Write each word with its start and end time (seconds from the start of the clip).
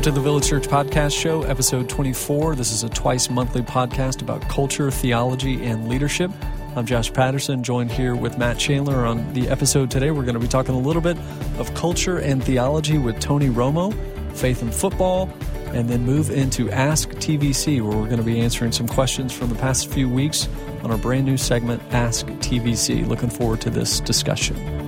Welcome 0.00 0.14
to 0.14 0.18
the 0.18 0.24
Village 0.24 0.48
Church 0.48 0.66
Podcast 0.66 1.12
Show, 1.12 1.42
episode 1.42 1.86
24. 1.90 2.54
This 2.54 2.72
is 2.72 2.84
a 2.84 2.88
twice 2.88 3.28
monthly 3.28 3.60
podcast 3.60 4.22
about 4.22 4.40
culture, 4.48 4.90
theology, 4.90 5.62
and 5.66 5.90
leadership. 5.90 6.30
I'm 6.74 6.86
Josh 6.86 7.12
Patterson, 7.12 7.62
joined 7.62 7.92
here 7.92 8.16
with 8.16 8.38
Matt 8.38 8.56
Chandler 8.56 9.04
on 9.04 9.30
the 9.34 9.46
episode 9.50 9.90
today. 9.90 10.10
We're 10.10 10.22
going 10.22 10.36
to 10.36 10.40
be 10.40 10.48
talking 10.48 10.74
a 10.74 10.78
little 10.78 11.02
bit 11.02 11.18
of 11.58 11.74
culture 11.74 12.16
and 12.16 12.42
theology 12.42 12.96
with 12.96 13.20
Tony 13.20 13.50
Romo, 13.50 13.92
faith 14.34 14.62
and 14.62 14.74
football, 14.74 15.28
and 15.74 15.86
then 15.90 16.06
move 16.06 16.30
into 16.30 16.70
Ask 16.70 17.10
TVC, 17.10 17.82
where 17.82 17.94
we're 17.94 18.06
going 18.06 18.16
to 18.16 18.22
be 18.22 18.40
answering 18.40 18.72
some 18.72 18.88
questions 18.88 19.34
from 19.34 19.50
the 19.50 19.56
past 19.56 19.90
few 19.90 20.08
weeks 20.08 20.48
on 20.82 20.90
our 20.90 20.96
brand 20.96 21.26
new 21.26 21.36
segment, 21.36 21.82
Ask 21.92 22.24
TVC. 22.24 23.06
Looking 23.06 23.28
forward 23.28 23.60
to 23.60 23.68
this 23.68 24.00
discussion. 24.00 24.79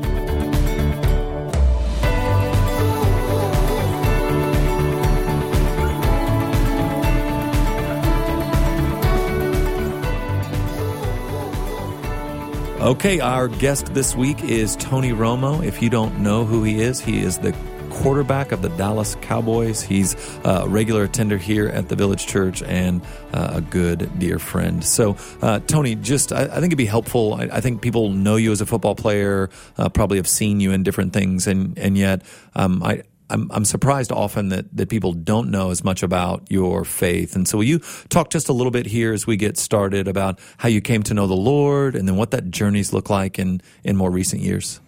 Okay, 12.82 13.20
our 13.20 13.46
guest 13.46 13.94
this 13.94 14.16
week 14.16 14.42
is 14.42 14.74
Tony 14.74 15.12
Romo. 15.12 15.64
If 15.64 15.80
you 15.80 15.88
don't 15.88 16.18
know 16.18 16.44
who 16.44 16.64
he 16.64 16.80
is, 16.80 17.00
he 17.00 17.20
is 17.20 17.38
the 17.38 17.54
quarterback 17.90 18.50
of 18.50 18.60
the 18.60 18.70
Dallas 18.70 19.16
Cowboys. 19.20 19.82
He's 19.82 20.16
a 20.44 20.66
regular 20.66 21.04
attender 21.04 21.38
here 21.38 21.68
at 21.68 21.88
the 21.88 21.94
Village 21.94 22.26
Church 22.26 22.60
and 22.60 23.00
uh, 23.32 23.52
a 23.54 23.60
good 23.60 24.18
dear 24.18 24.40
friend. 24.40 24.82
So, 24.82 25.16
uh, 25.40 25.60
Tony, 25.60 25.94
just 25.94 26.32
I, 26.32 26.42
I, 26.42 26.54
think 26.54 26.66
it'd 26.66 26.78
be 26.78 26.84
helpful. 26.84 27.34
I, 27.34 27.44
I, 27.52 27.60
think 27.60 27.82
people 27.82 28.10
know 28.10 28.34
you 28.34 28.50
as 28.50 28.60
a 28.60 28.66
football 28.66 28.96
player, 28.96 29.48
uh, 29.78 29.88
probably 29.88 30.16
have 30.16 30.26
seen 30.26 30.58
you 30.58 30.72
in 30.72 30.82
different 30.82 31.12
things, 31.12 31.46
and 31.46 31.78
and 31.78 31.96
yet 31.96 32.22
um, 32.56 32.82
I 32.82 33.04
I'm, 33.32 33.50
I'm 33.50 33.64
surprised 33.64 34.12
often 34.12 34.50
that, 34.50 34.76
that 34.76 34.90
people 34.90 35.14
don't 35.14 35.50
know 35.50 35.70
as 35.70 35.82
much 35.82 36.02
about 36.02 36.46
your 36.50 36.84
faith. 36.84 37.34
And 37.34 37.48
so, 37.48 37.58
will 37.58 37.64
you 37.64 37.80
talk 38.10 38.30
just 38.30 38.48
a 38.48 38.52
little 38.52 38.70
bit 38.70 38.86
here 38.86 39.12
as 39.12 39.26
we 39.26 39.36
get 39.36 39.56
started 39.56 40.06
about 40.06 40.38
how 40.58 40.68
you 40.68 40.82
came 40.82 41.02
to 41.04 41.14
know 41.14 41.26
the 41.26 41.34
Lord 41.34 41.96
and 41.96 42.06
then 42.06 42.16
what 42.16 42.30
that 42.32 42.50
journey's 42.50 42.92
look 42.92 43.08
like 43.08 43.38
in, 43.38 43.62
in 43.82 43.96
more 43.96 44.10
recent 44.10 44.42
years? 44.42 44.80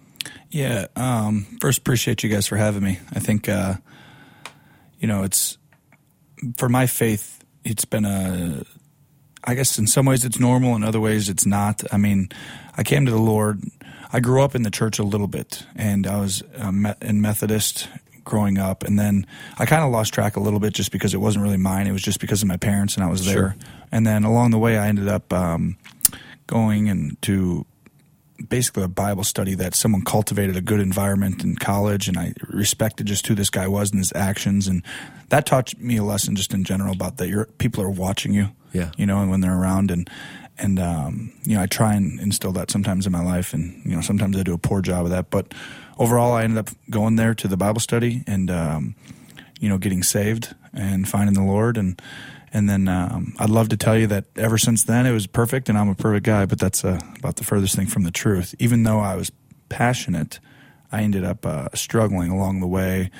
Yeah. 0.50 0.87
Um, 0.95 1.47
first, 1.61 1.78
appreciate 1.78 2.22
you 2.22 2.28
guys 2.28 2.47
for 2.47 2.56
having 2.56 2.83
me. 2.83 3.00
I 3.12 3.19
think, 3.19 3.48
uh, 3.48 3.75
you 5.00 5.09
know, 5.09 5.22
it's 5.22 5.56
for 6.59 6.69
my 6.69 6.87
faith, 6.87 7.42
it's 7.65 7.87
been 7.87 8.05
a, 8.05 8.62
I 9.42 9.55
guess 9.55 9.78
in 9.78 9.87
some 9.87 10.05
ways 10.05 10.25
it's 10.25 10.39
normal, 10.39 10.77
in 10.77 10.84
other 10.84 11.00
ways 11.00 11.31
it's 11.31 11.47
not. 11.47 11.83
I 11.92 11.97
mean, 11.97 12.28
I 12.77 12.83
came 12.83 13.06
to 13.06 13.11
the 13.11 13.19
Lord. 13.19 13.62
I 14.12 14.20
grew 14.20 14.42
up 14.42 14.55
in 14.55 14.62
the 14.62 14.70
church 14.70 14.98
a 14.98 15.03
little 15.03 15.27
bit, 15.27 15.67
and 15.75 16.06
I 16.06 16.20
was 16.20 16.42
in 17.03 17.20
Methodist 17.20 17.89
growing 18.25 18.58
up, 18.58 18.83
and 18.83 18.98
then 18.98 19.27
I 19.58 19.67
kind 19.67 19.84
of 19.84 19.91
lost 19.91 20.12
track 20.14 20.36
a 20.36 20.41
little 20.41 20.61
bit 20.61 20.72
just 20.72 20.91
because 20.91 21.14
it 21.14 21.19
wasn't 21.19 21.44
really 21.44 21.56
mine. 21.56 21.86
It 21.86 21.92
was 21.92 22.03
just 22.03 22.20
because 22.20 22.42
of 22.42 22.48
my 22.48 22.56
parents, 22.56 22.97
and 22.97 23.05
I 23.05 23.08
was 23.08 23.25
there. 23.25 23.56
And 23.92 24.06
then 24.06 24.25
along 24.25 24.50
the 24.50 24.58
way, 24.58 24.78
I 24.78 24.89
ended 24.89 25.08
up 25.08 25.33
um, 25.33 25.77
going 26.47 26.89
into 26.89 27.66
basically 28.48 28.83
a 28.83 28.89
Bible 28.89 29.25
study 29.25 29.55
that 29.55 29.75
someone 29.75 30.03
cultivated 30.03 30.56
a 30.56 30.61
good 30.61 30.81
environment 30.81 31.44
in 31.44 31.56
college, 31.56 32.08
and 32.08 32.19
I 32.19 32.34
respected 32.48 33.06
just 33.06 33.27
who 33.27 33.34
this 33.34 33.50
guy 33.50 33.69
was 33.69 33.91
and 33.91 33.98
his 33.98 34.12
actions, 34.14 34.66
and 34.66 34.83
that 35.28 35.47
taught 35.47 35.78
me 35.78 35.97
a 35.97 36.05
lesson 36.05 36.36
just 36.36 36.53
in 36.53 36.64
general 36.64 36.92
about 36.92 37.19
that 37.19 37.28
your 37.28 37.47
people 37.59 37.83
are 37.83 37.91
watching 37.91 38.34
you, 38.34 38.48
yeah, 38.72 38.91
you 38.97 39.06
know, 39.06 39.20
and 39.20 39.31
when 39.31 39.41
they're 39.41 39.56
around, 39.56 39.91
and 39.91 40.11
and 40.58 40.78
um, 40.78 41.33
you 41.42 41.56
know, 41.56 41.62
I 41.62 41.66
try 41.66 41.94
and 41.94 42.20
instill 42.20 42.52
that 42.52 42.70
sometimes 42.70 43.06
in 43.06 43.12
my 43.12 43.22
life, 43.22 43.55
and 43.55 43.84
you 43.84 43.94
know, 43.94 44.00
sometimes 44.00 44.36
I 44.36 44.42
do 44.42 44.55
a 44.55 44.58
poor 44.58 44.80
job 44.80 45.05
of 45.05 45.10
that, 45.10 45.30
but 45.30 45.52
overall, 45.98 46.33
I 46.33 46.44
ended 46.44 46.58
up 46.58 46.70
going 46.91 47.16
there 47.16 47.34
to 47.34 47.48
the 47.48 47.56
Bible 47.56 47.80
study 47.80 48.22
and 48.27 48.50
um, 48.50 48.94
you 49.60 49.69
know 49.69 49.78
getting 49.78 50.02
saved 50.02 50.55
and 50.72 51.09
finding 51.09 51.34
the 51.34 51.42
Lord. 51.42 51.76
And 51.76 52.00
and 52.53 52.69
then 52.69 52.88
um, 52.88 53.34
I'd 53.38 53.50
love 53.50 53.69
to 53.70 53.76
tell 53.76 53.98
you 53.98 54.06
that 54.09 54.26
ever 54.37 54.59
since 54.59 54.84
then 54.84 55.06
it 55.06 55.12
was 55.12 55.26
perfect 55.26 55.69
and 55.69 55.76
I'm 55.76 55.88
a 55.88 55.94
perfect 55.94 56.25
guy, 56.25 56.47
but 56.47 56.59
that's 56.59 56.84
uh, 56.84 57.00
about 57.19 57.36
the 57.36 57.44
furthest 57.44 57.75
thing 57.75 57.86
from 57.86 58.04
the 58.04 58.12
truth. 58.12 58.54
Even 58.59 58.84
though 58.84 59.00
I 59.00 59.16
was 59.16 59.32
passionate, 59.69 60.38
I 60.92 61.03
ended 61.03 61.25
up 61.25 61.44
uh, 61.44 61.69
struggling 61.75 62.31
along 62.31 62.60
the 62.60 62.66
way, 62.69 63.10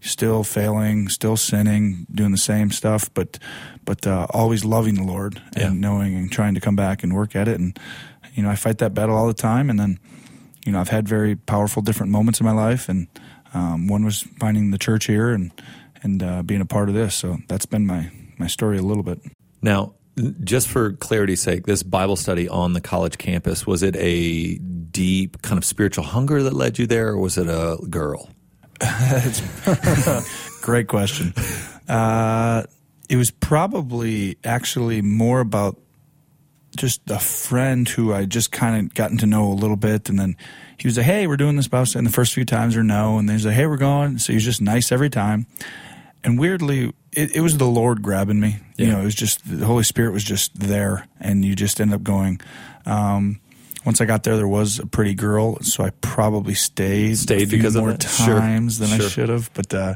still 0.00 0.44
failing, 0.44 1.08
still 1.08 1.36
sinning, 1.36 2.06
doing 2.12 2.32
the 2.32 2.38
same 2.38 2.70
stuff, 2.70 3.12
but 3.14 3.38
but 3.84 4.06
uh, 4.06 4.26
always 4.30 4.64
loving 4.64 4.94
the 4.94 5.04
Lord 5.04 5.40
and 5.54 5.74
yeah. 5.74 5.88
knowing 5.88 6.14
and 6.14 6.30
trying 6.30 6.54
to 6.54 6.60
come 6.60 6.76
back 6.76 7.02
and 7.02 7.14
work 7.14 7.36
at 7.36 7.48
it. 7.48 7.58
And 7.58 7.78
you 8.34 8.42
know, 8.42 8.50
I 8.50 8.56
fight 8.56 8.78
that 8.78 8.94
battle 8.94 9.16
all 9.16 9.26
the 9.26 9.34
time, 9.34 9.70
and 9.70 9.78
then 9.78 9.98
you 10.64 10.72
know, 10.72 10.80
I've 10.80 10.88
had 10.88 11.08
very 11.08 11.36
powerful 11.36 11.82
different 11.82 12.12
moments 12.12 12.40
in 12.40 12.46
my 12.46 12.52
life, 12.52 12.88
and 12.88 13.08
um, 13.54 13.86
one 13.86 14.04
was 14.04 14.22
finding 14.40 14.70
the 14.70 14.78
church 14.78 15.06
here 15.06 15.30
and 15.30 15.52
and 16.02 16.22
uh, 16.22 16.42
being 16.42 16.60
a 16.60 16.66
part 16.66 16.88
of 16.88 16.94
this. 16.94 17.14
So 17.14 17.38
that's 17.48 17.66
been 17.66 17.86
my 17.86 18.10
my 18.38 18.46
story 18.46 18.78
a 18.78 18.82
little 18.82 19.02
bit. 19.02 19.20
Now, 19.62 19.94
just 20.42 20.68
for 20.68 20.92
clarity's 20.92 21.42
sake, 21.42 21.66
this 21.66 21.82
Bible 21.82 22.16
study 22.16 22.48
on 22.48 22.72
the 22.72 22.80
college 22.80 23.18
campus 23.18 23.66
was 23.66 23.82
it 23.82 23.96
a 23.96 24.58
deep 24.58 25.42
kind 25.42 25.58
of 25.58 25.64
spiritual 25.64 26.04
hunger 26.04 26.42
that 26.42 26.52
led 26.52 26.78
you 26.78 26.86
there, 26.86 27.08
or 27.08 27.18
was 27.18 27.38
it 27.38 27.48
a 27.48 27.78
girl? 27.88 28.30
Great 30.62 30.88
question. 30.88 31.32
Uh, 31.88 32.64
it 33.08 33.16
was 33.16 33.30
probably 33.30 34.36
actually 34.44 35.02
more 35.02 35.40
about 35.40 35.78
just 36.76 37.10
a 37.10 37.18
friend 37.18 37.88
who 37.88 38.12
I 38.12 38.26
just 38.26 38.52
kind 38.52 38.86
of 38.86 38.94
gotten 38.94 39.18
to 39.18 39.26
know 39.26 39.46
a 39.46 39.54
little 39.54 39.76
bit, 39.76 40.08
and 40.08 40.18
then 40.18 40.36
he 40.78 40.86
was 40.86 40.96
like, 40.96 41.06
"Hey, 41.06 41.26
we're 41.26 41.36
doing 41.36 41.56
this 41.56 41.66
study." 41.66 41.94
And 41.96 42.06
the 42.06 42.12
first 42.12 42.34
few 42.34 42.44
times 42.44 42.76
are 42.76 42.82
no, 42.82 43.18
and 43.18 43.28
then 43.28 43.36
he's 43.36 43.46
like, 43.46 43.54
"Hey, 43.54 43.66
we're 43.66 43.76
going." 43.76 44.18
So 44.18 44.32
he's 44.32 44.44
just 44.44 44.60
nice 44.60 44.92
every 44.92 45.10
time. 45.10 45.46
And 46.22 46.38
weirdly, 46.38 46.92
it, 47.12 47.36
it 47.36 47.40
was 47.40 47.56
the 47.56 47.66
Lord 47.66 48.02
grabbing 48.02 48.40
me. 48.40 48.56
Yeah. 48.76 48.86
You 48.86 48.92
know, 48.92 49.00
it 49.00 49.04
was 49.04 49.14
just 49.14 49.40
the 49.48 49.64
Holy 49.64 49.84
Spirit 49.84 50.12
was 50.12 50.24
just 50.24 50.58
there, 50.58 51.08
and 51.20 51.44
you 51.44 51.54
just 51.54 51.80
end 51.80 51.94
up 51.94 52.02
going. 52.02 52.40
Um, 52.84 53.40
once 53.86 54.00
I 54.00 54.04
got 54.04 54.24
there, 54.24 54.36
there 54.36 54.48
was 54.48 54.80
a 54.80 54.86
pretty 54.86 55.14
girl, 55.14 55.60
so 55.60 55.84
I 55.84 55.90
probably 56.00 56.54
stayed 56.54 57.16
stayed 57.18 57.48
because 57.48 57.76
more 57.76 57.96
times 57.96 58.78
sure. 58.78 58.86
than 58.86 58.98
sure. 58.98 59.06
I 59.06 59.08
should 59.08 59.28
have. 59.28 59.50
But 59.54 59.72
uh, 59.72 59.94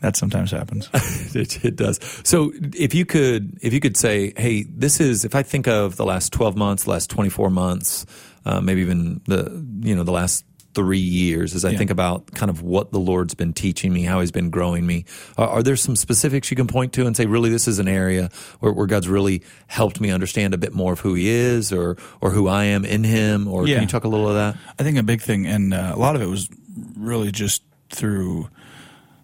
that 0.00 0.16
sometimes 0.16 0.50
happens. 0.50 0.88
it, 1.34 1.62
it, 1.62 1.76
does. 1.76 2.00
So 2.24 2.52
if 2.74 2.94
you 2.94 3.04
could, 3.04 3.58
if 3.60 3.74
you 3.74 3.80
could 3.80 3.98
say, 3.98 4.32
hey, 4.38 4.62
this 4.62 5.00
is 5.00 5.26
if 5.26 5.34
I 5.34 5.42
think 5.42 5.68
of 5.68 5.96
the 5.96 6.06
last 6.06 6.32
twelve 6.32 6.56
months, 6.56 6.84
the 6.84 6.90
last 6.90 7.10
twenty 7.10 7.28
four 7.28 7.50
months, 7.50 8.06
uh, 8.46 8.62
maybe 8.62 8.80
even 8.80 9.20
the 9.26 9.64
you 9.80 9.94
know 9.94 10.02
the 10.02 10.12
last 10.12 10.44
three 10.76 10.98
years 10.98 11.54
as 11.54 11.64
I 11.64 11.70
yeah. 11.70 11.78
think 11.78 11.90
about 11.90 12.32
kind 12.34 12.50
of 12.50 12.60
what 12.60 12.92
the 12.92 12.98
Lord's 12.98 13.34
been 13.34 13.54
teaching 13.54 13.94
me, 13.94 14.02
how 14.02 14.20
He's 14.20 14.30
been 14.30 14.50
growing 14.50 14.86
me. 14.86 15.06
Are, 15.38 15.48
are, 15.48 15.62
there 15.62 15.74
some 15.74 15.96
specifics 15.96 16.50
you 16.50 16.56
can 16.56 16.66
point 16.66 16.92
to 16.92 17.06
and 17.06 17.16
say, 17.16 17.24
really, 17.24 17.48
this 17.48 17.66
is 17.66 17.78
an 17.78 17.88
area 17.88 18.28
where, 18.60 18.70
where, 18.70 18.86
God's 18.86 19.08
really 19.08 19.42
helped 19.68 20.02
me 20.02 20.10
understand 20.10 20.52
a 20.52 20.58
bit 20.58 20.74
more 20.74 20.92
of 20.92 21.00
who 21.00 21.14
He 21.14 21.28
is 21.28 21.72
or 21.72 21.96
or 22.20 22.30
who 22.30 22.46
I 22.46 22.64
am 22.64 22.84
in 22.84 23.04
Him? 23.04 23.48
Or 23.48 23.66
yeah. 23.66 23.76
can 23.76 23.84
you 23.84 23.88
talk 23.88 24.04
a 24.04 24.08
little 24.08 24.28
of 24.28 24.34
that? 24.34 24.56
I 24.78 24.82
think 24.82 24.98
a 24.98 25.02
big 25.02 25.22
thing, 25.22 25.46
and 25.46 25.72
uh, 25.72 25.92
a 25.94 25.98
lot 25.98 26.14
of 26.14 26.20
it 26.20 26.26
was 26.26 26.50
really 26.94 27.32
just 27.32 27.62
through 27.88 28.50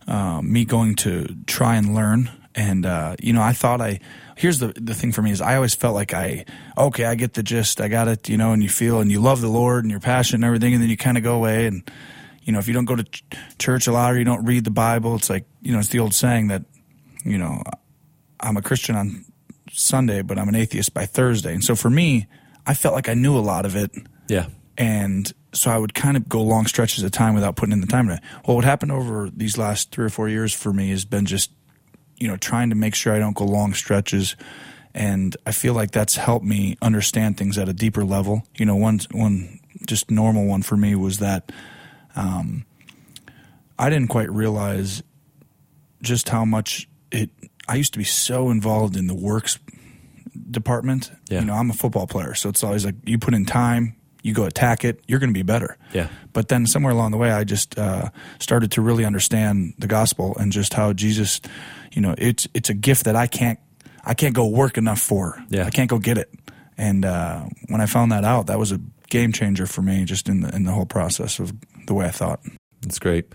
uh, 0.09 0.41
me 0.41 0.65
going 0.65 0.97
to 0.97 1.37
try 1.47 1.77
and 1.77 1.95
learn. 1.95 2.31
And 2.55 2.87
uh, 2.87 3.17
you 3.21 3.35
know, 3.35 3.43
I 3.43 3.53
thought 3.53 3.83
I 3.83 4.01
here's 4.43 4.59
the 4.59 4.73
the 4.75 4.93
thing 4.93 5.13
for 5.13 5.23
me 5.23 5.31
is 5.31 5.41
I 5.41 5.55
always 5.55 5.73
felt 5.73 5.95
like 5.95 6.13
I 6.13 6.45
okay 6.77 7.05
I 7.05 7.15
get 7.15 7.35
the 7.35 7.45
gist 7.45 7.81
I 7.81 7.87
got 7.87 8.09
it 8.09 8.29
you 8.29 8.37
know 8.37 8.53
and 8.53 8.61
you 8.61 8.69
feel 8.69 8.99
and 8.99 9.09
you 9.09 9.21
love 9.21 9.41
the 9.41 9.49
Lord 9.49 9.85
and 9.85 9.91
you're 9.93 10.01
passionate 10.01 10.39
and 10.39 10.45
everything 10.45 10.75
and 10.75 10.83
then 10.83 10.91
you 10.91 10.97
kind 10.97 11.17
of 11.17 11.23
go 11.23 11.37
away 11.37 11.67
and 11.67 11.89
you 12.43 12.53
know 12.53 12.59
if 12.59 12.67
you 12.67 12.75
don't 12.75 12.85
go 12.85 12.97
to 12.97 13.05
ch- 13.05 13.23
church 13.59 13.87
a 13.87 13.93
lot 13.93 14.13
or 14.13 14.19
you 14.19 14.25
don't 14.25 14.45
read 14.45 14.65
the 14.65 14.73
Bible 14.73 15.15
it's 15.15 15.31
like 15.31 15.47
you 15.61 15.73
know 15.73 15.79
it's 15.79 15.91
the 15.91 16.01
old 16.01 16.13
saying 16.13 16.49
that 16.49 16.65
you 17.25 17.39
know 17.39 17.63
I'm 18.41 18.57
a 18.57 18.63
Christian 18.63 18.97
on 18.97 19.25
Sunday 19.71 20.23
but 20.23 20.41
I'm 20.41 20.49
an 20.49 20.57
atheist 20.57 20.93
by 20.93 21.07
Thursday. 21.07 21.55
And 21.55 21.63
so 21.63 21.77
for 21.77 21.89
me 21.89 22.27
I 22.67 22.75
felt 22.75 22.97
like 22.97 23.09
I 23.09 23.15
knew 23.15 23.39
a 23.39 23.41
lot 23.41 23.65
of 23.65 23.77
it. 23.77 23.93
Yeah. 24.29 24.47
And 24.77 25.33
so 25.53 25.71
I 25.71 25.79
would 25.79 25.95
kind 25.95 26.17
of 26.17 26.29
go 26.29 26.43
long 26.43 26.67
stretches 26.67 27.05
of 27.05 27.13
time 27.13 27.35
without 27.35 27.55
putting 27.55 27.73
in 27.73 27.81
the 27.81 27.87
time. 27.87 28.09
Well, 28.09 28.57
what 28.57 28.65
happened 28.65 28.91
over 28.91 29.31
these 29.31 29.57
last 29.57 29.93
three 29.93 30.07
or 30.07 30.09
four 30.09 30.29
years 30.29 30.53
for 30.53 30.73
me 30.73 30.91
has 30.91 31.05
been 31.05 31.27
just 31.27 31.51
you 32.23 32.29
know, 32.29 32.37
trying 32.37 32.71
to 32.71 32.77
make 32.77 32.95
sure 32.95 33.13
I 33.13 33.19
don't 33.19 33.35
go 33.35 33.45
long 33.45 33.75
stretches. 33.75 34.37
And 34.95 35.37
I 35.45 35.51
feel 35.51 35.75
like 35.75 35.91
that's 35.91 36.15
helped 36.15 36.45
me 36.45 36.77
understand 36.81 37.37
things 37.37 37.59
at 37.59 37.69
a 37.69 37.73
deeper 37.73 38.05
level. 38.05 38.47
You 38.55 38.65
know, 38.65 38.77
one 38.77 39.01
one 39.11 39.59
just 39.89 40.09
normal 40.09 40.47
one 40.47 40.63
for 40.63 40.77
me 40.77 40.95
was 40.95 41.19
that 41.19 41.51
um, 42.15 42.65
I 43.77 43.91
didn't 43.91 44.09
quite 44.09 44.31
realize 44.31 45.03
just 46.01 46.29
how 46.29 46.45
much 46.45 46.89
it. 47.11 47.31
I 47.67 47.75
used 47.75 47.93
to 47.95 47.99
be 47.99 48.05
so 48.05 48.51
involved 48.51 48.97
in 48.97 49.09
the 49.09 49.15
works 49.15 49.59
department. 50.49 51.11
Yeah. 51.29 51.41
You 51.41 51.47
know, 51.47 51.55
I'm 51.55 51.71
a 51.71 51.75
football 51.75 52.07
player, 52.07 52.35
so 52.35 52.49
it's 52.49 52.63
always 52.63 52.85
like 52.85 52.95
you 53.05 53.19
put 53.19 53.35
in 53.35 53.47
time, 53.47 53.97
you 54.23 54.33
go 54.33 54.45
attack 54.45 54.85
it, 54.85 55.01
you're 55.09 55.19
going 55.19 55.31
to 55.31 55.39
be 55.39 55.43
better. 55.43 55.77
Yeah. 55.93 56.09
But 56.33 56.49
then 56.49 56.67
somewhere 56.67 56.93
along 56.93 57.11
the 57.11 57.17
way, 57.19 57.33
I 57.33 57.45
just 57.45 57.79
uh, 57.79 58.11
started 58.39 58.71
to 58.73 58.83
really 58.83 59.05
understand 59.05 59.75
the 59.79 59.89
gospel 59.89 60.37
and 60.39 60.53
just 60.53 60.75
how 60.75 60.93
Jesus 60.93 61.41
you 61.93 62.03
know, 62.03 62.15
it's 62.19 62.49
it's 62.55 62.71
a 62.71 62.75
gift 62.75 63.05
that 63.05 63.17
I 63.17 63.27
can't 63.27 63.59
I 64.05 64.15
can't 64.15 64.35
go 64.35 64.47
work 64.47 64.79
enough 64.79 65.01
for. 65.01 65.43
Yeah. 65.49 65.67
I 65.67 65.71
can't 65.71 65.89
go 65.89 65.99
get 65.99 66.19
it. 66.19 66.33
And 66.77 67.05
uh, 67.05 67.45
when 67.69 67.81
I 67.81 67.87
found 67.87 68.13
that 68.13 68.25
out, 68.25 68.47
that 68.47 68.59
was 68.59 68.73
a 68.73 68.81
game 69.09 69.33
changer 69.33 69.67
for 69.67 69.83
me, 69.83 70.05
just 70.05 70.29
in 70.29 70.41
the 70.41 70.55
in 70.55 70.65
the 70.65 70.73
whole 70.73 70.87
process 70.87 71.39
of 71.39 71.53
the 71.87 71.95
way 71.95 72.07
I 72.07 72.11
thought. 72.11 72.41
That's 72.81 72.99
great. 72.99 73.33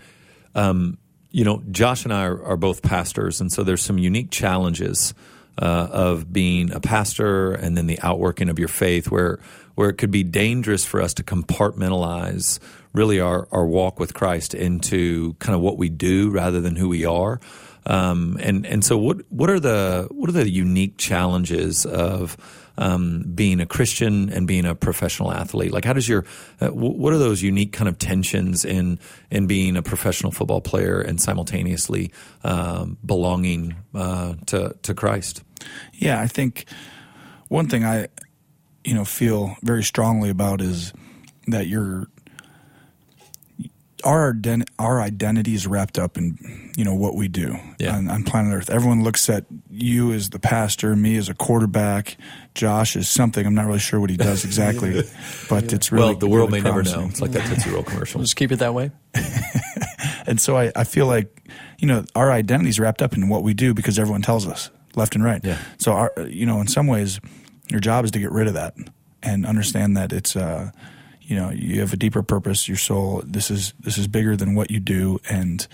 Um, 0.54 0.98
you 1.30 1.44
know, 1.44 1.62
Josh 1.70 2.04
and 2.04 2.12
I 2.12 2.24
are, 2.24 2.42
are, 2.42 2.56
both 2.56 2.82
pastors, 2.82 3.40
and 3.40 3.52
so 3.52 3.62
there's 3.62 3.82
some 3.82 3.98
unique 3.98 4.30
challenges 4.30 5.14
uh, 5.60 5.88
of 5.90 6.32
being 6.32 6.72
a 6.72 6.80
pastor 6.80 7.52
and 7.52 7.76
then 7.76 7.86
the 7.86 8.00
outworking 8.00 8.48
of 8.48 8.58
your 8.58 8.68
faith, 8.68 9.10
where 9.10 9.38
where 9.74 9.88
it 9.88 9.94
could 9.94 10.10
be 10.10 10.24
dangerous 10.24 10.84
for 10.84 11.00
us 11.00 11.14
to 11.14 11.22
compartmentalize 11.22 12.58
really 12.92 13.20
our, 13.20 13.46
our 13.52 13.64
walk 13.64 14.00
with 14.00 14.12
Christ 14.12 14.52
into 14.52 15.34
kind 15.34 15.54
of 15.54 15.60
what 15.60 15.78
we 15.78 15.88
do 15.88 16.30
rather 16.30 16.60
than 16.60 16.74
who 16.74 16.88
we 16.88 17.04
are. 17.04 17.38
Um, 17.88 18.36
and 18.40 18.66
and 18.66 18.84
so 18.84 18.98
what 18.98 19.22
what 19.30 19.50
are 19.50 19.58
the 19.58 20.06
what 20.10 20.28
are 20.28 20.32
the 20.32 20.48
unique 20.48 20.98
challenges 20.98 21.86
of 21.86 22.36
um, 22.76 23.24
being 23.34 23.60
a 23.60 23.66
Christian 23.66 24.30
and 24.30 24.46
being 24.46 24.64
a 24.64 24.74
professional 24.74 25.32
athlete? 25.32 25.72
Like, 25.72 25.84
how 25.84 25.94
does 25.94 26.08
your 26.08 26.24
uh, 26.60 26.68
what 26.68 27.12
are 27.12 27.18
those 27.18 27.42
unique 27.42 27.72
kind 27.72 27.88
of 27.88 27.98
tensions 27.98 28.64
in 28.64 29.00
in 29.30 29.46
being 29.46 29.76
a 29.76 29.82
professional 29.82 30.30
football 30.30 30.60
player 30.60 31.00
and 31.00 31.20
simultaneously 31.20 32.12
um, 32.44 32.98
belonging 33.04 33.74
uh, 33.94 34.34
to 34.46 34.76
to 34.82 34.94
Christ? 34.94 35.42
Yeah, 35.94 36.20
I 36.20 36.28
think 36.28 36.66
one 37.48 37.68
thing 37.68 37.84
I 37.84 38.08
you 38.84 38.94
know 38.94 39.04
feel 39.04 39.56
very 39.62 39.82
strongly 39.82 40.28
about 40.28 40.60
is 40.60 40.92
that 41.46 41.66
you're 41.66 42.06
our 44.04 44.34
our 44.78 45.00
identity 45.00 45.54
is 45.54 45.66
wrapped 45.66 45.98
up 45.98 46.16
in 46.16 46.72
you 46.76 46.84
know 46.84 46.94
what 46.94 47.14
we 47.14 47.28
do 47.28 47.56
yeah. 47.78 47.96
on, 47.96 48.08
on, 48.08 48.22
planet 48.22 48.54
Earth. 48.54 48.70
Everyone 48.70 49.02
looks 49.02 49.28
at 49.28 49.46
you 49.70 50.12
as 50.12 50.30
the 50.30 50.38
pastor, 50.38 50.94
me 50.94 51.16
as 51.16 51.28
a 51.28 51.34
quarterback, 51.34 52.16
Josh 52.54 52.96
as 52.96 53.08
something. 53.08 53.44
I'm 53.44 53.54
not 53.54 53.66
really 53.66 53.78
sure 53.78 54.00
what 54.00 54.10
he 54.10 54.16
does 54.16 54.44
exactly, 54.46 55.02
but 55.48 55.64
yeah. 55.64 55.74
it's 55.74 55.90
really 55.90 56.10
well. 56.10 56.16
The 56.16 56.28
world 56.28 56.50
really 56.50 56.62
may 56.62 56.70
promising. 56.70 56.92
never 56.92 57.04
know. 57.06 57.10
It's 57.10 57.20
like 57.20 57.32
that 57.32 57.46
Tootsie 57.54 57.70
Roll 57.70 57.82
commercial. 57.82 58.20
Just 58.20 58.36
keep 58.36 58.52
it 58.52 58.56
that 58.56 58.74
way. 58.74 58.90
and 60.26 60.40
so 60.40 60.56
I, 60.56 60.72
I 60.76 60.84
feel 60.84 61.06
like 61.06 61.48
you 61.78 61.88
know 61.88 62.04
our 62.14 62.30
identity 62.30 62.70
is 62.70 62.78
wrapped 62.78 63.02
up 63.02 63.14
in 63.14 63.28
what 63.28 63.42
we 63.42 63.54
do 63.54 63.74
because 63.74 63.98
everyone 63.98 64.22
tells 64.22 64.46
us 64.46 64.70
left 64.94 65.14
and 65.14 65.24
right. 65.24 65.44
Yeah. 65.44 65.58
So 65.78 65.92
our 65.92 66.12
you 66.28 66.46
know 66.46 66.60
in 66.60 66.68
some 66.68 66.86
ways 66.86 67.20
your 67.68 67.80
job 67.80 68.04
is 68.04 68.10
to 68.12 68.18
get 68.18 68.32
rid 68.32 68.46
of 68.46 68.54
that 68.54 68.74
and 69.22 69.44
understand 69.46 69.96
that 69.96 70.12
it's. 70.12 70.36
Uh, 70.36 70.70
you 71.28 71.36
know 71.36 71.50
you 71.50 71.80
have 71.80 71.92
a 71.92 71.96
deeper 71.96 72.22
purpose 72.22 72.66
your 72.66 72.76
soul 72.76 73.22
this 73.24 73.50
is 73.50 73.74
this 73.78 73.98
is 73.98 74.08
bigger 74.08 74.34
than 74.34 74.54
what 74.54 74.70
you 74.70 74.80
do 74.80 75.20
and 75.30 75.68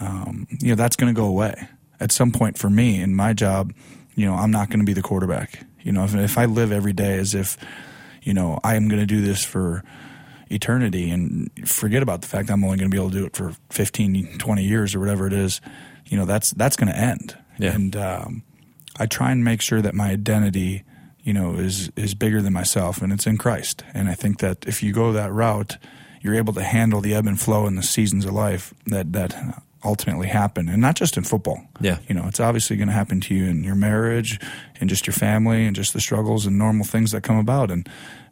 um, 0.00 0.46
you 0.60 0.70
know 0.70 0.74
that's 0.74 0.96
going 0.96 1.14
to 1.14 1.20
go 1.20 1.26
away. 1.26 1.68
At 2.00 2.10
some 2.10 2.32
point 2.32 2.56
for 2.58 2.70
me 2.70 3.00
in 3.00 3.14
my 3.14 3.32
job 3.32 3.72
you 4.14 4.26
know 4.26 4.34
i'm 4.34 4.50
not 4.50 4.68
going 4.68 4.80
to 4.80 4.86
be 4.86 4.92
the 4.94 5.02
quarterback. 5.02 5.64
You 5.82 5.92
know 5.92 6.04
if, 6.04 6.14
if 6.14 6.38
i 6.38 6.46
live 6.46 6.72
every 6.72 6.92
day 6.92 7.18
as 7.18 7.34
if 7.34 7.58
you 8.22 8.32
know 8.32 8.58
i 8.64 8.76
am 8.76 8.88
going 8.88 9.00
to 9.00 9.06
do 9.06 9.20
this 9.20 9.44
for 9.44 9.82
eternity 10.50 11.10
and 11.10 11.50
forget 11.68 12.02
about 12.02 12.22
the 12.22 12.28
fact 12.28 12.50
i'm 12.50 12.62
only 12.62 12.76
going 12.76 12.90
to 12.90 12.94
be 12.94 13.00
able 13.00 13.10
to 13.10 13.18
do 13.18 13.26
it 13.26 13.34
for 13.34 13.54
15 13.70 14.38
20 14.38 14.64
years 14.64 14.94
or 14.94 15.00
whatever 15.00 15.26
it 15.26 15.32
is 15.32 15.60
you 16.06 16.16
know 16.16 16.24
that's 16.24 16.50
that's 16.52 16.76
going 16.76 16.92
to 16.92 16.96
end. 16.96 17.36
Yeah. 17.58 17.74
and 17.74 17.96
um, 17.96 18.42
i 18.98 19.06
try 19.06 19.32
and 19.32 19.42
make 19.44 19.60
sure 19.60 19.82
that 19.82 19.94
my 19.94 20.10
identity 20.10 20.84
you 21.22 21.32
know, 21.32 21.54
is 21.54 21.90
is 21.96 22.14
bigger 22.14 22.42
than 22.42 22.52
myself, 22.52 23.02
and 23.02 23.12
it's 23.12 23.26
in 23.26 23.38
Christ. 23.38 23.84
And 23.94 24.08
I 24.08 24.14
think 24.14 24.38
that 24.38 24.66
if 24.66 24.82
you 24.82 24.92
go 24.92 25.12
that 25.12 25.32
route, 25.32 25.78
you're 26.20 26.34
able 26.34 26.52
to 26.54 26.62
handle 26.62 27.00
the 27.00 27.14
ebb 27.14 27.26
and 27.26 27.40
flow 27.40 27.66
and 27.66 27.78
the 27.78 27.82
seasons 27.82 28.24
of 28.24 28.32
life 28.32 28.74
that 28.86 29.12
that 29.12 29.62
ultimately 29.84 30.28
happen, 30.28 30.68
and 30.68 30.80
not 30.80 30.94
just 30.94 31.16
in 31.16 31.24
football. 31.24 31.60
Yeah, 31.80 31.98
you 32.08 32.14
know, 32.14 32.26
it's 32.26 32.40
obviously 32.40 32.76
going 32.76 32.88
to 32.88 32.94
happen 32.94 33.20
to 33.20 33.34
you 33.34 33.46
in 33.46 33.64
your 33.64 33.74
marriage, 33.74 34.40
and 34.80 34.88
just 34.90 35.06
your 35.06 35.14
family, 35.14 35.64
and 35.66 35.76
just 35.76 35.92
the 35.92 36.00
struggles 36.00 36.46
and 36.46 36.58
normal 36.58 36.84
things 36.84 37.12
that 37.12 37.22
come 37.22 37.38
about. 37.38 37.70
And 37.70 37.88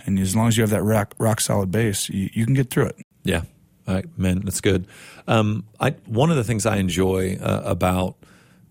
and 0.06 0.18
as 0.18 0.34
long 0.34 0.48
as 0.48 0.56
you 0.56 0.62
have 0.62 0.70
that 0.70 0.82
rock 0.82 1.14
rock 1.18 1.40
solid 1.40 1.70
base, 1.70 2.08
you, 2.08 2.30
you 2.32 2.44
can 2.44 2.54
get 2.54 2.70
through 2.70 2.86
it. 2.86 2.96
Yeah, 3.22 3.42
All 3.86 3.94
right, 3.94 4.06
man, 4.18 4.40
that's 4.44 4.60
good. 4.60 4.86
Um, 5.28 5.64
I 5.78 5.90
one 6.06 6.30
of 6.30 6.36
the 6.36 6.44
things 6.44 6.66
I 6.66 6.78
enjoy 6.78 7.36
uh, 7.36 7.62
about 7.64 8.16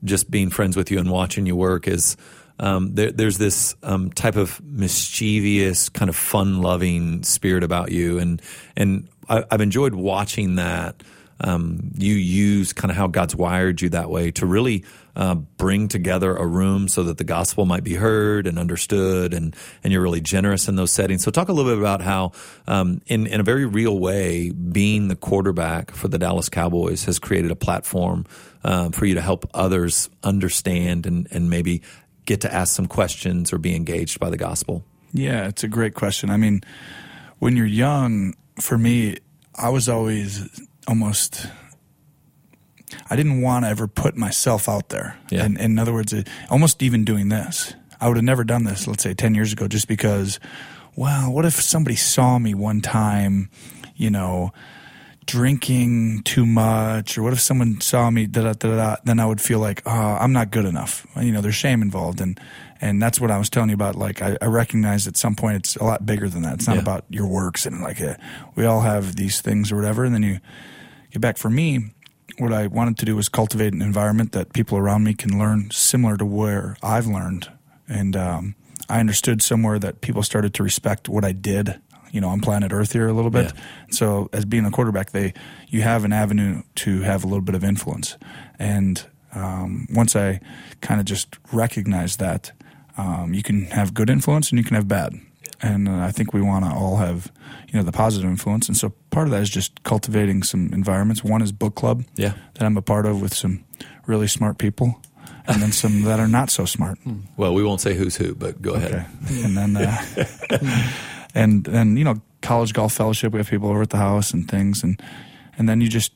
just 0.04 0.32
being 0.32 0.50
friends 0.50 0.78
with 0.78 0.90
you 0.92 0.98
and 1.00 1.10
watching 1.12 1.46
you 1.46 1.56
work 1.56 1.88
is 1.88 2.16
um, 2.60 2.94
there, 2.94 3.12
there's 3.12 3.38
this 3.38 3.76
um, 3.84 4.12
type 4.12 4.36
of 4.36 4.62
mischievous, 4.64 5.90
kind 5.90 6.10
of 6.10 6.16
fun-loving 6.16 7.24
spirit 7.24 7.64
about 7.64 7.92
you, 7.92 8.20
and 8.20 8.42
and 8.76 9.08
I, 9.30 9.46
have 9.50 9.62
enjoyed 9.62 9.96
watching 9.96 10.56
that. 10.56 11.02
Um, 11.42 11.92
you 11.96 12.16
use 12.16 12.74
kind 12.74 12.92
of 12.92 12.98
how 12.98 13.08
God's 13.08 13.34
wired 13.34 13.82
you 13.82 13.90
that 13.92 14.10
way 14.10 14.32
to 14.32 14.46
really 14.46 14.84
uh, 15.16 15.36
bring 15.36 15.88
together 15.88 16.36
a 16.36 16.46
room 16.46 16.90
so 16.90 17.04
that 17.04 17.18
the 17.18 17.24
gospel 17.24 17.66
might 17.66 17.86
be 17.86 17.94
heard 17.94 18.46
and 18.46 18.60
understood, 18.60 19.34
and 19.34 19.56
and 19.82 19.94
you're 19.94 20.02
really 20.02 20.20
generous 20.20 20.68
in 20.68 20.76
those 20.76 20.92
settings. 20.92 21.24
So 21.24 21.32
talk 21.32 21.48
a 21.48 21.54
little 21.54 21.72
bit 21.72 21.80
about 21.80 22.02
how, 22.02 22.34
um, 22.68 23.02
in 23.08 23.26
in 23.26 23.40
a 23.40 23.44
very 23.44 23.66
real 23.66 23.98
way, 23.98 24.50
being 24.50 25.08
the 25.08 25.16
quarterback 25.16 25.92
for 25.92 26.10
the 26.10 26.18
Dallas 26.18 26.50
Cowboys 26.50 27.06
has 27.06 27.20
created 27.20 27.52
a 27.52 27.56
platform 27.56 28.26
uh, 28.66 28.90
for 28.90 29.06
you 29.06 29.16
to 29.16 29.22
help 29.22 29.50
others 29.54 30.10
understand 30.24 31.06
and 31.06 31.26
and 31.32 31.50
maybe 31.50 31.84
get 32.30 32.42
to 32.42 32.54
ask 32.54 32.76
some 32.76 32.86
questions 32.86 33.52
or 33.52 33.58
be 33.58 33.76
engaged 33.76 34.20
by 34.20 34.30
the 34.30 34.38
gospel? 34.38 34.84
Yeah, 35.12 35.48
it's 35.48 35.64
a 35.64 35.68
great 35.68 35.96
question. 35.96 36.30
I 36.30 36.38
mean, 36.38 36.62
when 37.40 37.58
you're 37.58 37.66
young, 37.66 38.36
for 38.62 38.78
me, 38.78 39.18
I 39.56 39.70
was 39.70 39.90
always 39.90 40.48
almost 40.88 41.48
I 43.10 43.16
didn't 43.16 43.42
want 43.42 43.66
to 43.66 43.70
ever 43.70 43.88
put 43.88 44.16
myself 44.16 44.70
out 44.70 44.90
there. 44.90 45.18
Yeah. 45.32 45.44
And, 45.44 45.58
and 45.58 45.74
in 45.74 45.80
other 45.80 45.94
words, 45.94 46.14
almost 46.52 46.84
even 46.84 47.04
doing 47.04 47.30
this, 47.30 47.74
I 48.00 48.08
would 48.08 48.18
have 48.18 48.24
never 48.24 48.44
done 48.44 48.64
this, 48.64 48.88
let's 48.88 49.04
say 49.04 49.16
10 49.16 49.34
years 49.34 49.52
ago, 49.52 49.68
just 49.68 49.88
because, 49.88 50.40
well, 50.96 51.32
what 51.32 51.46
if 51.46 51.60
somebody 51.60 51.96
saw 51.96 52.38
me 52.38 52.54
one 52.54 52.82
time, 52.82 53.50
you 53.96 54.12
know, 54.12 54.54
drinking 55.30 56.24
too 56.24 56.44
much, 56.44 57.16
or 57.16 57.22
what 57.22 57.34
if 57.34 57.40
someone 57.40 57.80
saw 57.82 58.10
me, 58.10 58.26
da 58.26 58.42
da 58.42 58.54
da 58.54 58.76
da, 58.76 58.96
then 59.04 59.20
I 59.20 59.28
would 59.28 59.40
feel 59.40 59.60
like, 59.60 59.84
oh, 59.86 59.92
I'm 59.92 60.34
not 60.34 60.50
good 60.50 60.66
enough. 60.66 61.06
You 61.16 61.32
know, 61.32 61.42
there's 61.42 61.54
shame 61.54 61.84
involved. 61.84 62.20
And, 62.20 62.40
and 62.82 63.00
that's 63.00 63.22
what 63.22 63.30
I 63.30 63.38
was 63.38 63.48
telling 63.48 63.70
you 63.70 63.76
about. 63.76 63.96
Like, 63.96 64.24
I, 64.24 64.38
I 64.42 64.46
recognize 64.46 65.08
at 65.08 65.18
some 65.18 65.36
point 65.36 65.58
it's 65.58 65.76
a 65.76 65.84
lot 65.84 66.04
bigger 66.04 66.28
than 66.28 66.42
that. 66.42 66.56
It's 66.56 66.68
not 66.68 66.78
yeah. 66.78 66.82
about 66.82 67.06
your 67.10 67.28
works 67.28 67.68
and 67.68 67.82
like, 67.82 68.00
a, 68.00 68.14
uh, 68.14 68.16
we 68.56 68.66
all 68.66 68.82
have 68.82 69.16
these 69.16 69.40
things 69.40 69.72
or 69.72 69.76
whatever. 69.76 70.04
And 70.04 70.16
then 70.16 70.24
you 70.24 70.40
get 71.12 71.22
back. 71.22 71.38
For 71.38 71.52
me, 71.52 71.92
what 72.40 72.52
I 72.52 72.66
wanted 72.66 72.98
to 72.98 73.06
do 73.06 73.16
was 73.16 73.30
cultivate 73.30 73.74
an 73.74 73.84
environment 73.84 74.32
that 74.32 74.54
people 74.54 74.80
around 74.80 75.04
me 75.04 75.14
can 75.14 75.38
learn 75.38 75.70
similar 75.70 76.18
to 76.18 76.26
where 76.26 76.76
I've 76.82 77.06
learned. 77.06 77.52
And, 77.88 78.16
um, 78.16 78.56
I 78.90 79.00
understood 79.00 79.44
somewhere 79.44 79.78
that 79.78 80.02
people 80.02 80.24
started 80.24 80.56
to 80.56 80.64
respect 80.64 81.08
what 81.08 81.24
I 81.24 81.32
did 81.32 81.80
you 82.12 82.22
know 82.22 82.30
on 82.30 82.42
planet 82.42 82.72
Earth 82.72 82.92
here 82.92 83.08
a 83.08 83.14
little 83.14 83.32
bit. 83.32 83.52
Yeah. 83.54 83.62
So 83.92 84.30
as 84.34 84.46
being 84.46 84.66
a 84.66 84.72
quarterback, 84.72 85.12
they 85.12 85.34
you 85.68 85.82
have 85.82 86.06
an 86.06 86.14
avenue 86.14 86.64
to 86.76 87.02
have 87.02 87.24
a 87.24 87.28
little 87.28 87.44
bit 87.44 87.56
of 87.56 87.64
influence, 87.64 88.18
and 88.58 89.06
um, 89.34 89.88
once 89.92 90.16
I 90.16 90.40
kind 90.82 91.00
of 91.00 91.06
just 91.06 91.38
recognize 91.52 92.18
that, 92.18 92.52
um, 92.98 93.34
you 93.34 93.44
can 93.44 93.66
have 93.66 93.94
good 93.94 94.10
influence 94.10 94.50
and 94.50 94.58
you 94.58 94.66
can 94.66 94.76
have 94.76 94.88
bad. 94.88 95.14
And 95.62 95.90
uh, 95.90 95.98
I 95.98 96.12
think 96.12 96.34
we 96.34 96.42
want 96.42 96.66
to 96.66 96.72
all 96.72 96.98
have, 96.98 97.32
you 97.68 97.78
know, 97.78 97.84
the 97.84 97.92
positive 97.92 98.30
influence. 98.30 98.68
And 98.68 98.78
so 98.78 98.94
part 99.10 99.28
of 99.28 99.32
that 99.32 99.42
is 99.42 99.50
just 99.50 99.84
cultivating 99.84 100.42
some 100.44 100.72
environments. 100.74 101.24
One 101.24 101.42
is 101.42 101.52
book 101.52 101.76
club 101.76 102.06
yeah. 102.16 102.34
that 102.54 102.64
I'm 102.64 102.78
a 102.78 102.82
part 102.82 103.06
of 103.06 103.22
with 103.22 103.34
some 103.34 103.66
really 104.06 104.28
smart 104.28 104.58
people 104.58 105.02
and 105.48 105.62
then 105.62 105.72
some 105.72 106.04
that 106.04 106.20
are 106.20 106.28
not 106.28 106.50
so 106.50 106.66
smart. 106.66 106.98
Well, 107.36 107.54
we 107.54 107.64
won't 107.64 107.82
say 107.82 107.94
who's 107.94 108.16
who, 108.16 108.36
but 108.36 108.62
go 108.62 108.74
ahead. 108.74 109.06
And 109.30 109.58
then 109.58 109.78
uh, 109.78 110.06
and 111.34 111.68
and 111.68 111.98
you 111.98 112.04
know 112.04 112.22
college 112.42 112.74
golf 112.74 112.94
fellowship. 112.94 113.34
We 113.34 113.40
have 113.40 113.50
people 113.50 113.70
over 113.70 113.82
at 113.82 113.90
the 113.90 113.98
house 113.98 114.32
and 114.32 114.50
things, 114.50 114.84
and 114.84 115.02
and 115.58 115.68
then 115.68 115.82
you 115.82 115.90
just 115.90 116.12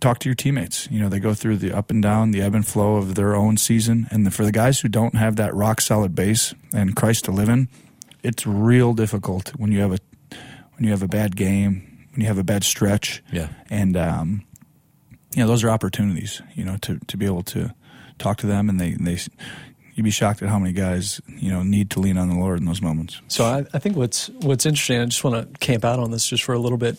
talk 0.00 0.18
to 0.20 0.28
your 0.28 0.34
teammates. 0.34 0.88
You 0.90 1.00
know, 1.00 1.08
they 1.08 1.20
go 1.20 1.34
through 1.34 1.58
the 1.58 1.72
up 1.72 1.90
and 1.90 2.02
down, 2.02 2.30
the 2.30 2.42
ebb 2.42 2.54
and 2.54 2.66
flow 2.66 2.96
of 2.96 3.14
their 3.14 3.34
own 3.34 3.56
season. 3.56 4.06
And 4.10 4.26
the, 4.26 4.30
for 4.30 4.44
the 4.44 4.52
guys 4.52 4.80
who 4.80 4.88
don't 4.88 5.14
have 5.14 5.36
that 5.36 5.54
rock 5.54 5.80
solid 5.80 6.14
base 6.14 6.54
and 6.72 6.94
Christ 6.94 7.24
to 7.24 7.32
live 7.32 7.48
in, 7.48 7.68
it's 8.22 8.46
real 8.46 8.94
difficult 8.94 9.50
when 9.56 9.72
you 9.72 9.80
have 9.80 9.92
a 9.92 9.98
when 10.76 10.84
you 10.84 10.90
have 10.90 11.02
a 11.02 11.08
bad 11.08 11.34
game, 11.36 12.06
when 12.12 12.20
you 12.20 12.26
have 12.28 12.38
a 12.38 12.44
bad 12.44 12.64
stretch. 12.64 13.22
Yeah, 13.32 13.48
and 13.70 13.96
um, 13.96 14.44
you 15.34 15.42
know, 15.42 15.48
those 15.48 15.64
are 15.64 15.70
opportunities. 15.70 16.42
You 16.54 16.64
know, 16.64 16.76
to 16.78 16.98
to 16.98 17.16
be 17.16 17.26
able 17.26 17.42
to 17.44 17.74
talk 18.18 18.38
to 18.38 18.46
them, 18.46 18.68
and 18.68 18.80
they 18.80 18.92
they 18.92 19.18
you'd 19.98 20.04
be 20.04 20.10
shocked 20.10 20.40
at 20.42 20.48
how 20.48 20.60
many 20.60 20.72
guys 20.72 21.20
you 21.26 21.50
know 21.50 21.64
need 21.64 21.90
to 21.90 21.98
lean 22.00 22.16
on 22.16 22.28
the 22.28 22.36
Lord 22.36 22.60
in 22.60 22.66
those 22.66 22.80
moments. 22.80 23.20
So 23.26 23.44
I, 23.44 23.66
I 23.74 23.80
think 23.80 23.96
what's 23.96 24.28
what's 24.28 24.64
interesting. 24.64 25.00
I 25.00 25.04
just 25.06 25.24
want 25.24 25.52
to 25.52 25.58
camp 25.58 25.84
out 25.84 25.98
on 25.98 26.12
this 26.12 26.24
just 26.24 26.44
for 26.44 26.54
a 26.54 26.58
little 26.58 26.78
bit. 26.78 26.98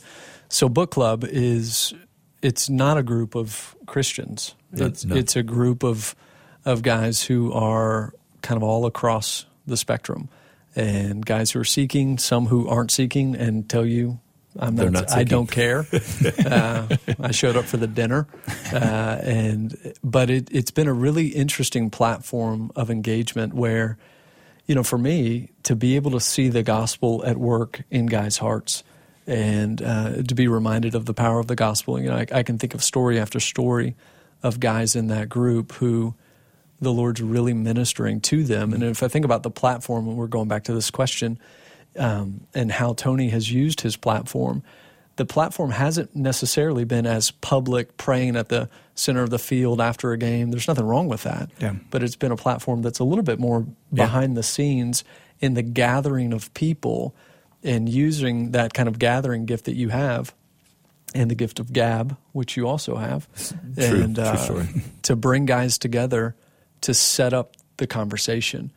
So 0.49 0.67
book 0.67 0.91
club 0.91 1.23
is 1.23 1.93
it's 2.41 2.69
not 2.69 2.97
a 2.97 3.03
group 3.03 3.35
of 3.35 3.75
Christians. 3.85 4.53
It's, 4.73 5.05
no. 5.05 5.15
it's 5.15 5.37
a 5.37 5.43
group 5.43 5.83
of 5.83 6.13
of 6.65 6.81
guys 6.81 7.23
who 7.23 7.53
are 7.53 8.13
kind 8.41 8.57
of 8.57 8.63
all 8.63 8.85
across 8.85 9.45
the 9.65 9.77
spectrum, 9.77 10.27
and 10.75 11.25
guys 11.25 11.51
who 11.51 11.59
are 11.61 11.65
seeking, 11.65 12.17
some 12.17 12.47
who 12.47 12.67
aren't 12.67 12.91
seeking, 12.91 13.33
and 13.33 13.69
tell 13.69 13.85
you 13.85 14.19
I'm 14.57 14.75
not. 14.75 14.91
not 14.91 15.11
I 15.11 15.23
don't 15.23 15.49
care. 15.49 15.85
uh, 16.45 16.87
I 17.19 17.31
showed 17.31 17.55
up 17.55 17.65
for 17.65 17.77
the 17.77 17.87
dinner, 17.87 18.27
uh, 18.73 19.19
and 19.21 19.93
but 20.03 20.29
it, 20.29 20.49
it's 20.51 20.71
been 20.71 20.87
a 20.87 20.93
really 20.93 21.27
interesting 21.27 21.89
platform 21.89 22.71
of 22.75 22.89
engagement 22.89 23.53
where, 23.53 23.97
you 24.65 24.73
know, 24.73 24.83
for 24.83 24.97
me 24.97 25.49
to 25.63 25.75
be 25.75 25.95
able 25.95 26.11
to 26.11 26.19
see 26.19 26.49
the 26.49 26.63
gospel 26.63 27.23
at 27.25 27.37
work 27.37 27.83
in 27.91 28.07
guys' 28.07 28.37
hearts, 28.37 28.83
and 29.27 29.81
uh, 29.81 30.23
to 30.23 30.33
be 30.33 30.47
reminded 30.47 30.95
of 30.95 31.05
the 31.05 31.13
power 31.13 31.39
of 31.39 31.47
the 31.47 31.55
gospel. 31.55 32.01
You 32.01 32.09
know, 32.09 32.15
I, 32.15 32.25
I, 32.31 32.43
can 32.43 32.57
think 32.57 32.73
of 32.73 32.83
story 32.83 33.19
after 33.19 33.39
story 33.39 33.95
of 34.41 34.59
guys 34.59 34.95
in 34.95 35.07
that 35.07 35.29
group 35.29 35.73
who 35.73 36.15
the 36.81 36.91
Lord's 36.91 37.21
really 37.21 37.53
ministering 37.53 38.21
to 38.21 38.43
them. 38.43 38.73
And 38.73 38.83
if 38.83 39.03
I 39.03 39.07
think 39.07 39.25
about 39.25 39.43
the 39.43 39.51
platform, 39.51 40.07
and 40.07 40.17
we're 40.17 40.27
going 40.27 40.47
back 40.47 40.63
to 40.65 40.73
this 40.73 40.89
question, 40.89 41.37
um, 41.97 42.41
and 42.53 42.71
how 42.71 42.93
Tony 42.93 43.29
has 43.29 43.51
used 43.51 43.81
his 43.81 43.95
platform, 43.95 44.63
the 45.15 45.25
platform 45.25 45.71
hasn't 45.71 46.15
necessarily 46.15 46.85
been 46.85 47.05
as 47.05 47.31
public, 47.31 47.97
praying 47.97 48.35
at 48.35 48.49
the 48.49 48.69
center 48.95 49.21
of 49.21 49.29
the 49.29 49.39
field 49.39 49.81
after 49.81 50.11
a 50.11 50.17
game. 50.17 50.51
There's 50.51 50.67
nothing 50.67 50.85
wrong 50.85 51.07
with 51.07 51.23
that. 51.23 51.49
Yeah. 51.59 51.75
But 51.91 52.03
it's 52.03 52.15
been 52.15 52.31
a 52.31 52.37
platform 52.37 52.81
that's 52.81 52.99
a 52.99 53.03
little 53.03 53.23
bit 53.23 53.39
more 53.39 53.65
behind 53.93 54.33
yeah. 54.33 54.35
the 54.35 54.43
scenes 54.43 55.03
in 55.39 55.55
the 55.55 55.61
gathering 55.61 56.33
of 56.33 56.53
people 56.53 57.15
and 57.63 57.89
using 57.89 58.51
that 58.51 58.73
kind 58.73 58.87
of 58.87 58.99
gathering 58.99 59.45
gift 59.45 59.65
that 59.65 59.75
you 59.75 59.89
have 59.89 60.33
and 61.13 61.29
the 61.29 61.35
gift 61.35 61.59
of 61.59 61.73
gab, 61.73 62.15
which 62.31 62.55
you 62.55 62.67
also 62.67 62.95
have, 62.95 63.27
true, 63.75 64.01
and 64.01 64.19
uh, 64.19 64.63
to 65.01 65.15
bring 65.15 65.45
guys 65.45 65.77
together 65.77 66.35
to 66.81 66.93
set 66.93 67.33
up 67.33 67.55
the 67.77 67.87
conversation. 67.87 68.71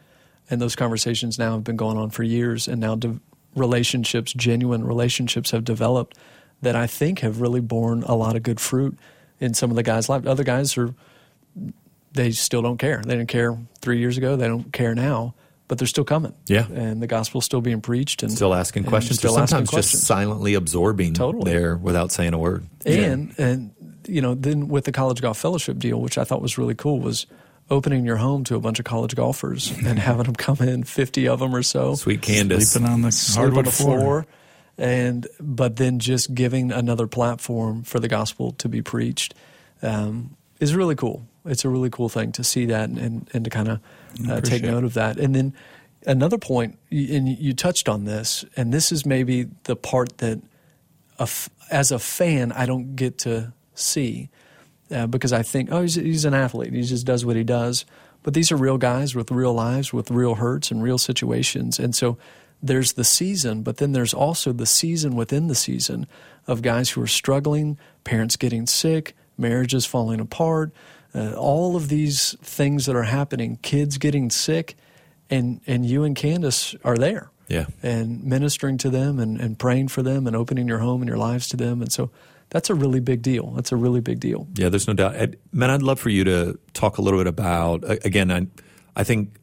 And 0.51 0.61
those 0.61 0.77
conversations 0.77 1.39
now 1.39 1.53
have 1.53 1.65
been 1.65 1.77
going 1.77 1.97
on 1.97 2.11
for 2.11 2.23
years, 2.23 2.69
and 2.69 2.81
now 2.81 2.95
de- 2.95 3.21
relationships, 3.55 4.33
genuine 4.33 4.85
relationships, 4.85 5.51
have 5.53 5.65
developed 5.65 6.19
that 6.61 6.77
I 6.77 6.87
think 6.87 7.21
have 7.21 7.41
really 7.41 7.61
borne 7.61 8.03
a 8.05 8.15
lot 8.15 8.37
of 8.37 8.43
good 8.43 8.61
fruit 8.61 8.99
in 9.41 9.55
some 9.55 9.71
of 9.71 9.77
the 9.77 9.83
guys' 9.83 10.09
lives. 10.09 10.27
Other 10.27 10.45
guys 10.45 10.77
are 10.77 10.95
they 12.13 12.31
still 12.33 12.61
don't 12.61 12.77
care. 12.77 13.01
They 13.05 13.17
didn't 13.17 13.31
care 13.31 13.59
three 13.81 13.99
years 13.99 14.19
ago. 14.19 14.37
They 14.37 14.47
don't 14.47 14.73
care 14.73 14.95
now 14.95 15.35
but 15.73 15.79
they're 15.79 15.89
still 15.89 16.05
coming. 16.05 16.35
Yeah, 16.49 16.67
and 16.67 17.01
the 17.01 17.07
gospel's 17.07 17.47
still 17.47 17.63
being 17.63 17.81
preached 17.81 18.23
and 18.23 18.31
still 18.31 18.53
asking 18.53 18.85
questions. 18.85 19.21
Still 19.21 19.33
sometimes 19.33 19.69
asking 19.71 19.79
just 19.79 20.05
silently 20.05 20.53
absorbing 20.53 21.15
totally. 21.15 21.51
there 21.51 21.79
without 21.79 22.13
saying 22.13 22.35
a 22.35 22.39
word. 22.39 22.67
And 22.85 23.35
yeah. 23.39 23.47
and 23.47 23.75
you 24.07 24.21
know 24.21 24.35
then 24.35 24.69
with 24.69 24.85
the 24.85 24.93
college 24.93 25.23
golf 25.23 25.39
fellowship 25.39 25.79
deal, 25.79 25.99
which 25.99 26.19
I 26.19 26.25
thought 26.25 26.43
was 26.43 26.59
really 26.59 26.75
cool, 26.75 27.01
was 27.01 27.27
opening 27.71 28.05
your 28.05 28.17
home 28.17 28.45
to 28.45 28.57
a 28.57 28.61
bunch 28.61 28.79
of 28.79 28.85
college 28.85 29.15
golfers 29.15 29.71
and 29.87 29.99
having 29.99 30.25
them 30.25 30.35
come 30.35 30.59
in, 30.61 30.85
fifty 30.85 31.29
of 31.29 31.41
them 31.41 31.55
or 31.55 31.63
so, 31.63 31.95
sweet 31.95 32.21
Candice 32.21 32.73
sleeping 32.73 32.89
on 32.89 33.03
the 33.03 33.33
hardwood 33.35 33.73
floor. 33.73 34.01
floor. 34.01 34.27
And 34.79 35.27
but 35.39 35.77
then 35.77 35.99
just 35.99 36.35
giving 36.35 36.73
another 36.73 37.07
platform 37.07 37.83
for 37.83 38.01
the 38.01 38.09
gospel 38.09 38.53
to 38.53 38.69
be 38.69 38.83
preached 38.83 39.35
um, 39.83 40.37
is 40.61 40.75
really 40.75 40.95
cool. 40.95 41.27
It's 41.45 41.65
a 41.65 41.69
really 41.69 41.91
cool 41.91 42.09
thing 42.09 42.33
to 42.33 42.45
see 42.45 42.67
that 42.67 42.89
and, 42.89 42.99
and, 42.99 43.31
and 43.33 43.45
to 43.45 43.51
kind 43.51 43.69
of 43.69 43.81
uh, 44.31 44.41
take 44.41 44.63
note 44.63 44.85
of 44.85 44.95
that. 44.95 45.19
And 45.19 45.35
then 45.35 45.55
another 46.07 46.39
point, 46.39 46.79
and 46.91 47.29
you 47.29 47.53
touched 47.53 47.89
on 47.89 48.05
this, 48.05 48.45
and 48.57 48.73
this 48.73 48.93
is 48.93 49.05
maybe 49.05 49.49
the 49.65 49.75
part 49.75 50.19
that, 50.19 50.41
as 51.71 51.91
a 51.91 51.99
fan, 51.99 52.53
I 52.53 52.67
don't 52.67 52.95
get 52.95 53.19
to 53.19 53.53
see 53.75 54.31
uh, 54.93 55.07
because 55.07 55.33
I 55.33 55.43
think, 55.43 55.71
oh, 55.73 55.83
he's, 55.83 55.95
he's 55.95 56.25
an 56.25 56.35
athlete. 56.35 56.73
He 56.73 56.83
just 56.83 57.07
does 57.07 57.25
what 57.25 57.37
he 57.37 57.45
does. 57.45 57.85
But 58.23 58.35
these 58.35 58.53
are 58.53 58.57
real 58.57 58.79
guys 58.79 59.15
with 59.15 59.31
real 59.31 59.53
lives, 59.53 59.93
with 59.93 60.11
real 60.11 60.37
hurts 60.37 60.71
and 60.71 60.83
real 60.83 60.99
situations. 60.99 61.79
And 61.79 61.95
so 61.95 62.19
there's 62.63 62.93
the 62.93 63.05
season, 63.05 63.63
but 63.63 63.79
then 63.79 63.93
there's 63.93 64.15
also 64.15 64.53
the 64.53 64.67
season 64.67 65.17
within 65.17 65.49
the 65.49 65.55
season 65.55 66.07
of 66.47 66.63
guys 66.63 66.91
who 66.91 67.03
are 67.03 67.09
struggling, 67.09 67.79
parents 68.05 68.37
getting 68.37 68.67
sick, 68.67 69.17
marriages 69.37 69.85
falling 69.85 70.21
apart, 70.21 70.73
uh, 71.15 71.33
all 71.33 71.75
of 71.75 71.89
these 71.89 72.37
things 72.41 72.87
that 72.87 72.95
are 72.95 73.03
happening, 73.03 73.59
kids 73.63 73.99
getting 73.99 74.31
sick 74.31 74.77
and 75.29 75.61
and 75.67 75.87
you 75.87 76.05
and 76.05 76.15
Candice 76.15 76.77
are 76.85 76.97
there. 76.97 77.31
Yeah. 77.49 77.67
And 77.83 78.23
ministering 78.25 78.79
to 78.79 78.91
them 78.91 79.19
and, 79.19 79.41
and 79.41 79.59
praying 79.59 79.89
for 79.89 80.03
them 80.03 80.27
and 80.27 80.37
opening 80.37 80.69
your 80.69 80.79
home 80.79 81.03
and 81.03 81.09
your 81.09 81.19
lives 81.19 81.49
to 81.49 81.57
them. 81.57 81.83
And 81.83 81.93
so 81.93 82.11
that's 82.53 82.69
a 82.69 82.75
really 82.75 83.01
big 83.01 83.23
deal. 83.23 83.51
That's 83.53 83.73
a 83.73 83.77
really 83.77 84.01
big 84.01 84.21
deal. 84.21 84.47
Yeah, 84.55 84.69
there's 84.69 84.87
no 84.87 84.93
doubt. 84.93 85.15
Man, 85.53 85.71
I'd 85.71 85.83
love 85.83 85.99
for 85.99 86.11
you 86.11 86.23
to 86.25 86.59
talk 86.75 86.99
a 86.99 87.03
little 87.03 87.19
bit 87.19 87.27
about 87.27 87.83
again. 88.05 88.31
I, 88.31 88.47
I 88.95 89.05
think 89.05 89.37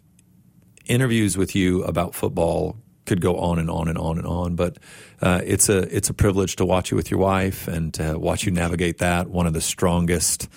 interviews 0.85 1.35
with 1.35 1.55
you 1.55 1.83
about 1.85 2.13
football 2.13 2.77
could 3.07 3.19
go 3.19 3.37
on 3.37 3.57
and 3.57 3.67
on 3.67 3.87
and 3.87 3.97
on 3.97 4.19
and 4.19 4.27
on, 4.27 4.55
but 4.55 4.77
uh, 5.23 5.41
it's 5.43 5.69
a 5.69 5.79
it's 5.95 6.11
a 6.11 6.13
privilege 6.13 6.57
to 6.57 6.65
watch 6.65 6.91
you 6.91 6.97
with 6.97 7.09
your 7.09 7.19
wife 7.19 7.67
and 7.67 7.95
to 7.95 8.19
watch 8.19 8.45
you 8.45 8.51
navigate 8.51 8.99
that. 8.99 9.27
One 9.27 9.47
of 9.47 9.53
the 9.53 9.61
strongest 9.61 10.47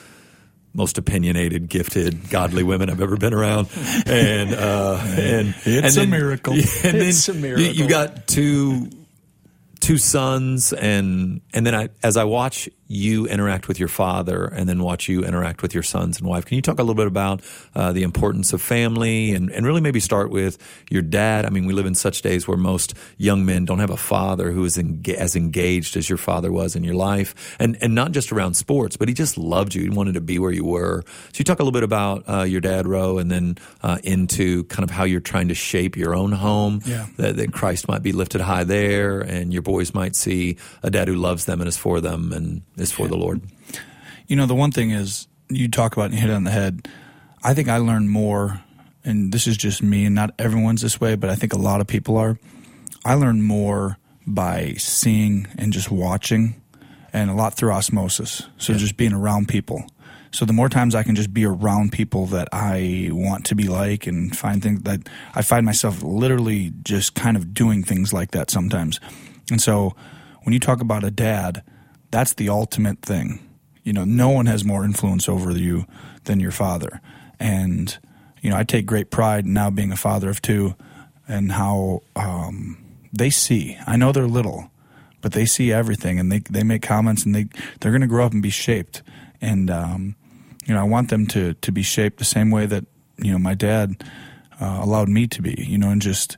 most 0.74 0.98
opinionated, 0.98 1.68
gifted, 1.70 2.28
godly 2.28 2.62
women 2.62 2.90
I've 2.90 3.00
ever 3.00 3.16
been 3.16 3.32
around, 3.32 3.68
and 4.04 4.54
uh, 4.54 5.00
and 5.02 5.54
it's 5.64 5.96
and 5.96 6.06
a 6.06 6.10
miracle. 6.10 6.52
And 6.84 6.96
it's 6.98 7.26
then 7.26 7.36
a 7.36 7.38
miracle. 7.38 7.64
You, 7.64 7.84
you 7.84 7.88
got 7.88 8.26
two 8.26 8.90
two 9.82 9.98
sons, 9.98 10.72
and 10.72 11.42
and 11.52 11.66
then 11.66 11.74
I, 11.74 11.88
as 12.02 12.16
I 12.16 12.24
watch 12.24 12.68
you 12.92 13.26
interact 13.26 13.68
with 13.68 13.78
your 13.78 13.88
father 13.88 14.44
and 14.44 14.68
then 14.68 14.82
watch 14.82 15.08
you 15.08 15.24
interact 15.24 15.62
with 15.62 15.72
your 15.72 15.82
sons 15.82 16.18
and 16.18 16.28
wife. 16.28 16.44
Can 16.44 16.56
you 16.56 16.62
talk 16.62 16.78
a 16.78 16.82
little 16.82 16.94
bit 16.94 17.06
about 17.06 17.40
uh, 17.74 17.92
the 17.92 18.02
importance 18.02 18.52
of 18.52 18.60
family 18.60 19.32
and, 19.32 19.50
and 19.50 19.64
really 19.64 19.80
maybe 19.80 19.98
start 19.98 20.30
with 20.30 20.58
your 20.90 21.02
dad? 21.02 21.46
I 21.46 21.50
mean, 21.50 21.64
we 21.64 21.72
live 21.72 21.86
in 21.86 21.94
such 21.94 22.20
days 22.22 22.46
where 22.46 22.58
most 22.58 22.94
young 23.16 23.46
men 23.46 23.64
don't 23.64 23.78
have 23.78 23.90
a 23.90 23.96
father 23.96 24.52
who 24.52 24.64
is 24.64 24.78
as 25.16 25.36
engaged 25.36 25.96
as 25.96 26.08
your 26.08 26.18
father 26.18 26.52
was 26.52 26.76
in 26.76 26.84
your 26.84 26.94
life, 26.94 27.56
and, 27.58 27.78
and 27.80 27.94
not 27.94 28.12
just 28.12 28.30
around 28.30 28.54
sports, 28.54 28.96
but 28.96 29.08
he 29.08 29.14
just 29.14 29.38
loved 29.38 29.74
you. 29.74 29.82
He 29.82 29.90
wanted 29.90 30.14
to 30.14 30.20
be 30.20 30.38
where 30.38 30.52
you 30.52 30.64
were. 30.64 31.02
So 31.06 31.38
you 31.38 31.44
talk 31.44 31.60
a 31.60 31.62
little 31.62 31.72
bit 31.72 31.82
about 31.82 32.28
uh, 32.28 32.42
your 32.42 32.60
dad, 32.60 32.86
Ro, 32.86 33.18
and 33.18 33.30
then 33.30 33.56
uh, 33.82 33.98
into 34.04 34.64
kind 34.64 34.84
of 34.84 34.90
how 34.90 35.04
you're 35.04 35.20
trying 35.20 35.48
to 35.48 35.54
shape 35.54 35.96
your 35.96 36.14
own 36.14 36.32
home, 36.32 36.82
yeah. 36.84 37.06
that, 37.16 37.36
that 37.36 37.52
Christ 37.52 37.88
might 37.88 38.02
be 38.02 38.12
lifted 38.12 38.42
high 38.42 38.64
there, 38.64 39.20
and 39.20 39.52
your 39.52 39.62
boys 39.62 39.94
might 39.94 40.14
see 40.14 40.58
a 40.82 40.90
dad 40.90 41.08
who 41.08 41.14
loves 41.14 41.46
them 41.46 41.60
and 41.60 41.68
is 41.68 41.76
for 41.76 42.00
them 42.00 42.32
and 42.32 42.62
is 42.82 42.92
for 42.92 43.08
the 43.08 43.16
Lord. 43.16 43.40
You 44.26 44.36
know, 44.36 44.46
the 44.46 44.54
one 44.54 44.72
thing 44.72 44.90
is 44.90 45.28
you 45.48 45.68
talk 45.68 45.94
about 45.94 46.10
and 46.10 46.18
hit 46.18 46.30
on 46.30 46.44
the 46.44 46.50
head. 46.50 46.88
I 47.42 47.54
think 47.54 47.68
I 47.68 47.78
learned 47.78 48.10
more, 48.10 48.62
and 49.04 49.32
this 49.32 49.46
is 49.46 49.56
just 49.56 49.82
me, 49.82 50.04
and 50.04 50.14
not 50.14 50.34
everyone's 50.38 50.82
this 50.82 51.00
way, 51.00 51.14
but 51.14 51.30
I 51.30 51.34
think 51.34 51.52
a 51.52 51.58
lot 51.58 51.80
of 51.80 51.86
people 51.86 52.16
are. 52.16 52.38
I 53.04 53.14
learned 53.14 53.44
more 53.44 53.98
by 54.26 54.74
seeing 54.78 55.48
and 55.58 55.72
just 55.72 55.90
watching, 55.90 56.60
and 57.12 57.30
a 57.30 57.34
lot 57.34 57.54
through 57.54 57.72
osmosis. 57.72 58.48
So 58.58 58.72
yeah. 58.72 58.78
just 58.78 58.96
being 58.96 59.12
around 59.12 59.48
people. 59.48 59.84
So 60.32 60.46
the 60.46 60.54
more 60.54 60.70
times 60.70 60.94
I 60.94 61.02
can 61.02 61.14
just 61.14 61.34
be 61.34 61.44
around 61.44 61.92
people 61.92 62.26
that 62.26 62.48
I 62.52 63.10
want 63.12 63.44
to 63.46 63.54
be 63.54 63.68
like 63.68 64.06
and 64.06 64.34
find 64.34 64.62
things 64.62 64.82
that 64.84 65.08
I 65.34 65.42
find 65.42 65.66
myself 65.66 66.02
literally 66.02 66.72
just 66.82 67.14
kind 67.14 67.36
of 67.36 67.52
doing 67.52 67.84
things 67.84 68.14
like 68.14 68.30
that 68.30 68.50
sometimes. 68.50 68.98
And 69.50 69.60
so 69.60 69.94
when 70.44 70.54
you 70.54 70.58
talk 70.58 70.80
about 70.80 71.04
a 71.04 71.10
dad, 71.10 71.62
that's 72.12 72.34
the 72.34 72.50
ultimate 72.50 73.00
thing. 73.02 73.40
You 73.82 73.92
know, 73.92 74.04
no 74.04 74.28
one 74.28 74.46
has 74.46 74.64
more 74.64 74.84
influence 74.84 75.28
over 75.28 75.50
you 75.50 75.86
than 76.24 76.38
your 76.38 76.52
father. 76.52 77.00
And, 77.40 77.98
you 78.40 78.50
know, 78.50 78.56
I 78.56 78.62
take 78.62 78.86
great 78.86 79.10
pride 79.10 79.44
in 79.44 79.54
now 79.54 79.70
being 79.70 79.90
a 79.90 79.96
father 79.96 80.30
of 80.30 80.40
two 80.40 80.76
and 81.26 81.50
how 81.50 82.02
um, 82.14 82.78
they 83.12 83.30
see. 83.30 83.76
I 83.86 83.96
know 83.96 84.12
they're 84.12 84.28
little, 84.28 84.70
but 85.20 85.32
they 85.32 85.46
see 85.46 85.72
everything 85.72 86.20
and 86.20 86.30
they, 86.30 86.38
they 86.38 86.62
make 86.62 86.82
comments 86.82 87.24
and 87.24 87.34
they, 87.34 87.46
they're 87.80 87.90
going 87.90 88.02
to 88.02 88.06
grow 88.06 88.24
up 88.24 88.32
and 88.32 88.42
be 88.42 88.50
shaped. 88.50 89.02
And, 89.40 89.68
um, 89.70 90.14
you 90.64 90.74
know, 90.74 90.80
I 90.80 90.84
want 90.84 91.10
them 91.10 91.26
to, 91.28 91.54
to 91.54 91.72
be 91.72 91.82
shaped 91.82 92.18
the 92.18 92.24
same 92.24 92.50
way 92.50 92.66
that, 92.66 92.84
you 93.16 93.32
know, 93.32 93.38
my 93.38 93.54
dad 93.54 94.04
uh, 94.60 94.78
allowed 94.80 95.08
me 95.08 95.26
to 95.26 95.42
be, 95.42 95.56
you 95.66 95.78
know, 95.78 95.88
and 95.88 96.00
just, 96.00 96.36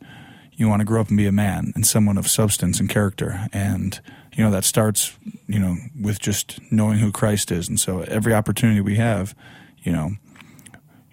you 0.54 0.68
want 0.68 0.80
to 0.80 0.86
grow 0.86 1.00
up 1.00 1.08
and 1.08 1.18
be 1.18 1.26
a 1.26 1.32
man 1.32 1.72
and 1.74 1.84
someone 1.84 2.16
of 2.16 2.28
substance 2.28 2.80
and 2.80 2.88
character. 2.88 3.48
And, 3.52 4.00
you 4.36 4.44
know, 4.44 4.50
that 4.50 4.64
starts, 4.64 5.16
you 5.46 5.58
know, 5.58 5.76
with 6.00 6.18
just 6.18 6.60
knowing 6.70 6.98
who 6.98 7.12
Christ 7.12 7.52
is. 7.52 7.68
And 7.68 7.78
so 7.78 8.00
every 8.00 8.34
opportunity 8.34 8.80
we 8.80 8.96
have, 8.96 9.34
you 9.82 9.92
know, 9.92 10.12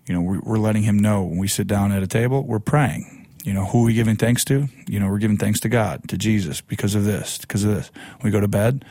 you 0.08 0.16
know, 0.16 0.42
we're, 0.44 0.58
letting 0.58 0.84
him 0.84 0.98
know 0.98 1.24
when 1.24 1.38
we 1.38 1.48
sit 1.48 1.68
down 1.68 1.92
at 1.92 2.04
a 2.04 2.08
table, 2.08 2.44
we're 2.44 2.60
praying. 2.60 3.28
You 3.44 3.54
know, 3.54 3.66
who 3.66 3.84
are 3.84 3.86
we 3.86 3.94
giving 3.94 4.18
thanks 4.18 4.44
to? 4.46 4.68
You 4.88 5.00
know, 5.00 5.08
we're 5.08 5.20
giving 5.20 5.38
thanks 5.38 5.60
to 5.62 5.70
God, 5.70 6.08
to 6.10 6.18
Jesus, 6.18 6.62
because 6.62 6.96
of 6.96 7.06
this, 7.06 7.38
because 7.38 7.64
of 7.64 7.74
this. 7.74 7.92
When 8.20 8.26
we 8.26 8.32
go 8.32 8.42
to 8.42 8.48
bed, 8.48 8.84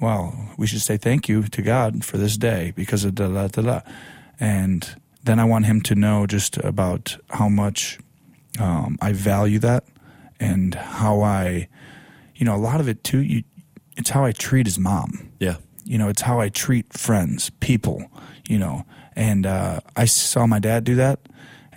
well, 0.00 0.50
we 0.56 0.66
should 0.66 0.82
say 0.82 0.96
thank 0.96 1.28
you 1.28 1.42
to 1.42 1.62
God 1.62 2.04
for 2.04 2.16
this 2.16 2.36
day 2.36 2.72
because 2.74 3.04
of 3.04 3.14
da 3.14 3.28
da 3.28 3.48
da 3.48 3.62
da. 3.62 3.80
And 4.40 5.00
then 5.24 5.38
I 5.38 5.44
want 5.44 5.66
him 5.66 5.80
to 5.82 5.94
know 5.94 6.26
just 6.26 6.56
about 6.58 7.16
how 7.30 7.48
much 7.48 7.98
um, 8.58 8.98
I 9.00 9.12
value 9.12 9.58
that 9.58 9.84
and 10.40 10.74
how 10.74 11.22
I, 11.22 11.68
you 12.34 12.44
know, 12.44 12.54
a 12.54 12.58
lot 12.58 12.80
of 12.80 12.88
it 12.88 13.04
too. 13.04 13.22
You, 13.22 13.42
it's 13.96 14.10
how 14.10 14.24
I 14.24 14.32
treat 14.32 14.66
his 14.66 14.78
mom. 14.78 15.32
Yeah. 15.40 15.56
You 15.84 15.98
know, 15.98 16.08
it's 16.08 16.22
how 16.22 16.40
I 16.40 16.48
treat 16.48 16.92
friends, 16.92 17.50
people, 17.60 18.10
you 18.48 18.58
know. 18.58 18.84
And 19.14 19.46
uh, 19.46 19.80
I 19.96 20.04
saw 20.04 20.46
my 20.46 20.58
dad 20.58 20.84
do 20.84 20.96
that. 20.96 21.20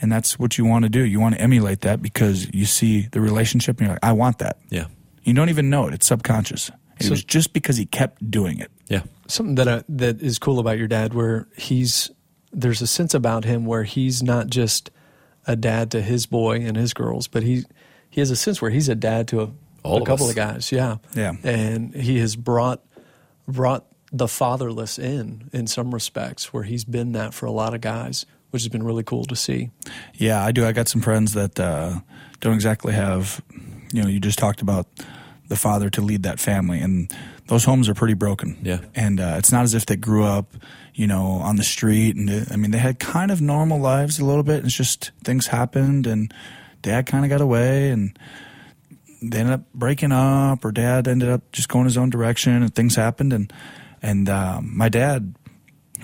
And 0.02 0.12
that's 0.12 0.40
what 0.40 0.58
you 0.58 0.66
want 0.66 0.84
to 0.84 0.90
do. 0.90 1.02
You 1.02 1.20
want 1.20 1.36
to 1.36 1.42
emulate 1.42 1.82
that 1.82 2.02
because 2.02 2.52
you 2.54 2.66
see 2.66 3.08
the 3.12 3.22
relationship 3.22 3.78
and 3.78 3.88
you're 3.88 3.96
like, 3.96 4.04
I 4.04 4.14
want 4.14 4.40
that. 4.40 4.58
Yeah. 4.70 4.86
You 5.24 5.34
don't 5.34 5.50
even 5.50 5.70
know 5.70 5.88
it. 5.88 5.94
It's 5.94 6.08
subconscious. 6.08 6.72
It 7.00 7.06
so, 7.06 7.12
was 7.12 7.24
just 7.24 7.54
because 7.54 7.78
he 7.78 7.86
kept 7.86 8.30
doing 8.30 8.60
it. 8.60 8.72
Yeah. 8.88 9.04
Something 9.28 9.56
that 9.56 9.68
uh, 9.68 9.84
that 9.90 10.22
is 10.22 10.40
cool 10.40 10.60
about 10.60 10.78
your 10.78 10.88
dad, 10.88 11.14
where 11.14 11.48
he's 11.56 12.10
there's 12.52 12.82
a 12.82 12.88
sense 12.88 13.14
about 13.14 13.46
him 13.46 13.66
where 13.66 13.84
he's 13.84 14.24
not 14.24 14.48
just 14.48 14.90
a 15.46 15.56
dad 15.56 15.92
to 15.92 16.02
his 16.02 16.26
boy 16.26 16.62
and 16.62 16.76
his 16.76 16.94
girls, 16.94 17.28
but 17.28 17.44
he 17.44 17.64
he 18.10 18.22
has 18.22 18.32
a 18.32 18.36
sense 18.36 18.62
where 18.62 18.72
he's 18.72 18.90
a 18.90 18.96
dad 18.96 19.28
to 19.30 19.42
a, 19.42 19.52
All 19.84 19.98
a 19.98 20.02
of 20.02 20.08
couple 20.08 20.26
us. 20.26 20.32
of 20.32 20.36
guys. 20.36 20.72
Yeah. 20.72 20.98
Yeah. 21.16 21.34
And 21.44 21.94
he 21.94 22.20
has 22.20 22.36
brought 22.36 22.82
brought 23.48 23.86
the 24.12 24.28
fatherless 24.28 24.98
in 24.98 25.50
in 25.54 25.68
some 25.68 25.94
respects, 25.94 26.52
where 26.54 26.64
he's 26.64 26.84
been 26.84 27.12
that 27.14 27.34
for 27.34 27.46
a 27.46 27.52
lot 27.52 27.74
of 27.74 27.82
guys, 27.82 28.26
which 28.50 28.64
has 28.64 28.70
been 28.70 28.84
really 28.84 29.04
cool 29.04 29.26
to 29.26 29.36
see. 29.36 29.70
Yeah, 30.16 30.44
I 30.44 30.52
do. 30.52 30.66
I 30.66 30.72
got 30.72 30.88
some 30.88 31.02
friends 31.02 31.34
that 31.34 31.60
uh, 31.60 32.00
don't 32.40 32.54
exactly 32.56 32.94
have, 32.94 33.42
you 33.94 34.02
know, 34.02 34.08
you 34.10 34.20
just 34.20 34.40
talked 34.40 34.62
about 34.62 34.88
the 35.48 35.56
father 35.56 35.90
to 35.92 36.02
lead 36.02 36.24
that 36.24 36.40
family, 36.40 36.80
and 36.80 37.12
those 37.48 37.64
homes 37.64 37.90
are 37.90 37.94
pretty 37.94 38.14
broken. 38.14 38.58
Yeah, 38.64 38.80
and 38.96 39.20
uh, 39.20 39.36
it's 39.38 39.52
not 39.52 39.64
as 39.64 39.74
if 39.74 39.86
they 39.86 39.96
grew 39.96 40.24
up, 40.24 40.56
you 40.94 41.08
know, 41.08 41.26
on 41.44 41.56
the 41.56 41.64
street, 41.64 42.16
and 42.16 42.48
I 42.52 42.56
mean, 42.56 42.72
they 42.72 42.78
had 42.78 43.00
kind 43.00 43.32
of 43.32 43.42
normal 43.42 43.80
lives 43.80 44.20
a 44.20 44.26
little 44.26 44.44
bit. 44.44 44.64
It's 44.66 44.76
just 44.76 45.12
things 45.24 45.48
happened, 45.48 46.08
and 46.08 46.34
dad 46.82 47.06
kind 47.06 47.26
of 47.26 47.30
got 47.30 47.42
away, 47.42 47.90
and 47.90 48.18
they 49.22 49.40
ended 49.40 49.54
up 49.54 49.74
breaking 49.74 50.12
up, 50.12 50.64
or 50.64 50.72
dad 50.72 51.08
ended 51.08 51.30
up 51.30 51.52
just 51.52 51.70
going 51.70 51.86
his 51.86 51.98
own 51.98 52.10
direction, 52.10 52.64
and 52.64 52.74
things 52.74 52.96
happened, 52.96 53.34
and 53.34 53.52
and 54.02 54.30
um, 54.30 54.72
my 54.78 54.90
dad 54.90 55.36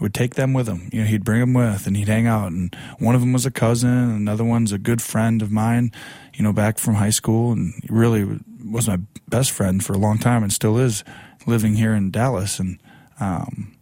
would 0.02 0.14
take 0.14 0.36
them 0.36 0.54
with 0.54 0.68
him. 0.68 0.90
You 0.92 1.02
know, 1.02 1.08
he'd 1.08 1.24
bring 1.24 1.40
them 1.40 1.54
with, 1.54 1.88
and 1.88 1.96
he'd 1.96 2.08
hang 2.08 2.28
out. 2.28 2.52
And 2.52 2.76
one 3.00 3.16
of 3.16 3.22
them 3.22 3.34
was 3.34 3.46
a 3.46 3.52
cousin, 3.52 3.90
another 3.90 4.44
one's 4.44 4.72
a 4.72 4.78
good 4.78 5.02
friend 5.02 5.42
of 5.42 5.52
mine. 5.52 5.92
You 6.34 6.44
know, 6.44 6.52
back 6.52 6.78
from 6.80 6.96
high 6.96 7.12
school, 7.12 7.52
and 7.52 7.74
he 7.82 7.88
really 7.90 8.40
was 8.70 8.88
my 8.88 9.00
best 9.30 9.52
friend 9.52 9.84
for 9.84 9.94
a 9.94 9.98
long 9.98 10.18
time, 10.18 10.44
and 10.44 10.52
still 10.52 10.78
is, 10.78 11.04
living 11.48 11.76
here 11.76 11.94
in 11.94 12.12
Dallas. 12.12 12.60
And 12.60 12.82
um, 13.20 13.76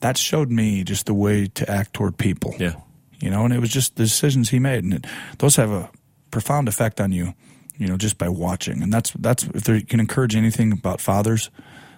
that 0.00 0.16
showed 0.16 0.50
me 0.50 0.82
just 0.82 1.06
the 1.06 1.14
way 1.14 1.46
to 1.46 1.70
act 1.70 1.94
toward 1.94 2.18
people. 2.18 2.54
Yeah, 2.58 2.74
you 3.20 3.30
know, 3.30 3.44
and 3.44 3.54
it 3.54 3.60
was 3.60 3.70
just 3.70 3.96
the 3.96 4.02
decisions 4.02 4.50
he 4.50 4.58
made, 4.58 4.82
and 4.82 4.94
it, 4.94 5.06
those 5.38 5.56
have 5.56 5.70
a 5.70 5.90
profound 6.32 6.66
effect 6.66 7.00
on 7.00 7.12
you. 7.12 7.34
You 7.76 7.88
know, 7.88 7.96
just 7.96 8.18
by 8.18 8.28
watching, 8.28 8.82
and 8.82 8.92
that's 8.92 9.10
that's 9.18 9.44
if 9.54 9.64
they 9.64 9.80
can 9.82 10.00
encourage 10.00 10.36
anything 10.36 10.72
about 10.72 11.00
fathers, 11.00 11.50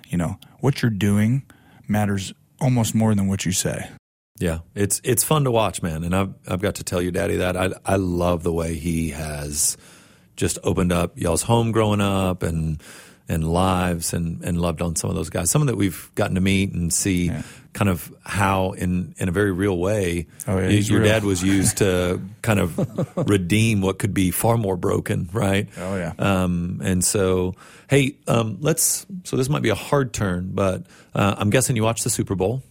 you 0.08 0.16
know, 0.16 0.38
what 0.60 0.80
you're 0.82 0.90
doing 0.90 1.42
matters 1.86 2.32
almost 2.60 2.94
more 2.94 3.14
than 3.14 3.28
what 3.28 3.44
you 3.44 3.52
say. 3.52 3.90
Yeah, 4.38 4.60
it's 4.74 5.00
it's 5.04 5.24
fun 5.24 5.44
to 5.44 5.50
watch, 5.50 5.82
man. 5.82 6.04
And 6.04 6.14
I've 6.14 6.34
I've 6.46 6.60
got 6.60 6.76
to 6.76 6.84
tell 6.84 7.00
you, 7.00 7.10
Daddy, 7.10 7.36
that 7.36 7.56
I 7.56 7.70
I 7.84 7.96
love 7.96 8.42
the 8.42 8.52
way 8.52 8.74
he 8.74 9.10
has 9.10 9.76
just 10.36 10.58
opened 10.62 10.92
up 10.92 11.18
y'all's 11.18 11.42
home 11.42 11.72
growing 11.72 12.00
up 12.00 12.42
and 12.42 12.82
and 13.28 13.50
lives 13.50 14.12
and 14.12 14.42
and 14.44 14.60
loved 14.60 14.82
on 14.82 14.96
some 14.96 15.10
of 15.10 15.16
those 15.16 15.30
guys. 15.30 15.50
Some 15.50 15.62
of 15.62 15.68
that 15.68 15.76
we've 15.76 16.10
gotten 16.14 16.34
to 16.36 16.40
meet 16.40 16.72
and 16.72 16.92
see 16.92 17.26
yeah. 17.26 17.42
kind 17.72 17.88
of 17.88 18.14
how 18.24 18.72
in 18.72 19.14
in 19.18 19.28
a 19.28 19.32
very 19.32 19.52
real 19.52 19.76
way 19.78 20.26
oh, 20.46 20.58
yeah, 20.58 20.68
your 20.68 21.00
real. 21.00 21.08
dad 21.08 21.24
was 21.24 21.42
used 21.42 21.78
to 21.78 22.20
kind 22.42 22.60
of 22.60 23.28
redeem 23.28 23.80
what 23.80 23.98
could 23.98 24.14
be 24.14 24.30
far 24.30 24.56
more 24.56 24.76
broken, 24.76 25.28
right? 25.32 25.68
Oh 25.78 25.96
yeah. 25.96 26.12
Um, 26.18 26.80
and 26.84 27.04
so 27.04 27.54
hey, 27.88 28.16
um, 28.26 28.58
let's. 28.60 29.06
So 29.24 29.36
this 29.36 29.48
might 29.48 29.62
be 29.62 29.70
a 29.70 29.74
hard 29.74 30.12
turn, 30.12 30.50
but 30.52 30.86
uh, 31.14 31.34
I'm 31.38 31.50
guessing 31.50 31.76
you 31.76 31.82
watched 31.82 32.04
the 32.04 32.10
Super 32.10 32.34
Bowl. 32.34 32.62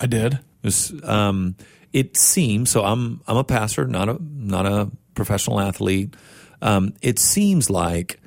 I 0.00 0.06
did. 0.06 0.34
It, 0.34 0.40
was, 0.62 0.92
um, 1.04 1.56
it 1.92 2.16
seems 2.16 2.70
so. 2.70 2.84
I'm 2.84 3.20
I'm 3.26 3.36
a 3.36 3.44
pastor, 3.44 3.86
not 3.86 4.08
a 4.08 4.18
not 4.20 4.66
a 4.66 4.90
professional 5.14 5.60
athlete. 5.60 6.14
Um, 6.62 6.94
it 7.02 7.18
seems 7.18 7.70
like 7.70 8.20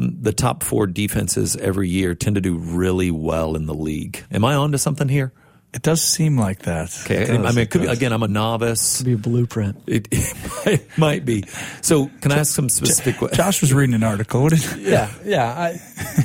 the 0.00 0.32
top 0.32 0.62
four 0.62 0.86
defenses 0.86 1.56
every 1.56 1.88
year 1.88 2.14
tend 2.14 2.36
to 2.36 2.40
do 2.40 2.56
really 2.56 3.10
well 3.10 3.54
in 3.54 3.66
the 3.66 3.74
league. 3.74 4.24
Am 4.30 4.44
I 4.44 4.54
on 4.54 4.72
to 4.72 4.78
something 4.78 5.08
here? 5.08 5.32
It 5.72 5.82
does 5.82 6.02
seem 6.02 6.36
like 6.36 6.60
that. 6.60 6.98
Okay, 7.04 7.26
does, 7.26 7.46
I 7.46 7.50
mean, 7.50 7.58
it 7.58 7.70
could 7.70 7.82
be, 7.82 7.86
again, 7.86 8.12
I'm 8.12 8.24
a 8.24 8.28
novice. 8.28 8.96
It 8.96 8.98
could 8.98 9.06
be 9.06 9.12
a 9.12 9.18
blueprint. 9.18 9.80
It, 9.86 10.08
it 10.66 10.98
might 10.98 11.24
be. 11.24 11.44
So, 11.80 12.10
can 12.20 12.32
I 12.32 12.38
ask 12.38 12.54
some 12.54 12.68
specific? 12.68 13.18
Questions? 13.18 13.36
Josh 13.36 13.60
was 13.60 13.72
reading 13.72 13.94
an 13.94 14.02
article. 14.02 14.52
yeah, 14.78 15.12
yeah. 15.24 15.46
I, 15.46 15.80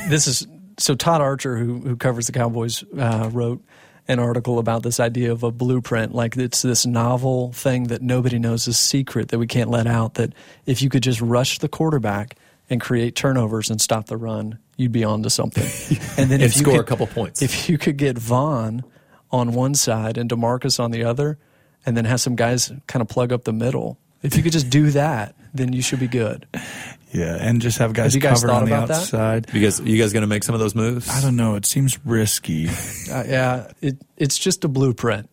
this 0.10 0.26
is 0.26 0.48
so 0.80 0.96
Todd 0.96 1.22
Archer, 1.22 1.58
who 1.58 1.80
who 1.80 1.96
covers 1.96 2.26
the 2.26 2.32
Cowboys, 2.32 2.84
uh, 2.98 3.30
wrote 3.32 3.64
an 4.08 4.18
article 4.18 4.58
about 4.58 4.82
this 4.82 5.00
idea 5.00 5.32
of 5.32 5.44
a 5.44 5.52
blueprint. 5.52 6.16
Like 6.16 6.36
it's 6.38 6.64
this 6.64 6.88
novel 6.88 7.52
thing 7.54 7.86
that 7.86 8.02
nobody 8.02 8.40
knows 8.40 8.68
is 8.68 8.80
secret 8.80 9.30
that 9.30 9.38
we 9.38 9.46
can't 9.46 9.70
let 9.70 9.86
out. 9.86 10.16
That 10.16 10.34
if 10.66 10.82
you 10.82 10.90
could 10.90 11.04
just 11.04 11.22
rush 11.22 11.60
the 11.60 11.70
quarterback 11.70 12.36
and 12.70 12.82
create 12.82 13.16
turnovers 13.16 13.70
and 13.70 13.80
stop 13.80 14.08
the 14.08 14.18
run, 14.18 14.60
you'd 14.78 14.92
be 14.92 15.04
on 15.04 15.24
to 15.24 15.30
something. 15.30 15.66
And 16.18 16.32
then 16.32 16.42
if 16.42 16.56
you 16.56 16.62
score 16.62 16.76
could, 16.76 16.82
a 16.82 16.84
couple 16.86 17.08
points. 17.08 17.42
If 17.42 17.70
you 17.70 17.78
could 17.78 17.98
get 17.98 18.18
Von 18.18 18.84
on 19.32 19.52
one 19.54 19.76
side 19.76 20.18
and 20.18 20.30
Demarcus 20.30 20.80
on 20.80 20.92
the 20.92 21.04
other, 21.04 21.38
and 21.86 21.96
then 21.96 22.06
have 22.06 22.22
some 22.22 22.36
guys 22.36 22.72
kind 22.88 23.02
of 23.02 23.08
plug 23.08 23.32
up 23.34 23.44
the 23.44 23.54
middle. 23.54 23.98
If 24.24 24.36
you 24.38 24.44
could 24.44 24.54
just 24.54 24.70
do 24.70 24.90
that, 24.92 25.36
then 25.54 25.72
you 25.74 25.82
should 25.82 26.00
be 26.00 26.08
good. 26.08 26.48
Yeah, 27.12 27.38
and 27.40 27.62
just 27.62 27.78
have 27.78 27.94
guys, 27.94 28.14
have 28.14 28.24
guys 28.24 28.42
covered 28.42 28.54
on 28.54 28.66
the 28.66 28.74
outside. 28.74 29.46
That? 29.46 29.54
You 29.54 29.62
guys, 29.62 29.80
you 29.80 29.98
guys 29.98 30.14
going 30.14 30.22
to 30.22 30.28
make 30.28 30.44
some 30.44 30.56
of 30.56 30.60
those 30.60 30.74
moves? 30.74 31.10
I 31.10 31.22
don't 31.22 31.36
know. 31.36 31.56
It 31.56 31.66
seems 31.66 31.98
risky. 32.06 32.68
uh, 32.68 33.24
yeah, 33.28 33.72
it, 33.82 33.98
it's 34.18 34.38
just 34.38 34.64
a 34.64 34.68
blueprint. 34.68 35.30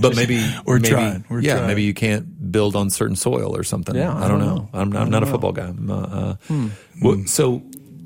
But 0.00 0.16
maybe 0.16 0.44
we're 0.64 0.78
maybe, 0.78 0.88
trying. 0.88 1.24
We're 1.28 1.40
yeah, 1.40 1.54
trying. 1.54 1.66
maybe 1.68 1.82
you 1.82 1.94
can't 1.94 2.52
build 2.52 2.76
on 2.76 2.90
certain 2.90 3.16
soil 3.16 3.56
or 3.56 3.64
something. 3.64 3.94
Yeah, 3.94 4.14
I, 4.14 4.28
don't 4.28 4.38
don't 4.38 4.40
know. 4.40 4.54
know. 4.56 4.68
I'm, 4.72 4.96
I'm 4.96 5.10
not 5.10 5.22
know. 5.22 5.28
a 5.28 5.30
football 5.30 5.52
guy. 5.52 5.72
Uh, 5.88 5.92
uh, 5.92 6.34
hmm. 6.48 6.68
well, 7.02 7.24
so, 7.26 7.62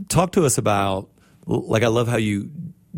talk 0.09 0.33
to 0.33 0.45
us 0.45 0.59
about 0.59 1.09
like 1.47 1.83
I 1.83 1.89
love 1.89 2.09
how 2.09 2.17
you 2.17 2.51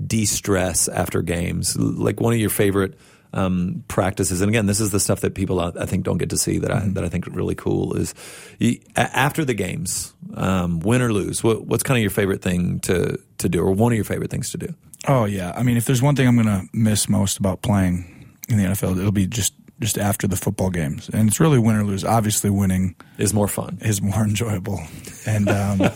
de-stress 0.06 0.88
after 0.88 1.22
games. 1.22 1.76
Like 1.76 2.20
one 2.20 2.32
of 2.32 2.38
your 2.38 2.50
favorite 2.50 2.98
um, 3.32 3.84
practices, 3.86 4.40
and 4.40 4.48
again, 4.48 4.66
this 4.66 4.80
is 4.80 4.90
the 4.90 5.00
stuff 5.00 5.20
that 5.20 5.34
people 5.34 5.60
I, 5.60 5.72
I 5.80 5.86
think 5.86 6.04
don't 6.04 6.18
get 6.18 6.30
to 6.30 6.38
see 6.38 6.58
that 6.58 6.70
I 6.70 6.80
Mm-hmm. 6.80 6.94
that 6.94 7.04
I 7.04 7.08
think 7.08 7.26
really 7.26 7.54
cool 7.54 7.96
is 7.96 8.14
you, 8.58 8.80
after 8.96 9.44
the 9.44 9.54
games, 9.54 10.14
um, 10.34 10.80
win 10.80 11.02
or 11.02 11.12
lose. 11.12 11.44
What, 11.44 11.64
what's 11.66 11.82
kind 11.82 11.98
of 11.98 12.02
your 12.02 12.10
favorite 12.10 12.42
thing 12.42 12.80
to 12.80 13.18
to 13.38 13.48
do, 13.48 13.60
or 13.60 13.72
one 13.72 13.92
of 13.92 13.96
your 13.96 14.04
favorite 14.04 14.30
things 14.30 14.50
to 14.50 14.58
do? 14.58 14.74
Oh 15.08 15.24
yeah, 15.24 15.52
I 15.56 15.62
mean, 15.62 15.76
if 15.76 15.84
there's 15.84 16.02
one 16.02 16.14
thing 16.16 16.26
I'm 16.28 16.34
going 16.36 16.46
to 16.46 16.68
miss 16.72 17.08
most 17.08 17.38
about 17.38 17.62
playing 17.62 18.34
in 18.48 18.58
the 18.58 18.64
NFL, 18.64 18.98
it'll 18.98 19.12
be 19.12 19.26
just 19.26 19.54
just 19.80 19.96
after 19.96 20.26
the 20.28 20.36
football 20.36 20.68
games, 20.68 21.08
and 21.10 21.26
it's 21.28 21.40
really 21.40 21.58
win 21.58 21.74
or 21.76 21.84
lose. 21.84 22.04
Obviously, 22.04 22.50
winning 22.50 22.94
Is 23.16 23.32
more 23.32 23.48
fun. 23.48 23.78
is 23.80 24.02
more 24.02 24.22
enjoyable, 24.24 24.80
and 25.26 25.48
um, 25.48 25.80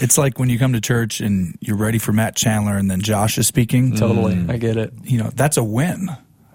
it's 0.00 0.18
like 0.18 0.38
when 0.38 0.48
you 0.50 0.58
come 0.58 0.72
to 0.74 0.80
church 0.80 1.20
and 1.20 1.56
you're 1.60 1.76
ready 1.78 1.98
for 1.98 2.12
Matt 2.12 2.36
Chandler, 2.36 2.76
and 2.76 2.90
then 2.90 3.00
Josh 3.00 3.38
is 3.38 3.46
speaking. 3.46 3.96
Totally, 3.96 4.44
I 4.48 4.58
get 4.58 4.76
it. 4.76 4.92
You 5.04 5.18
know, 5.22 5.30
that's 5.34 5.56
a 5.56 5.64
win. 5.64 6.08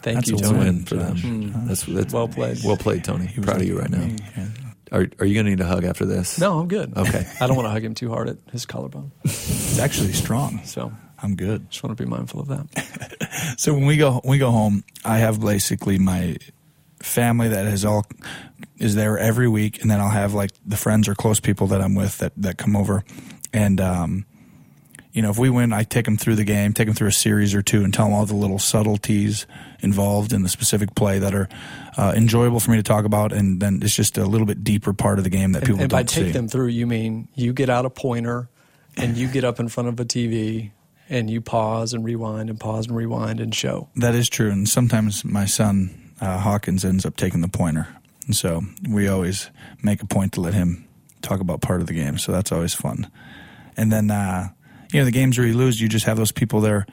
Thank 0.04 0.18
That's 0.18 0.30
you, 0.32 0.36
a 0.36 0.40
a 0.40 0.42
Tony. 0.42 0.60
win 0.60 0.84
for 0.86 0.96
them. 0.96 1.16
Josh. 1.16 1.52
That's, 1.68 1.84
that's 1.84 2.14
Well 2.14 2.28
played. 2.28 2.58
Well 2.62 2.76
played, 2.76 3.06
Tony. 3.06 3.26
He 3.26 3.40
Proud 3.40 3.62
of 3.62 3.66
you 3.66 3.80
right 3.80 3.90
now. 3.90 4.06
Yeah. 4.36 4.48
Are, 4.92 5.08
are 5.20 5.26
you 5.26 5.34
going 5.34 5.46
to 5.46 5.52
need 5.52 5.62
a 5.62 5.66
hug 5.66 5.86
after 5.86 6.06
this? 6.06 6.38
No, 6.42 6.60
I'm 6.60 6.68
good. 6.68 6.92
Okay. 6.98 7.26
I 7.40 7.48
don't 7.48 7.56
want 7.56 7.68
to 7.68 7.72
hug 7.72 7.86
him 7.86 7.94
too 7.96 8.10
hard 8.10 8.28
at 8.28 8.36
his 8.52 8.66
collarbone, 8.66 9.14
It's 9.24 9.80
actually 9.80 10.12
strong. 10.12 10.60
so 10.66 10.92
I'm 11.24 11.36
good. 11.36 11.70
just 11.72 11.82
want 11.84 11.98
to 11.98 12.04
be 12.04 12.10
mindful 12.10 12.42
of 12.42 12.48
that. 12.50 13.18
So 13.58 13.74
when 13.74 13.86
we 13.86 13.98
go 13.98 14.14
when 14.24 14.32
we 14.32 14.38
go 14.38 14.52
home, 14.52 14.84
I 15.04 15.18
have 15.20 15.40
basically 15.42 15.98
my 15.98 16.38
family 17.02 17.50
that 17.50 17.66
is 17.66 17.84
all 17.86 18.06
is 18.78 18.96
there 18.96 19.18
every 19.18 19.48
week, 19.48 19.82
and 19.82 19.90
then 19.92 20.00
I'll 20.00 20.10
have 20.10 20.34
like 20.34 20.52
the 20.66 20.78
friends 20.78 21.08
or 21.08 21.16
close 21.16 21.40
people 21.40 21.68
that 21.68 21.82
I'm 21.82 21.96
with 21.96 22.18
that 22.20 22.34
that 22.38 22.58
come 22.58 22.76
over, 22.76 23.04
and 23.52 23.80
um, 23.82 24.26
you 25.12 25.22
know 25.22 25.30
if 25.30 25.38
we 25.38 25.50
win, 25.50 25.74
I 25.74 25.84
take 25.84 26.06
them 26.06 26.18
through 26.18 26.36
the 26.36 26.44
game, 26.44 26.74
take 26.74 26.88
them 26.88 26.96
through 26.96 27.10
a 27.10 27.14
series 27.14 27.54
or 27.54 27.62
two, 27.62 27.84
and 27.84 27.94
tell 27.94 28.06
them 28.06 28.14
all 28.14 28.26
the 28.26 28.36
little 28.36 28.60
subtleties 28.60 29.46
involved 29.82 30.32
in 30.34 30.44
the 30.44 30.50
specific 30.50 30.96
play 30.96 31.20
that 31.20 31.34
are 31.36 31.50
uh, 31.98 32.14
enjoyable 32.16 32.60
for 32.60 32.72
me 32.72 32.78
to 32.78 32.84
talk 32.84 33.06
about, 33.06 33.34
and 33.34 33.60
then 33.62 33.80
it's 33.84 33.96
just 33.96 34.18
a 34.18 34.26
little 34.26 34.48
bit 34.48 34.64
deeper 34.64 34.94
part 34.94 35.18
of 35.18 35.24
the 35.24 35.30
game 35.30 35.52
that 35.54 35.60
And, 35.60 35.68
people 35.68 35.82
and 35.82 35.92
by 35.92 35.98
don't 36.04 36.10
take 36.10 36.26
see. 36.28 36.32
them 36.32 36.48
through, 36.48 36.68
you 36.68 36.88
mean 36.88 37.28
you 37.36 37.52
get 37.54 37.70
out 37.70 37.86
a 37.86 37.90
pointer 37.90 38.48
and 38.98 39.18
you 39.18 39.28
get 39.28 39.44
up 39.44 39.60
in 39.60 39.68
front 39.70 39.90
of 39.90 40.00
a 40.00 40.06
TV 40.06 40.72
and 41.14 41.30
you 41.30 41.40
pause 41.42 41.94
and 41.94 42.04
rewind 42.04 42.50
and 42.50 42.60
pause 42.60 42.88
and 42.88 42.96
rewind 42.98 43.40
and 43.40 43.54
show. 43.56 43.88
That 43.96 44.16
is 44.16 44.28
true, 44.30 44.50
and 44.52 44.68
sometimes 44.68 45.24
my 45.24 45.46
son 45.46 46.12
uh, 46.20 46.40
Hawkins 46.40 46.84
ends 46.84 47.06
up 47.06 47.16
taking 47.16 47.42
the 47.42 47.48
pointer, 47.48 47.88
and 48.26 48.36
so 48.36 48.62
we 48.90 49.08
always 49.08 49.50
make 49.82 50.02
a 50.02 50.06
point 50.08 50.34
to 50.34 50.42
let 50.42 50.54
him 50.54 50.88
talk 51.22 51.40
about 51.40 51.62
part 51.62 51.82
of 51.82 51.88
the 51.88 51.94
game. 51.94 52.18
So 52.18 52.32
that's 52.32 52.52
always 52.52 52.74
fun. 52.74 53.10
And 53.78 53.92
then 53.92 54.12
uh, 54.12 54.50
you 54.92 55.00
know 55.00 55.06
the 55.06 55.12
games 55.12 55.38
where 55.38 55.48
you 55.48 55.54
lose, 55.56 55.80
you 55.80 55.88
just 55.88 56.06
have 56.06 56.18
those 56.18 56.32
people 56.34 56.60
there 56.62 56.86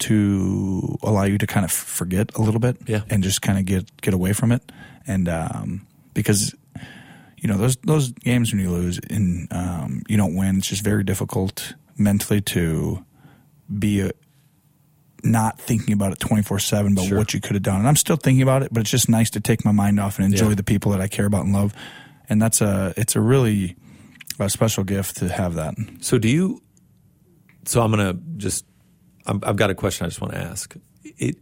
to 0.00 0.96
allow 1.02 1.24
you 1.24 1.38
to 1.38 1.46
kind 1.46 1.64
of 1.64 1.72
forget 1.72 2.34
a 2.36 2.42
little 2.42 2.60
bit, 2.60 2.76
Yeah. 2.86 3.02
and 3.10 3.22
just 3.22 3.42
kind 3.42 3.58
of 3.58 3.64
get 3.64 4.00
get 4.00 4.14
away 4.14 4.32
from 4.32 4.52
it, 4.52 4.62
and 5.06 5.28
um, 5.28 5.86
because. 6.14 6.54
You 7.40 7.46
know 7.48 7.56
those 7.56 7.76
those 7.86 8.10
games 8.10 8.52
when 8.52 8.60
you 8.60 8.68
lose 8.68 8.98
and 9.10 9.46
um, 9.52 10.02
you 10.08 10.16
don't 10.16 10.34
win, 10.34 10.58
it's 10.58 10.66
just 10.66 10.82
very 10.82 11.04
difficult 11.04 11.74
mentally 11.96 12.40
to 12.40 13.04
be 13.76 14.00
a, 14.00 14.10
not 15.24 15.60
thinking 15.60 15.92
about 15.94 16.12
it 16.12 16.20
24 16.20 16.58
7 16.58 16.92
about 16.92 17.06
Sure. 17.06 17.18
what 17.18 17.34
you 17.34 17.40
could 17.40 17.54
have 17.54 17.62
done. 17.62 17.78
And 17.80 17.88
I'm 17.88 17.96
still 17.96 18.16
thinking 18.16 18.42
about 18.42 18.62
it, 18.62 18.72
but 18.72 18.80
it's 18.80 18.90
just 18.90 19.08
nice 19.08 19.30
to 19.30 19.40
take 19.40 19.64
my 19.64 19.72
mind 19.72 19.98
off 19.98 20.18
and 20.18 20.24
enjoy 20.32 20.50
Yeah. 20.50 20.54
the 20.54 20.62
people 20.62 20.92
that 20.92 21.00
I 21.00 21.08
care 21.08 21.26
about 21.26 21.44
and 21.44 21.52
love. 21.52 21.74
And 22.28 22.40
that's 22.40 22.60
a, 22.60 22.94
it's 22.96 23.16
a 23.16 23.20
really 23.20 23.76
a 24.38 24.48
special 24.48 24.84
gift 24.84 25.16
to 25.16 25.28
have 25.28 25.54
that. 25.54 25.74
So 26.00 26.18
do 26.18 26.28
you? 26.28 26.62
So 27.64 27.82
I'm 27.82 27.90
gonna 27.90 28.14
just. 28.36 28.64
I'm, 29.26 29.40
I've 29.42 29.56
got 29.56 29.68
a 29.70 29.74
question 29.74 30.06
I 30.06 30.08
just 30.08 30.20
want 30.20 30.32
to 30.34 30.38
ask. 30.40 30.74
It. 31.18 31.36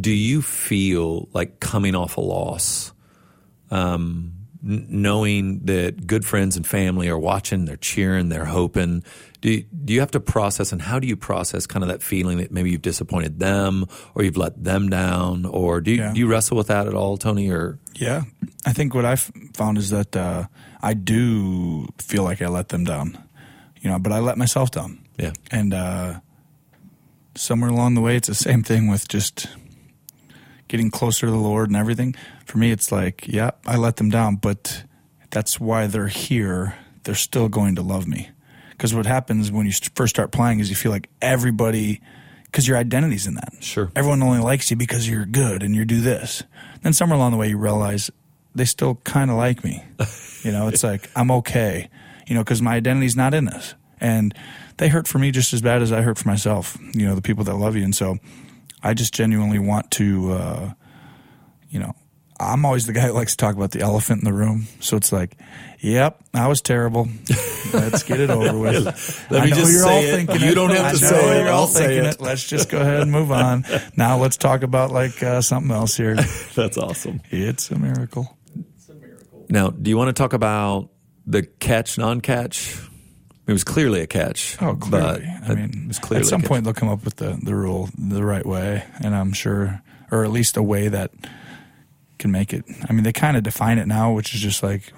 Do 0.00 0.10
you 0.10 0.42
feel 0.42 1.28
like 1.32 1.60
coming 1.60 1.94
off 1.94 2.16
a 2.16 2.20
loss? 2.20 2.92
Um, 3.70 4.32
knowing 4.64 5.60
that 5.64 6.06
good 6.06 6.24
friends 6.24 6.56
and 6.56 6.66
family 6.66 7.08
are 7.08 7.18
watching, 7.18 7.66
they're 7.66 7.76
cheering, 7.76 8.30
they're 8.30 8.46
hoping. 8.46 9.04
Do 9.42 9.50
you, 9.50 9.64
do 9.84 9.92
you 9.92 10.00
have 10.00 10.10
to 10.12 10.20
process, 10.20 10.72
and 10.72 10.80
how 10.80 10.98
do 10.98 11.06
you 11.06 11.16
process 11.16 11.66
kind 11.66 11.82
of 11.82 11.88
that 11.90 12.02
feeling 12.02 12.38
that 12.38 12.50
maybe 12.50 12.70
you've 12.70 12.80
disappointed 12.80 13.38
them 13.38 13.84
or 14.14 14.24
you've 14.24 14.38
let 14.38 14.64
them 14.64 14.88
down, 14.88 15.44
or 15.44 15.82
do 15.82 15.90
you, 15.90 15.98
yeah. 15.98 16.12
do 16.14 16.18
you 16.18 16.26
wrestle 16.26 16.56
with 16.56 16.68
that 16.68 16.86
at 16.86 16.94
all, 16.94 17.18
Tony? 17.18 17.50
Or 17.50 17.78
yeah, 17.94 18.22
I 18.64 18.72
think 18.72 18.94
what 18.94 19.04
I've 19.04 19.30
found 19.54 19.76
is 19.76 19.90
that 19.90 20.16
uh, 20.16 20.46
I 20.82 20.94
do 20.94 21.86
feel 21.98 22.22
like 22.24 22.40
I 22.40 22.48
let 22.48 22.70
them 22.70 22.84
down, 22.84 23.22
you 23.82 23.90
know, 23.90 23.98
but 23.98 24.12
I 24.12 24.20
let 24.20 24.38
myself 24.38 24.70
down. 24.70 25.06
Yeah, 25.18 25.32
and 25.50 25.74
uh, 25.74 26.20
somewhere 27.34 27.70
along 27.70 27.94
the 27.94 28.00
way, 28.00 28.16
it's 28.16 28.28
the 28.28 28.34
same 28.34 28.62
thing 28.62 28.88
with 28.88 29.08
just 29.08 29.46
getting 30.74 30.90
closer 30.90 31.26
to 31.26 31.30
the 31.30 31.38
Lord 31.38 31.68
and 31.68 31.76
everything. 31.76 32.16
For 32.46 32.58
me, 32.58 32.72
it's 32.72 32.90
like, 32.90 33.28
yeah, 33.28 33.52
I 33.64 33.76
let 33.76 33.94
them 33.94 34.10
down, 34.10 34.34
but 34.34 34.82
that's 35.30 35.60
why 35.60 35.86
they're 35.86 36.08
here. 36.08 36.74
They're 37.04 37.14
still 37.14 37.48
going 37.48 37.76
to 37.76 37.82
love 37.82 38.08
me. 38.08 38.30
Because 38.72 38.92
what 38.92 39.06
happens 39.06 39.52
when 39.52 39.66
you 39.66 39.72
first 39.94 40.16
start 40.16 40.32
playing 40.32 40.58
is 40.58 40.70
you 40.70 40.74
feel 40.74 40.90
like 40.90 41.08
everybody, 41.22 42.00
because 42.46 42.66
your 42.66 42.76
identity's 42.76 43.28
in 43.28 43.34
that. 43.34 43.52
Sure. 43.60 43.92
Everyone 43.94 44.20
only 44.24 44.40
likes 44.40 44.68
you 44.68 44.76
because 44.76 45.08
you're 45.08 45.26
good 45.26 45.62
and 45.62 45.76
you 45.76 45.84
do 45.84 46.00
this. 46.00 46.42
Then 46.82 46.92
somewhere 46.92 47.18
along 47.18 47.30
the 47.30 47.38
way, 47.38 47.50
you 47.50 47.56
realize 47.56 48.10
they 48.56 48.64
still 48.64 48.96
kind 49.04 49.30
of 49.30 49.36
like 49.36 49.62
me. 49.62 49.84
you 50.42 50.50
know, 50.50 50.66
it's 50.66 50.82
like, 50.82 51.08
I'm 51.14 51.30
okay, 51.30 51.88
you 52.26 52.34
know, 52.34 52.42
because 52.42 52.60
my 52.60 52.74
identity's 52.74 53.14
not 53.14 53.32
in 53.32 53.44
this. 53.44 53.76
And 54.00 54.34
they 54.78 54.88
hurt 54.88 55.06
for 55.06 55.20
me 55.20 55.30
just 55.30 55.52
as 55.52 55.62
bad 55.62 55.82
as 55.82 55.92
I 55.92 56.02
hurt 56.02 56.18
for 56.18 56.26
myself, 56.26 56.76
you 56.94 57.06
know, 57.06 57.14
the 57.14 57.22
people 57.22 57.44
that 57.44 57.54
love 57.54 57.76
you. 57.76 57.84
And 57.84 57.94
so 57.94 58.18
I 58.84 58.92
just 58.92 59.14
genuinely 59.14 59.58
want 59.58 59.90
to, 59.92 60.32
uh, 60.32 60.72
you 61.70 61.80
know, 61.80 61.94
I'm 62.38 62.66
always 62.66 62.86
the 62.86 62.92
guy 62.92 63.06
that 63.06 63.14
likes 63.14 63.32
to 63.32 63.36
talk 63.38 63.54
about 63.56 63.70
the 63.70 63.80
elephant 63.80 64.20
in 64.20 64.24
the 64.26 64.32
room. 64.32 64.66
So 64.80 64.96
it's 64.98 65.10
like, 65.10 65.38
yep, 65.80 66.22
I 66.34 66.48
was 66.48 66.60
terrible. 66.60 67.08
Let's 67.72 68.02
get 68.02 68.20
it 68.20 68.28
over 68.28 68.58
with. 68.58 68.84
Let 69.30 69.42
I 69.42 69.44
me 69.46 69.52
just 69.52 69.72
you're 69.72 69.82
say 69.84 69.88
all 69.88 70.02
it. 70.02 70.26
Thinking 70.26 70.46
you 70.48 70.54
don't 70.54 70.70
have 70.70 70.92
to 70.92 70.98
say 70.98 71.38
it. 71.38 71.44
You're 71.44 71.52
all 71.52 71.66
thinking 71.66 72.04
it. 72.04 72.14
it. 72.16 72.20
Let's 72.20 72.46
just 72.46 72.68
go 72.68 72.78
ahead 72.80 73.00
and 73.00 73.10
move 73.10 73.32
on. 73.32 73.64
now 73.96 74.18
let's 74.18 74.36
talk 74.36 74.62
about 74.62 74.90
like 74.90 75.22
uh, 75.22 75.40
something 75.40 75.70
else 75.70 75.96
here. 75.96 76.14
That's 76.54 76.76
awesome. 76.76 77.22
It's 77.30 77.70
a 77.70 77.78
miracle. 77.78 78.36
It's 78.76 78.88
a 78.90 78.94
miracle. 78.94 79.46
Now, 79.48 79.70
do 79.70 79.88
you 79.88 79.96
want 79.96 80.08
to 80.08 80.20
talk 80.20 80.34
about 80.34 80.90
the 81.26 81.42
catch, 81.42 81.96
non-catch? 81.96 82.78
It 83.46 83.52
was 83.52 83.64
clearly 83.64 84.00
a 84.00 84.06
catch. 84.06 84.56
Oh, 84.62 84.74
clearly. 84.74 85.26
I 85.46 85.54
mean, 85.54 85.82
it 85.84 85.88
was 85.88 85.98
clearly 85.98 86.22
at 86.22 86.28
some 86.28 86.40
point 86.40 86.64
they'll 86.64 86.72
come 86.72 86.88
up 86.88 87.04
with 87.04 87.16
the, 87.16 87.38
the 87.42 87.54
rule 87.54 87.90
the 87.96 88.24
right 88.24 88.44
way, 88.44 88.84
and 89.00 89.14
I'm 89.14 89.34
sure, 89.34 89.82
or 90.10 90.24
at 90.24 90.30
least 90.30 90.56
a 90.56 90.62
way 90.62 90.88
that 90.88 91.10
can 92.18 92.30
make 92.30 92.54
it. 92.54 92.64
I 92.88 92.92
mean, 92.94 93.04
they 93.04 93.12
kind 93.12 93.36
of 93.36 93.42
define 93.42 93.78
it 93.78 93.86
now, 93.86 94.12
which 94.12 94.34
is 94.34 94.40
just 94.40 94.62
like 94.62 94.94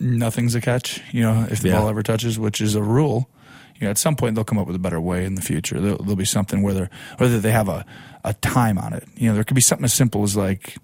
nothing's 0.00 0.56
a 0.56 0.60
catch. 0.60 1.00
You 1.12 1.22
know, 1.22 1.46
if 1.48 1.60
the 1.60 1.68
yeah. 1.68 1.78
ball 1.78 1.88
ever 1.88 2.02
touches, 2.02 2.38
which 2.38 2.60
is 2.60 2.74
a 2.74 2.82
rule. 2.82 3.28
You 3.76 3.86
know, 3.86 3.90
at 3.90 3.98
some 3.98 4.16
point 4.16 4.34
they'll 4.34 4.44
come 4.44 4.58
up 4.58 4.66
with 4.66 4.76
a 4.76 4.80
better 4.80 5.00
way 5.00 5.24
in 5.24 5.34
the 5.34 5.42
future. 5.42 5.80
There'll, 5.80 5.98
there'll 5.98 6.16
be 6.16 6.24
something 6.24 6.62
where 6.62 6.90
whether 7.18 7.38
they 7.40 7.50
have 7.52 7.68
a, 7.68 7.84
a 8.24 8.34
time 8.34 8.78
on 8.78 8.92
it. 8.92 9.06
You 9.16 9.28
know, 9.28 9.34
there 9.34 9.44
could 9.44 9.54
be 9.54 9.60
something 9.60 9.84
as 9.84 9.92
simple 9.92 10.22
as 10.24 10.36
like 10.36 10.76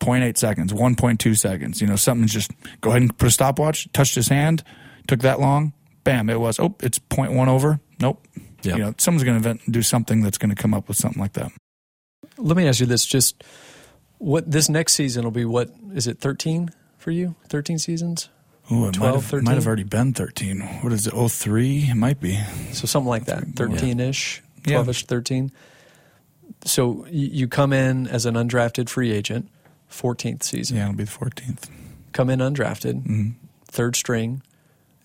0.8 0.00 0.36
seconds, 0.36 0.72
1.2 0.72 1.36
seconds. 1.36 1.80
You 1.80 1.86
know, 1.86 1.96
something's 1.96 2.32
just 2.32 2.50
go 2.82 2.90
ahead 2.90 3.02
and 3.02 3.16
put 3.16 3.28
a 3.28 3.30
stopwatch. 3.30 3.90
Touched 3.92 4.14
his 4.14 4.28
hand, 4.28 4.62
took 5.06 5.20
that 5.20 5.40
long 5.40 5.72
bam, 6.06 6.30
it 6.30 6.40
was, 6.40 6.58
oh, 6.58 6.74
it's 6.80 6.98
0.1 6.98 7.48
over. 7.48 7.80
Nope. 8.00 8.24
Yep. 8.62 8.78
You 8.78 8.84
know, 8.84 8.94
someone's 8.96 9.24
going 9.24 9.42
to 9.42 9.58
do 9.70 9.82
something 9.82 10.22
that's 10.22 10.38
going 10.38 10.50
to 10.50 10.56
come 10.56 10.72
up 10.72 10.88
with 10.88 10.96
something 10.96 11.20
like 11.20 11.34
that. 11.34 11.52
Let 12.38 12.56
me 12.56 12.66
ask 12.66 12.80
you 12.80 12.86
this: 12.86 13.04
just 13.04 13.44
what 14.18 14.50
this 14.50 14.68
next 14.68 14.94
season 14.94 15.24
will 15.24 15.30
be? 15.30 15.44
What 15.44 15.70
is 15.94 16.06
it? 16.06 16.18
Thirteen 16.18 16.70
for 16.98 17.10
you? 17.10 17.36
Thirteen 17.48 17.78
seasons? 17.78 18.28
Ooh, 18.72 18.88
it 18.88 18.94
12, 18.94 18.98
might 18.98 19.14
have, 19.14 19.24
13? 19.24 19.44
might 19.44 19.54
have 19.54 19.66
already 19.68 19.84
been 19.84 20.12
13. 20.12 20.60
What 20.80 20.92
is 20.92 21.06
it? 21.06 21.14
Oh, 21.14 21.28
three? 21.28 21.86
It 21.88 21.94
might 21.94 22.18
be. 22.18 22.36
So 22.72 22.86
something 22.86 23.08
like 23.08 23.26
that. 23.26 23.44
13 23.54 24.00
ish, 24.00 24.42
12 24.64 24.88
ish, 24.88 25.06
13. 25.06 25.52
So 26.64 27.06
you 27.08 27.46
come 27.46 27.72
in 27.72 28.08
as 28.08 28.26
an 28.26 28.34
undrafted 28.34 28.88
free 28.88 29.12
agent, 29.12 29.48
14th 29.88 30.42
season. 30.42 30.78
Yeah, 30.78 30.86
it'll 30.86 30.96
be 30.96 31.04
the 31.04 31.10
14th. 31.12 31.70
Come 32.10 32.28
in 32.28 32.40
undrafted, 32.40 33.02
mm-hmm. 33.04 33.30
third 33.68 33.94
string 33.94 34.42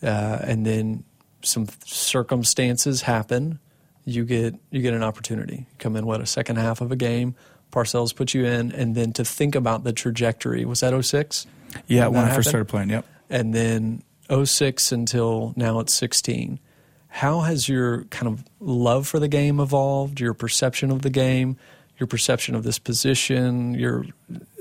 uh, 0.03 0.39
and 0.41 0.65
then 0.65 1.03
some 1.43 1.67
circumstances 1.85 3.01
happen. 3.01 3.59
You 4.05 4.25
get 4.25 4.55
you 4.71 4.81
get 4.81 4.93
an 4.93 5.03
opportunity. 5.03 5.67
Come 5.79 5.95
in 5.95 6.05
what 6.05 6.21
a 6.21 6.25
second 6.25 6.57
half 6.57 6.81
of 6.81 6.91
a 6.91 6.95
game. 6.95 7.35
Parcells 7.71 8.13
put 8.15 8.33
you 8.33 8.45
in, 8.45 8.71
and 8.71 8.95
then 8.95 9.13
to 9.13 9.23
think 9.23 9.55
about 9.55 9.83
the 9.83 9.93
trajectory. 9.93 10.65
Was 10.65 10.81
that 10.81 10.99
06? 10.99 11.45
Yeah, 11.87 12.07
when, 12.07 12.21
when 12.21 12.31
I 12.31 12.35
first 12.35 12.49
started 12.49 12.67
playing. 12.67 12.89
Yep. 12.89 13.05
And 13.29 13.53
then 13.53 14.03
06 14.29 14.91
until 14.91 15.53
now 15.55 15.79
it's 15.79 15.93
16. 15.93 16.59
How 17.07 17.41
has 17.41 17.69
your 17.69 18.03
kind 18.05 18.27
of 18.27 18.43
love 18.59 19.07
for 19.07 19.19
the 19.19 19.29
game 19.29 19.59
evolved? 19.61 20.19
Your 20.19 20.33
perception 20.33 20.91
of 20.91 21.01
the 21.01 21.09
game? 21.09 21.57
your 22.01 22.07
perception 22.07 22.55
of 22.55 22.63
this 22.63 22.79
position, 22.79 23.75
your 23.75 24.03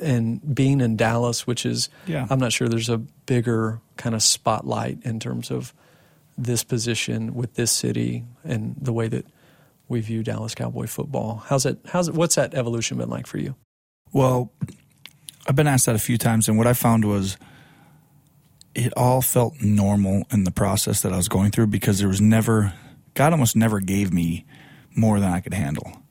and 0.03 0.55
being 0.55 0.83
in 0.83 0.97
Dallas, 0.97 1.47
which 1.47 1.65
is 1.65 1.89
yeah. 2.07 2.27
I'm 2.29 2.39
not 2.39 2.53
sure 2.53 2.69
there's 2.69 2.91
a 2.91 3.01
bigger 3.31 3.81
kind 3.97 4.17
of 4.17 4.25
spotlight 4.25 4.99
in 5.05 5.21
terms 5.21 5.53
of 5.53 5.73
this 6.37 6.65
position 6.65 7.33
with 7.33 7.55
this 7.55 7.71
city 7.71 8.25
and 8.43 8.75
the 8.77 8.93
way 8.93 9.07
that 9.07 9.25
we 9.87 10.01
view 10.01 10.25
Dallas 10.25 10.53
Cowboy 10.53 10.89
football. 10.89 11.45
How's 11.47 11.65
it? 11.65 11.79
How's 11.87 12.09
it? 12.09 12.15
What's 12.15 12.35
that 12.35 12.55
evolution 12.55 12.99
been 12.99 13.09
like 13.09 13.29
for 13.29 13.39
you? 13.39 13.55
Well, 14.13 14.51
I've 15.47 15.55
been 15.55 15.69
asked 15.69 15.87
that 15.87 15.95
a 15.95 16.01
few 16.01 16.19
times, 16.19 16.49
and 16.49 16.59
what 16.59 16.67
I 16.67 16.73
found 16.73 17.05
was 17.05 17.37
it 18.75 18.93
all 18.97 19.23
felt 19.23 19.63
normal 19.63 20.25
in 20.33 20.43
the 20.43 20.51
process 20.51 21.03
that 21.03 21.13
I 21.13 21.17
was 21.17 21.29
going 21.29 21.53
through 21.53 21.69
because 21.69 22.01
there 22.01 22.09
was 22.09 22.21
never 22.21 22.73
God 23.15 23.31
almost 23.31 23.55
never 23.55 23.79
gave 23.79 24.13
me 24.13 24.45
more 24.97 25.21
than 25.21 25.31
I 25.31 25.39
could 25.39 25.55
handle. 25.55 26.03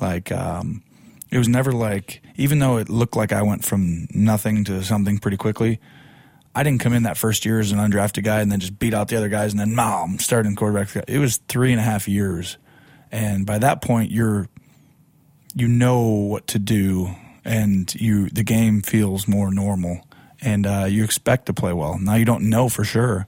Like, 0.00 0.32
um, 0.32 0.82
it 1.30 1.38
was 1.38 1.46
never 1.46 1.70
like, 1.70 2.24
even 2.34 2.58
though 2.58 2.76
it 2.76 2.88
looked 2.88 3.14
like 3.14 3.30
I 3.30 3.42
went 3.42 3.64
from 3.64 4.08
nothing 4.12 4.64
to 4.64 4.82
something 4.82 5.18
pretty 5.18 5.36
quickly, 5.36 5.78
I 6.56 6.62
didn't 6.62 6.80
come 6.80 6.94
in 6.94 7.02
that 7.02 7.18
first 7.18 7.44
year 7.44 7.60
as 7.60 7.70
an 7.70 7.78
undrafted 7.78 8.24
guy 8.24 8.40
and 8.40 8.50
then 8.50 8.60
just 8.60 8.78
beat 8.78 8.94
out 8.94 9.08
the 9.08 9.16
other 9.18 9.28
guys 9.28 9.52
and 9.52 9.60
then, 9.60 9.74
mom, 9.74 10.18
starting 10.18 10.56
quarterback. 10.56 11.04
It 11.06 11.18
was 11.18 11.36
three 11.48 11.70
and 11.70 11.78
a 11.78 11.82
half 11.82 12.08
years. 12.08 12.56
And 13.12 13.44
by 13.44 13.58
that 13.58 13.82
point, 13.82 14.10
you're, 14.10 14.48
you 15.54 15.68
know 15.68 16.00
what 16.00 16.46
to 16.48 16.58
do 16.58 17.10
and 17.44 17.94
you, 17.94 18.30
the 18.30 18.42
game 18.42 18.80
feels 18.80 19.28
more 19.28 19.52
normal 19.52 20.00
and 20.40 20.66
uh, 20.66 20.86
you 20.88 21.04
expect 21.04 21.44
to 21.46 21.52
play 21.52 21.74
well. 21.74 21.98
Now 21.98 22.14
you 22.14 22.24
don't 22.24 22.48
know 22.48 22.70
for 22.70 22.84
sure. 22.84 23.26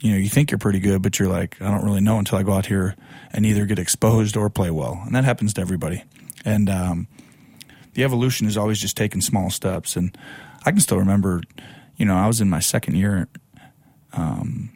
You 0.00 0.12
know, 0.12 0.18
you 0.18 0.28
think 0.28 0.50
you're 0.50 0.58
pretty 0.58 0.80
good, 0.80 1.00
but 1.00 1.18
you're 1.18 1.30
like, 1.30 1.60
I 1.62 1.70
don't 1.70 1.82
really 1.82 2.02
know 2.02 2.18
until 2.18 2.36
I 2.36 2.42
go 2.42 2.52
out 2.52 2.66
here 2.66 2.94
and 3.32 3.46
either 3.46 3.64
get 3.64 3.78
exposed 3.78 4.36
or 4.36 4.50
play 4.50 4.70
well. 4.70 5.00
And 5.06 5.14
that 5.14 5.24
happens 5.24 5.54
to 5.54 5.62
everybody. 5.62 6.04
And 6.44 6.68
um, 6.68 7.08
the 7.94 8.04
evolution 8.04 8.46
is 8.46 8.58
always 8.58 8.78
just 8.78 8.98
taking 8.98 9.22
small 9.22 9.48
steps. 9.48 9.96
And 9.96 10.16
I 10.66 10.72
can 10.72 10.80
still 10.80 10.98
remember, 10.98 11.40
you 11.96 12.06
know, 12.06 12.16
I 12.16 12.26
was 12.26 12.40
in 12.40 12.48
my 12.50 12.60
second 12.60 12.96
year 12.96 13.28
um, 14.12 14.70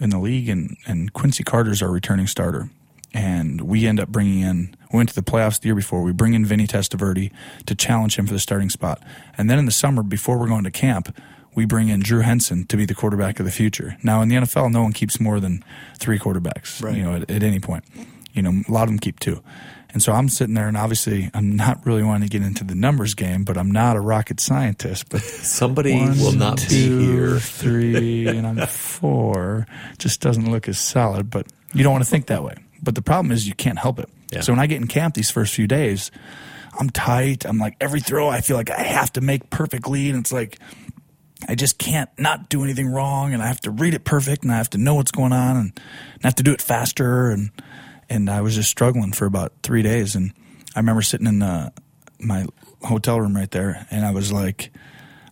in 0.00 0.10
the 0.10 0.18
league, 0.18 0.48
and, 0.48 0.76
and 0.86 1.12
Quincy 1.12 1.44
Carter's 1.44 1.82
our 1.82 1.90
returning 1.90 2.26
starter. 2.26 2.70
And 3.12 3.60
we 3.60 3.86
end 3.86 4.00
up 4.00 4.08
bringing 4.08 4.40
in, 4.40 4.76
we 4.92 4.96
went 4.96 5.08
to 5.10 5.14
the 5.14 5.22
playoffs 5.22 5.60
the 5.60 5.66
year 5.66 5.74
before. 5.76 6.02
We 6.02 6.12
bring 6.12 6.34
in 6.34 6.44
Vinny 6.44 6.66
Testaverde 6.66 7.30
to 7.66 7.74
challenge 7.76 8.18
him 8.18 8.26
for 8.26 8.32
the 8.32 8.40
starting 8.40 8.70
spot. 8.70 9.00
And 9.38 9.48
then 9.48 9.58
in 9.58 9.66
the 9.66 9.72
summer, 9.72 10.02
before 10.02 10.36
we're 10.36 10.48
going 10.48 10.64
to 10.64 10.72
camp, 10.72 11.16
we 11.54 11.64
bring 11.64 11.88
in 11.88 12.00
Drew 12.00 12.20
Henson 12.20 12.66
to 12.66 12.76
be 12.76 12.84
the 12.84 12.94
quarterback 12.94 13.38
of 13.38 13.46
the 13.46 13.52
future. 13.52 13.96
Now 14.02 14.20
in 14.22 14.28
the 14.28 14.36
NFL, 14.36 14.72
no 14.72 14.82
one 14.82 14.92
keeps 14.92 15.20
more 15.20 15.38
than 15.38 15.64
three 15.96 16.18
quarterbacks, 16.18 16.82
right. 16.82 16.96
you 16.96 17.04
know, 17.04 17.14
at, 17.14 17.30
at, 17.30 17.42
any 17.44 17.60
point. 17.60 17.84
You 18.32 18.42
know, 18.42 18.62
a 18.68 18.72
lot 18.72 18.82
of 18.82 18.88
them 18.88 18.98
keep 18.98 19.20
two. 19.20 19.42
And 19.94 20.02
so 20.02 20.12
I'm 20.12 20.28
sitting 20.28 20.54
there, 20.54 20.66
and 20.66 20.76
obviously 20.76 21.30
I'm 21.32 21.54
not 21.54 21.86
really 21.86 22.02
wanting 22.02 22.28
to 22.28 22.38
get 22.38 22.44
into 22.44 22.64
the 22.64 22.74
numbers 22.74 23.14
game, 23.14 23.44
but 23.44 23.56
I'm 23.56 23.70
not 23.70 23.96
a 23.96 24.00
rocket 24.00 24.40
scientist. 24.40 25.08
But 25.08 25.20
somebody 25.22 25.94
one, 25.94 26.18
will 26.18 26.32
not 26.32 26.58
two, 26.58 26.98
be 26.98 27.06
here. 27.06 27.38
Three, 27.38 28.26
and 28.36 28.44
I'm 28.44 28.66
four. 28.66 29.66
Just 29.98 30.20
doesn't 30.20 30.50
look 30.50 30.68
as 30.68 30.80
solid, 30.80 31.30
but 31.30 31.46
you 31.72 31.84
don't 31.84 31.92
want 31.92 32.04
to 32.04 32.10
think 32.10 32.26
that 32.26 32.42
way. 32.42 32.56
But 32.82 32.96
the 32.96 33.02
problem 33.02 33.30
is 33.30 33.46
you 33.46 33.54
can't 33.54 33.78
help 33.78 34.00
it. 34.00 34.08
Yeah. 34.32 34.40
So 34.40 34.52
when 34.52 34.58
I 34.58 34.66
get 34.66 34.80
in 34.80 34.88
camp 34.88 35.14
these 35.14 35.30
first 35.30 35.54
few 35.54 35.68
days, 35.68 36.10
I'm 36.78 36.90
tight. 36.90 37.46
I'm 37.46 37.58
like 37.58 37.76
every 37.80 38.00
throw, 38.00 38.28
I 38.28 38.40
feel 38.40 38.56
like 38.56 38.70
I 38.70 38.82
have 38.82 39.12
to 39.12 39.20
make 39.20 39.48
perfectly, 39.48 40.10
and 40.10 40.18
it's 40.18 40.32
like 40.32 40.58
I 41.48 41.54
just 41.54 41.78
can't 41.78 42.10
not 42.18 42.48
do 42.48 42.64
anything 42.64 42.88
wrong, 42.88 43.32
and 43.32 43.40
I 43.40 43.46
have 43.46 43.60
to 43.60 43.70
read 43.70 43.94
it 43.94 44.04
perfect, 44.04 44.42
and 44.42 44.52
I 44.52 44.56
have 44.56 44.70
to 44.70 44.78
know 44.78 44.96
what's 44.96 45.12
going 45.12 45.32
on, 45.32 45.56
and 45.56 45.80
I 46.24 46.26
have 46.26 46.34
to 46.36 46.42
do 46.42 46.52
it 46.52 46.60
faster, 46.60 47.30
and 47.30 47.50
and 48.08 48.28
I 48.30 48.40
was 48.40 48.54
just 48.54 48.70
struggling 48.70 49.12
for 49.12 49.26
about 49.26 49.52
three 49.62 49.82
days, 49.82 50.14
and 50.14 50.32
I 50.74 50.80
remember 50.80 51.02
sitting 51.02 51.26
in 51.26 51.40
the, 51.40 51.72
my 52.18 52.46
hotel 52.82 53.20
room 53.20 53.36
right 53.36 53.50
there, 53.50 53.86
and 53.90 54.04
I 54.04 54.10
was 54.12 54.32
like, 54.32 54.70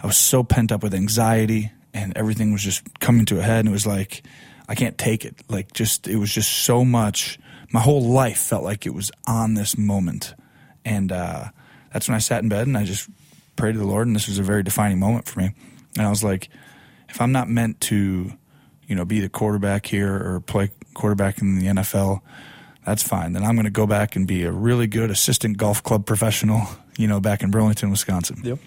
I 0.00 0.06
was 0.06 0.16
so 0.16 0.42
pent 0.42 0.72
up 0.72 0.82
with 0.82 0.94
anxiety, 0.94 1.72
and 1.94 2.16
everything 2.16 2.52
was 2.52 2.62
just 2.62 2.98
coming 3.00 3.24
to 3.26 3.38
a 3.38 3.42
head, 3.42 3.60
and 3.60 3.68
it 3.68 3.72
was 3.72 3.86
like, 3.86 4.22
I 4.68 4.74
can't 4.74 4.96
take 4.96 5.24
it, 5.24 5.42
like 5.48 5.72
just 5.72 6.08
it 6.08 6.16
was 6.16 6.32
just 6.32 6.50
so 6.50 6.84
much. 6.84 7.38
My 7.72 7.80
whole 7.80 8.02
life 8.02 8.38
felt 8.38 8.64
like 8.64 8.86
it 8.86 8.94
was 8.94 9.10
on 9.26 9.54
this 9.54 9.76
moment, 9.76 10.34
and 10.84 11.12
uh, 11.12 11.46
that's 11.92 12.08
when 12.08 12.14
I 12.14 12.20
sat 12.20 12.42
in 12.42 12.48
bed 12.48 12.66
and 12.66 12.76
I 12.76 12.84
just 12.84 13.08
prayed 13.56 13.72
to 13.72 13.78
the 13.78 13.86
Lord, 13.86 14.06
and 14.06 14.16
this 14.16 14.28
was 14.28 14.38
a 14.38 14.42
very 14.42 14.62
defining 14.62 14.98
moment 14.98 15.26
for 15.26 15.40
me. 15.40 15.50
And 15.96 16.06
I 16.06 16.10
was 16.10 16.24
like, 16.24 16.48
if 17.08 17.20
I'm 17.20 17.32
not 17.32 17.48
meant 17.48 17.80
to, 17.82 18.32
you 18.86 18.94
know, 18.94 19.04
be 19.04 19.20
the 19.20 19.28
quarterback 19.28 19.86
here 19.86 20.14
or 20.14 20.40
play 20.40 20.70
quarterback 20.94 21.40
in 21.40 21.58
the 21.58 21.66
NFL, 21.66 22.20
that's 22.84 23.02
fine. 23.02 23.32
Then 23.32 23.44
I'm 23.44 23.54
going 23.54 23.64
to 23.64 23.70
go 23.70 23.86
back 23.86 24.16
and 24.16 24.26
be 24.26 24.44
a 24.44 24.52
really 24.52 24.86
good 24.86 25.10
assistant 25.10 25.56
golf 25.56 25.82
club 25.82 26.06
professional, 26.06 26.66
you 26.96 27.06
know, 27.06 27.20
back 27.20 27.42
in 27.42 27.50
Burlington, 27.50 27.90
Wisconsin. 27.90 28.40
Yep. 28.42 28.58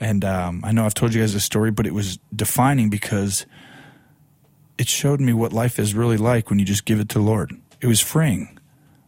And 0.00 0.24
um, 0.24 0.62
I 0.64 0.72
know 0.72 0.86
I've 0.86 0.94
told 0.94 1.14
you 1.14 1.20
guys 1.20 1.34
this 1.34 1.44
story, 1.44 1.70
but 1.70 1.86
it 1.86 1.94
was 1.94 2.18
defining 2.34 2.88
because 2.88 3.46
it 4.78 4.88
showed 4.88 5.20
me 5.20 5.32
what 5.32 5.52
life 5.52 5.78
is 5.78 5.94
really 5.94 6.16
like 6.16 6.48
when 6.48 6.58
you 6.58 6.64
just 6.64 6.86
give 6.86 6.98
it 7.00 7.08
to 7.10 7.18
the 7.18 7.24
Lord. 7.24 7.52
It 7.80 7.86
was 7.86 8.00
freeing. 8.00 8.58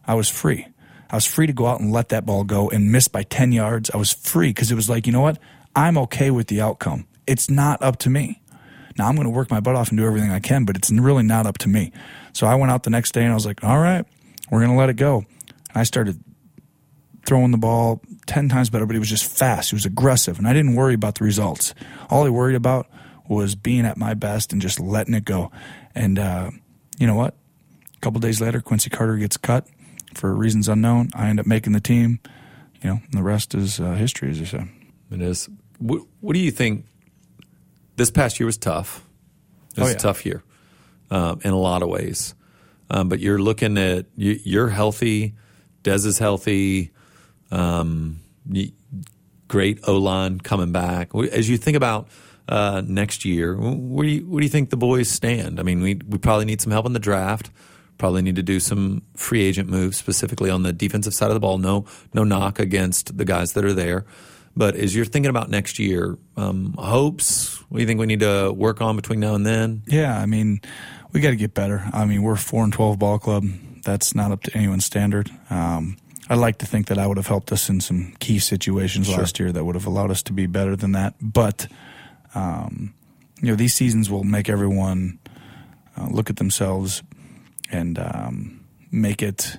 I 0.05 0.13
was 0.13 0.29
free. 0.29 0.67
I 1.09 1.15
was 1.15 1.25
free 1.25 1.47
to 1.47 1.53
go 1.53 1.67
out 1.67 1.79
and 1.79 1.91
let 1.91 2.09
that 2.09 2.25
ball 2.25 2.43
go 2.43 2.69
and 2.69 2.91
miss 2.91 3.07
by 3.07 3.23
10 3.23 3.51
yards. 3.51 3.89
I 3.91 3.97
was 3.97 4.13
free 4.13 4.49
because 4.49 4.71
it 4.71 4.75
was 4.75 4.89
like, 4.89 5.07
you 5.07 5.13
know 5.13 5.21
what? 5.21 5.39
I'm 5.75 5.97
okay 5.97 6.31
with 6.31 6.47
the 6.47 6.61
outcome. 6.61 7.05
It's 7.25 7.49
not 7.49 7.81
up 7.81 7.97
to 7.99 8.09
me. 8.09 8.41
Now 8.97 9.07
I'm 9.07 9.15
going 9.15 9.25
to 9.25 9.31
work 9.31 9.49
my 9.49 9.59
butt 9.59 9.75
off 9.75 9.89
and 9.89 9.97
do 9.97 10.05
everything 10.05 10.31
I 10.31 10.39
can, 10.39 10.65
but 10.65 10.75
it's 10.75 10.91
really 10.91 11.23
not 11.23 11.45
up 11.47 11.57
to 11.59 11.69
me. 11.69 11.91
So 12.33 12.45
I 12.45 12.55
went 12.55 12.71
out 12.71 12.83
the 12.83 12.89
next 12.89 13.11
day 13.13 13.23
and 13.23 13.31
I 13.31 13.35
was 13.35 13.45
like, 13.45 13.63
all 13.63 13.79
right, 13.79 14.05
we're 14.51 14.59
going 14.59 14.71
to 14.71 14.77
let 14.77 14.89
it 14.89 14.95
go. 14.95 15.17
And 15.17 15.77
I 15.77 15.83
started 15.83 16.23
throwing 17.25 17.51
the 17.51 17.57
ball 17.57 18.01
10 18.25 18.49
times 18.49 18.69
better, 18.69 18.85
but 18.85 18.93
he 18.93 18.99
was 18.99 19.09
just 19.09 19.25
fast. 19.25 19.71
He 19.71 19.75
was 19.75 19.85
aggressive, 19.85 20.37
and 20.37 20.47
I 20.47 20.53
didn't 20.53 20.75
worry 20.75 20.93
about 20.93 21.15
the 21.15 21.23
results. 21.23 21.73
All 22.09 22.25
I 22.25 22.29
worried 22.29 22.55
about 22.55 22.87
was 23.27 23.55
being 23.55 23.85
at 23.85 23.97
my 23.97 24.13
best 24.13 24.51
and 24.51 24.61
just 24.61 24.79
letting 24.79 25.13
it 25.13 25.25
go. 25.25 25.51
And 25.95 26.19
uh, 26.19 26.51
you 26.97 27.07
know 27.07 27.15
what? 27.15 27.35
A 27.95 27.99
couple 27.99 28.19
days 28.19 28.41
later, 28.41 28.61
Quincy 28.61 28.89
Carter 28.89 29.15
gets 29.17 29.37
cut 29.37 29.67
for 30.13 30.33
reasons 30.33 30.67
unknown. 30.67 31.09
I 31.15 31.29
end 31.29 31.39
up 31.39 31.45
making 31.45 31.73
the 31.73 31.79
team. 31.79 32.19
You 32.81 32.89
know, 32.89 33.01
the 33.11 33.23
rest 33.23 33.55
is 33.55 33.79
uh, 33.79 33.93
history, 33.93 34.29
as 34.29 34.39
you 34.39 34.45
say. 34.45 34.67
It 35.09 35.21
is. 35.21 35.49
What, 35.79 36.01
what, 36.19 36.33
do 36.33 36.39
you 36.39 36.51
think? 36.51 36.85
This 37.95 38.11
past 38.11 38.39
year 38.39 38.45
was 38.45 38.57
tough. 38.57 39.05
It 39.75 39.79
was 39.79 39.89
oh, 39.89 39.91
yeah. 39.91 39.97
a 39.97 39.99
tough 39.99 40.25
year 40.25 40.43
uh, 41.09 41.35
in 41.43 41.51
a 41.51 41.57
lot 41.57 41.81
of 41.81 41.89
ways. 41.89 42.35
Um, 42.93 43.09
but 43.09 43.19
you're 43.19 43.39
looking 43.39 43.77
at 43.79 44.05
you, 44.15 44.61
are 44.61 44.69
healthy. 44.69 45.33
Dez 45.83 46.05
is 46.05 46.19
healthy. 46.19 46.91
Um, 47.49 48.19
great 49.47 49.79
O 49.87 49.97
line 49.97 50.39
coming 50.39 50.71
back. 50.71 51.09
As 51.15 51.49
you 51.49 51.57
think 51.57 51.75
about 51.75 52.07
uh, 52.47 52.83
next 52.85 53.25
year, 53.25 53.55
where 53.55 54.05
do 54.05 54.11
you 54.11 54.21
where 54.27 54.41
do 54.41 54.45
you 54.45 54.49
think 54.49 54.69
the 54.69 54.77
boys 54.77 55.09
stand? 55.09 55.59
I 55.59 55.63
mean, 55.63 55.81
we 55.81 55.95
we 56.07 56.19
probably 56.19 56.45
need 56.45 56.61
some 56.61 56.71
help 56.71 56.85
in 56.85 56.93
the 56.93 56.99
draft. 56.99 57.49
Probably 57.97 58.21
need 58.21 58.35
to 58.35 58.43
do 58.43 58.59
some 58.59 59.01
free 59.15 59.41
agent 59.41 59.69
moves, 59.69 59.97
specifically 59.97 60.51
on 60.51 60.61
the 60.61 60.71
defensive 60.71 61.15
side 61.15 61.29
of 61.29 61.33
the 61.33 61.39
ball. 61.39 61.57
No 61.57 61.85
no 62.13 62.23
knock 62.23 62.59
against 62.59 63.17
the 63.17 63.25
guys 63.25 63.53
that 63.53 63.65
are 63.65 63.73
there. 63.73 64.05
But 64.55 64.75
as 64.75 64.95
you're 64.95 65.05
thinking 65.05 65.31
about 65.31 65.49
next 65.49 65.79
year, 65.79 66.15
um, 66.37 66.75
hopes, 66.77 67.59
what 67.69 67.77
do 67.77 67.81
you 67.81 67.87
think 67.87 67.99
we 67.99 68.05
need 68.05 68.19
to 68.19 68.51
work 68.51 68.81
on 68.81 68.95
between 68.95 69.19
now 69.19 69.33
and 69.33 69.43
then? 69.43 69.81
Yeah, 69.87 70.15
I 70.15 70.27
mean, 70.27 70.61
we 71.13 71.21
got 71.21 71.29
to 71.29 71.35
get 71.35 71.53
better. 71.53 71.83
I 71.93 72.05
mean, 72.05 72.23
we're 72.23 72.35
four 72.35 72.63
and 72.63 72.73
twelve 72.73 72.99
ball 72.99 73.19
club. 73.19 73.45
That's 73.83 74.15
not 74.15 74.31
up 74.31 74.41
to 74.43 74.57
anyone's 74.57 74.85
standard. 74.85 75.29
Um, 75.49 75.97
I'd 76.29 76.39
like 76.39 76.57
to 76.59 76.65
think 76.65 76.87
that 76.87 76.97
I 76.97 77.05
would 77.05 77.17
have 77.17 77.27
helped 77.27 77.51
us 77.51 77.69
in 77.69 77.81
some 77.81 78.15
key 78.19 78.39
situations 78.39 79.07
sure. 79.07 79.19
last 79.19 79.39
year 79.39 79.51
that 79.51 79.63
would 79.63 79.75
have 79.75 79.85
allowed 79.85 80.09
us 80.09 80.23
to 80.23 80.33
be 80.33 80.47
better 80.47 80.75
than 80.75 80.93
that. 80.93 81.15
But 81.21 81.67
um, 82.33 82.93
you 83.41 83.49
know, 83.49 83.55
these 83.55 83.73
seasons 83.73 84.09
will 84.09 84.23
make 84.23 84.49
everyone 84.49 85.19
uh, 85.97 86.07
look 86.09 86.29
at 86.29 86.37
themselves 86.37 87.03
and 87.71 87.99
um, 87.99 88.65
make 88.91 89.21
it. 89.21 89.57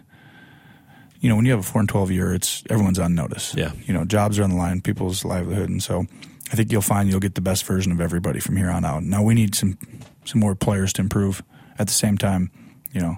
You 1.20 1.30
know, 1.30 1.36
when 1.36 1.46
you 1.46 1.52
have 1.52 1.60
a 1.60 1.64
four 1.64 1.80
and 1.80 1.88
twelve 1.88 2.10
year, 2.10 2.34
it's 2.34 2.62
everyone's 2.68 2.98
on 2.98 3.14
notice. 3.14 3.54
Yeah. 3.54 3.72
You 3.86 3.94
know, 3.94 4.04
jobs 4.04 4.38
are 4.38 4.42
on 4.42 4.50
the 4.50 4.56
line, 4.56 4.82
people's 4.82 5.24
livelihood, 5.24 5.70
and 5.70 5.82
so 5.82 6.06
I 6.52 6.56
think 6.56 6.72
you'll 6.72 6.82
find 6.82 7.08
you'll 7.08 7.20
get 7.20 7.34
the 7.34 7.40
best 7.40 7.64
version 7.64 7.92
of 7.92 8.00
everybody 8.00 8.40
from 8.40 8.56
here 8.56 8.70
on 8.70 8.84
out. 8.84 9.02
Now 9.02 9.22
we 9.22 9.34
need 9.34 9.54
some 9.54 9.78
some 10.24 10.40
more 10.40 10.54
players 10.54 10.92
to 10.94 11.02
improve. 11.02 11.42
At 11.78 11.86
the 11.88 11.92
same 11.92 12.16
time, 12.16 12.50
you 12.92 13.00
know, 13.00 13.16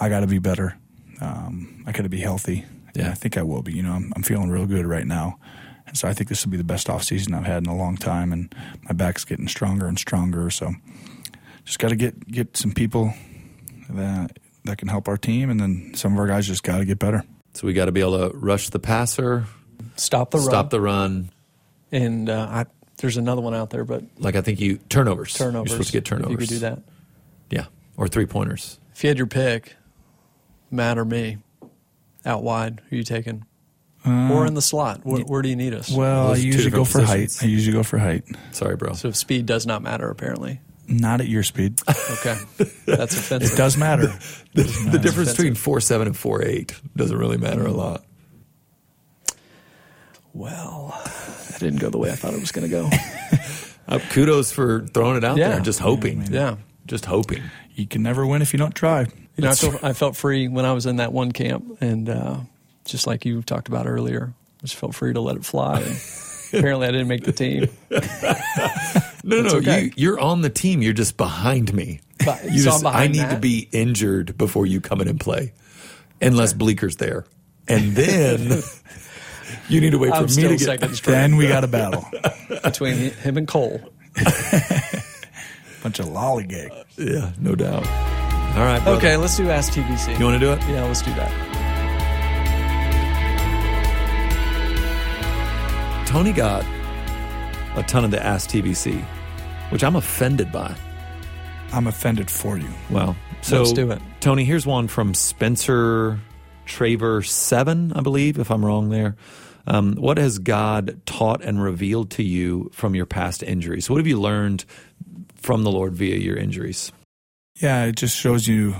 I 0.00 0.08
got 0.08 0.20
to 0.20 0.26
be 0.26 0.38
better. 0.38 0.78
Um, 1.20 1.84
I 1.86 1.92
got 1.92 2.02
to 2.02 2.08
be 2.08 2.20
healthy. 2.20 2.64
Yeah, 2.94 3.10
I 3.10 3.14
think 3.14 3.36
I 3.36 3.42
will 3.42 3.62
be. 3.62 3.72
You 3.72 3.82
know, 3.82 3.92
I'm, 3.92 4.12
I'm 4.16 4.22
feeling 4.22 4.50
real 4.50 4.66
good 4.66 4.86
right 4.86 5.06
now. 5.06 5.38
And 5.86 5.98
so 5.98 6.08
I 6.08 6.14
think 6.14 6.28
this 6.28 6.44
will 6.44 6.50
be 6.50 6.56
the 6.56 6.64
best 6.64 6.88
off 6.88 7.02
season 7.02 7.34
I've 7.34 7.44
had 7.44 7.62
in 7.62 7.68
a 7.68 7.76
long 7.76 7.96
time, 7.96 8.32
and 8.32 8.54
my 8.82 8.92
back's 8.92 9.24
getting 9.24 9.48
stronger 9.48 9.86
and 9.86 9.98
stronger. 9.98 10.48
So 10.50 10.72
just 11.64 11.78
got 11.78 11.88
to 11.90 11.96
get 11.96 12.26
get 12.26 12.56
some 12.56 12.72
people 12.72 13.12
that 13.90 14.38
that 14.64 14.78
can 14.78 14.88
help 14.88 15.08
our 15.08 15.18
team, 15.18 15.50
and 15.50 15.60
then 15.60 15.92
some 15.94 16.14
of 16.14 16.18
our 16.18 16.26
guys 16.26 16.46
just 16.46 16.62
got 16.62 16.78
to 16.78 16.84
get 16.84 16.98
better. 16.98 17.22
So 17.52 17.66
we 17.66 17.74
got 17.74 17.84
to 17.84 17.92
be 17.92 18.00
able 18.00 18.30
to 18.30 18.36
rush 18.36 18.70
the 18.70 18.78
passer, 18.78 19.44
stop 19.96 20.30
the 20.30 20.38
run, 20.38 20.46
stop 20.46 20.70
the 20.70 20.80
run, 20.80 21.30
and 21.92 22.28
uh, 22.28 22.46
I, 22.50 22.64
there's 22.98 23.16
another 23.16 23.40
one 23.40 23.54
out 23.54 23.70
there, 23.70 23.84
but 23.84 24.04
like 24.18 24.36
I 24.36 24.40
think 24.40 24.60
you 24.60 24.78
turnovers. 24.88 25.34
Turnovers. 25.34 25.70
You're 25.70 25.76
supposed 25.76 25.90
to 25.90 25.92
get 25.92 26.04
turnovers. 26.04 26.30
You 26.30 26.38
could 26.38 26.48
do 26.48 26.58
that. 26.60 26.82
Yeah, 27.50 27.66
or 27.96 28.08
three 28.08 28.26
pointers. 28.26 28.78
If 28.94 29.02
you 29.02 29.08
had 29.08 29.18
your 29.18 29.26
pick, 29.26 29.74
Matt 30.70 30.98
or 30.98 31.04
me, 31.04 31.38
out 32.24 32.42
wide, 32.42 32.80
who 32.88 32.96
are 32.96 32.98
you 32.98 33.04
taking? 33.04 33.44
Uh, 34.06 34.30
or 34.32 34.46
in 34.46 34.54
the 34.54 34.62
slot? 34.62 35.00
Where, 35.04 35.22
where, 35.22 35.42
do 35.42 35.48
you 35.48 35.56
need 35.56 35.72
us? 35.72 35.90
Well, 35.90 36.32
I 36.32 36.36
usually 36.36 36.70
go 36.70 36.84
for 36.84 37.00
positions. 37.00 37.40
height. 37.40 37.46
I 37.46 37.50
usually 37.50 37.72
go 37.72 37.82
for 37.82 37.98
height. 37.98 38.24
Sorry, 38.52 38.76
bro. 38.76 38.92
So 38.92 39.10
speed 39.12 39.46
does 39.46 39.66
not 39.66 39.82
matter, 39.82 40.10
apparently. 40.10 40.60
Not 40.86 41.22
at 41.22 41.28
your 41.28 41.42
speed. 41.42 41.80
Okay, 42.20 42.36
that's 42.86 43.16
offensive. 43.16 43.52
it 43.52 43.56
does 43.56 43.76
matter. 43.76 44.06
the, 44.54 44.62
does 44.62 44.84
matter. 44.84 44.98
the 44.98 45.02
difference 45.02 45.30
between 45.32 45.54
four 45.54 45.80
seven 45.80 46.06
and 46.06 46.16
four 46.16 46.42
eight 46.42 46.74
doesn't 46.96 47.16
really 47.16 47.38
matter 47.38 47.66
a 47.66 47.72
lot. 47.72 48.04
Well, 50.32 50.98
that 51.04 51.23
didn't 51.64 51.80
go 51.80 51.90
the 51.90 51.98
way 51.98 52.10
I 52.10 52.14
thought 52.14 52.34
it 52.34 52.40
was 52.40 52.52
going 52.52 52.68
to 52.68 52.70
go. 52.70 52.90
uh, 53.88 53.98
kudos 54.10 54.52
for 54.52 54.86
throwing 54.86 55.16
it 55.16 55.24
out 55.24 55.36
yeah. 55.36 55.50
there. 55.50 55.60
Just 55.60 55.80
hoping. 55.80 56.18
Yeah, 56.18 56.22
I 56.22 56.24
mean, 56.24 56.32
yeah, 56.32 56.56
just 56.86 57.06
hoping. 57.06 57.42
You 57.74 57.86
can 57.86 58.02
never 58.02 58.26
win 58.26 58.42
if 58.42 58.52
you 58.52 58.58
don't 58.58 58.74
try. 58.74 59.06
You 59.36 59.42
know, 59.42 59.50
I 59.50 59.54
felt, 59.54 59.84
I 59.84 59.92
felt, 59.94 60.16
free 60.16 60.46
when 60.46 60.64
I 60.64 60.72
was 60.72 60.86
in 60.86 60.96
that 60.96 61.12
one 61.12 61.32
camp, 61.32 61.78
and 61.80 62.08
uh, 62.08 62.36
just 62.84 63.06
like 63.06 63.24
you 63.24 63.42
talked 63.42 63.66
about 63.66 63.86
earlier, 63.86 64.32
I 64.60 64.62
just 64.62 64.76
felt 64.76 64.94
free 64.94 65.12
to 65.12 65.20
let 65.20 65.36
it 65.36 65.44
fly. 65.44 65.80
apparently, 66.52 66.86
I 66.86 66.90
didn't 66.92 67.08
make 67.08 67.24
the 67.24 67.32
team. 67.32 67.68
no, 69.24 69.42
no, 69.42 69.56
okay. 69.56 69.90
you, 69.96 70.14
are 70.14 70.20
on 70.20 70.42
the 70.42 70.50
team. 70.50 70.82
You're 70.82 70.92
just 70.92 71.16
behind 71.16 71.74
me. 71.74 72.00
But, 72.24 72.44
you 72.44 72.60
so 72.60 72.70
just, 72.70 72.86
I 72.86 73.08
need 73.08 73.18
that? 73.18 73.34
to 73.34 73.40
be 73.40 73.68
injured 73.72 74.38
before 74.38 74.66
you 74.66 74.80
come 74.80 75.00
in 75.00 75.08
and 75.08 75.18
play, 75.18 75.52
unless 76.20 76.50
okay. 76.54 76.58
Bleeker's 76.58 76.96
there, 76.96 77.24
and 77.66 77.96
then. 77.96 78.62
You 79.68 79.80
need 79.80 79.90
to 79.90 79.98
wait 79.98 80.12
I'm 80.12 80.28
for 80.28 80.34
me 80.40 80.56
to 80.56 80.56
get. 80.56 80.80
Then 81.02 81.36
we 81.36 81.48
got 81.48 81.64
a 81.64 81.68
battle 81.68 82.06
between 82.62 82.96
him 82.96 83.36
and 83.36 83.48
Cole. 83.48 83.80
Bunch 85.82 85.98
of 85.98 86.06
lollygaggers. 86.06 86.84
Yeah, 86.96 87.32
no 87.38 87.54
doubt. 87.54 87.86
All 88.56 88.64
right. 88.64 88.82
Brother. 88.82 88.98
Okay, 88.98 89.16
let's 89.16 89.36
do 89.36 89.50
Ask 89.50 89.72
TVC. 89.72 90.18
You 90.18 90.24
want 90.24 90.40
to 90.40 90.46
do 90.46 90.52
it? 90.52 90.60
Yeah, 90.68 90.84
let's 90.84 91.02
do 91.02 91.12
that. 91.14 91.32
Tony 96.06 96.32
got 96.32 96.64
a 97.76 97.82
ton 97.82 98.04
of 98.04 98.10
the 98.12 98.24
Ask 98.24 98.50
TVC, 98.50 99.02
which 99.70 99.82
I'm 99.82 99.96
offended 99.96 100.52
by. 100.52 100.74
I'm 101.72 101.88
offended 101.88 102.30
for 102.30 102.56
you. 102.56 102.68
Well, 102.88 103.16
so 103.42 103.58
let's 103.58 103.72
do 103.72 103.90
it. 103.90 104.00
Tony, 104.20 104.44
here's 104.44 104.64
one 104.64 104.86
from 104.86 105.14
Spencer 105.14 106.20
Traver 106.66 107.26
seven, 107.26 107.92
I 107.94 108.00
believe, 108.00 108.38
if 108.38 108.50
I'm 108.50 108.64
wrong 108.64 108.90
there. 108.90 109.16
Um, 109.66 109.94
what 109.94 110.18
has 110.18 110.38
God 110.38 111.00
taught 111.06 111.42
and 111.42 111.62
revealed 111.62 112.10
to 112.12 112.22
you 112.22 112.70
from 112.72 112.94
your 112.94 113.06
past 113.06 113.42
injuries? 113.42 113.88
What 113.88 113.96
have 113.96 114.06
you 114.06 114.20
learned 114.20 114.64
from 115.36 115.62
the 115.62 115.70
Lord 115.70 115.94
via 115.94 116.16
your 116.16 116.36
injuries? 116.36 116.92
Yeah, 117.60 117.84
it 117.84 117.96
just 117.96 118.16
shows 118.16 118.46
you, 118.48 118.74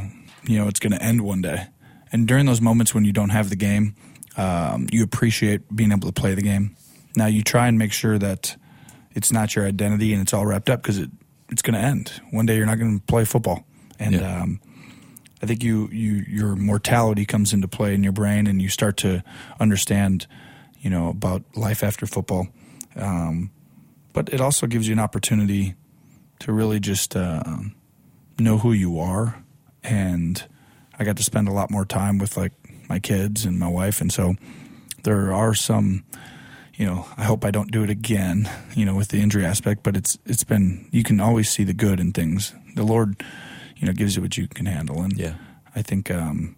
you 0.45 0.59
know, 0.59 0.69
it's 0.69 0.81
going 0.81 0.93
to 0.93 1.03
end 1.03 1.23
one 1.23 1.43
day. 1.43 1.69
And 2.13 2.29
during 2.29 2.47
those 2.47 2.61
moments 2.61 2.95
when 2.95 3.05
you 3.05 3.13
don't 3.13 3.31
have 3.31 3.51
the 3.51 3.57
game, 3.57 3.95
um, 4.37 4.87
you 4.93 5.03
appreciate 5.03 5.75
being 5.75 5.93
able 5.93 6.11
to 6.11 6.21
play 6.21 6.35
the 6.35 6.43
game. 6.43 6.77
Now 7.17 7.27
you 7.27 7.43
try 7.43 7.69
and 7.69 7.79
make 7.79 7.93
sure 7.93 8.19
that 8.19 8.57
it's 9.13 9.33
not 9.33 9.55
your 9.55 9.67
identity 9.67 10.13
and 10.13 10.21
it's 10.21 10.35
all 10.35 10.45
wrapped 10.45 10.69
up 10.69 10.83
because 10.83 10.99
it, 10.99 11.11
it's 11.51 11.63
going 11.63 11.75
to 11.75 11.81
end. 11.81 12.21
One 12.31 12.47
day 12.47 12.57
you're 12.57 12.67
not 12.67 12.79
going 12.79 12.99
to 12.99 13.07
play 13.07 13.25
football. 13.25 13.65
And 13.99 14.17
yeah. 14.17 14.43
um, 14.43 14.61
I 15.43 15.47
think 15.47 15.63
you, 15.63 15.89
you 15.93 16.25
your 16.27 16.57
mortality 16.57 17.25
comes 17.25 17.53
into 17.53 17.69
play 17.69 17.95
in 17.95 18.03
your 18.03 18.13
brain 18.13 18.47
and 18.47 18.61
you 18.61 18.69
start 18.69 18.97
to 18.99 19.23
understand, 19.61 20.27
you 20.85 20.91
know, 20.91 21.09
about 21.09 21.43
life 21.57 21.83
after 21.83 22.07
football. 22.07 22.47
Um, 22.95 23.51
but 24.13 24.29
it 24.29 24.41
also 24.41 24.67
gives 24.67 24.87
you 24.87 24.93
an 24.93 24.99
opportunity 24.99 25.75
to 26.41 26.53
really 26.53 26.79
just 26.79 27.17
uh, 27.17 27.43
know 28.39 28.59
who 28.59 28.73
you 28.73 29.01
are. 29.01 29.43
And 29.83 30.45
I 30.99 31.05
got 31.05 31.17
to 31.17 31.23
spend 31.23 31.49
a 31.49 31.53
lot 31.53 31.71
more 31.71 31.87
time 31.87 32.19
with 32.19 32.37
like 32.37 32.53
my 32.89 32.99
kids 32.99 33.47
and 33.47 33.59
my 33.59 33.67
wife. 33.67 34.03
And 34.03 34.13
so 34.13 34.35
there 35.05 35.33
are 35.33 35.55
some 35.55 36.05
you 36.75 36.85
know 36.85 37.07
I 37.17 37.25
hope 37.25 37.45
I 37.45 37.51
don't 37.51 37.71
do 37.71 37.83
it 37.85 37.91
again 37.91 38.51
you 38.75 38.85
know 38.85 38.97
with 38.97 39.09
the 39.09 39.21
injury 39.21 39.45
aspect 39.45 39.85
but 39.85 39.97
it's 39.97 40.19
it's 40.27 40.43
been 40.45 40.89
you 40.91 41.05
can 41.05 41.21
always 41.21 41.49
see 41.49 41.65
the 41.65 41.73
good 41.73 41.99
in 41.99 42.13
things. 42.13 42.55
The 42.75 42.85
Lord 42.85 43.23
you 43.77 43.87
know 43.87 43.95
gives 43.95 44.17
you 44.17 44.23
what 44.23 44.37
you 44.37 44.49
can 44.49 44.67
handle. 44.67 45.01
And 45.01 45.17
yeah. 45.17 45.35
I 45.75 45.83
think 45.83 46.11
um, 46.11 46.57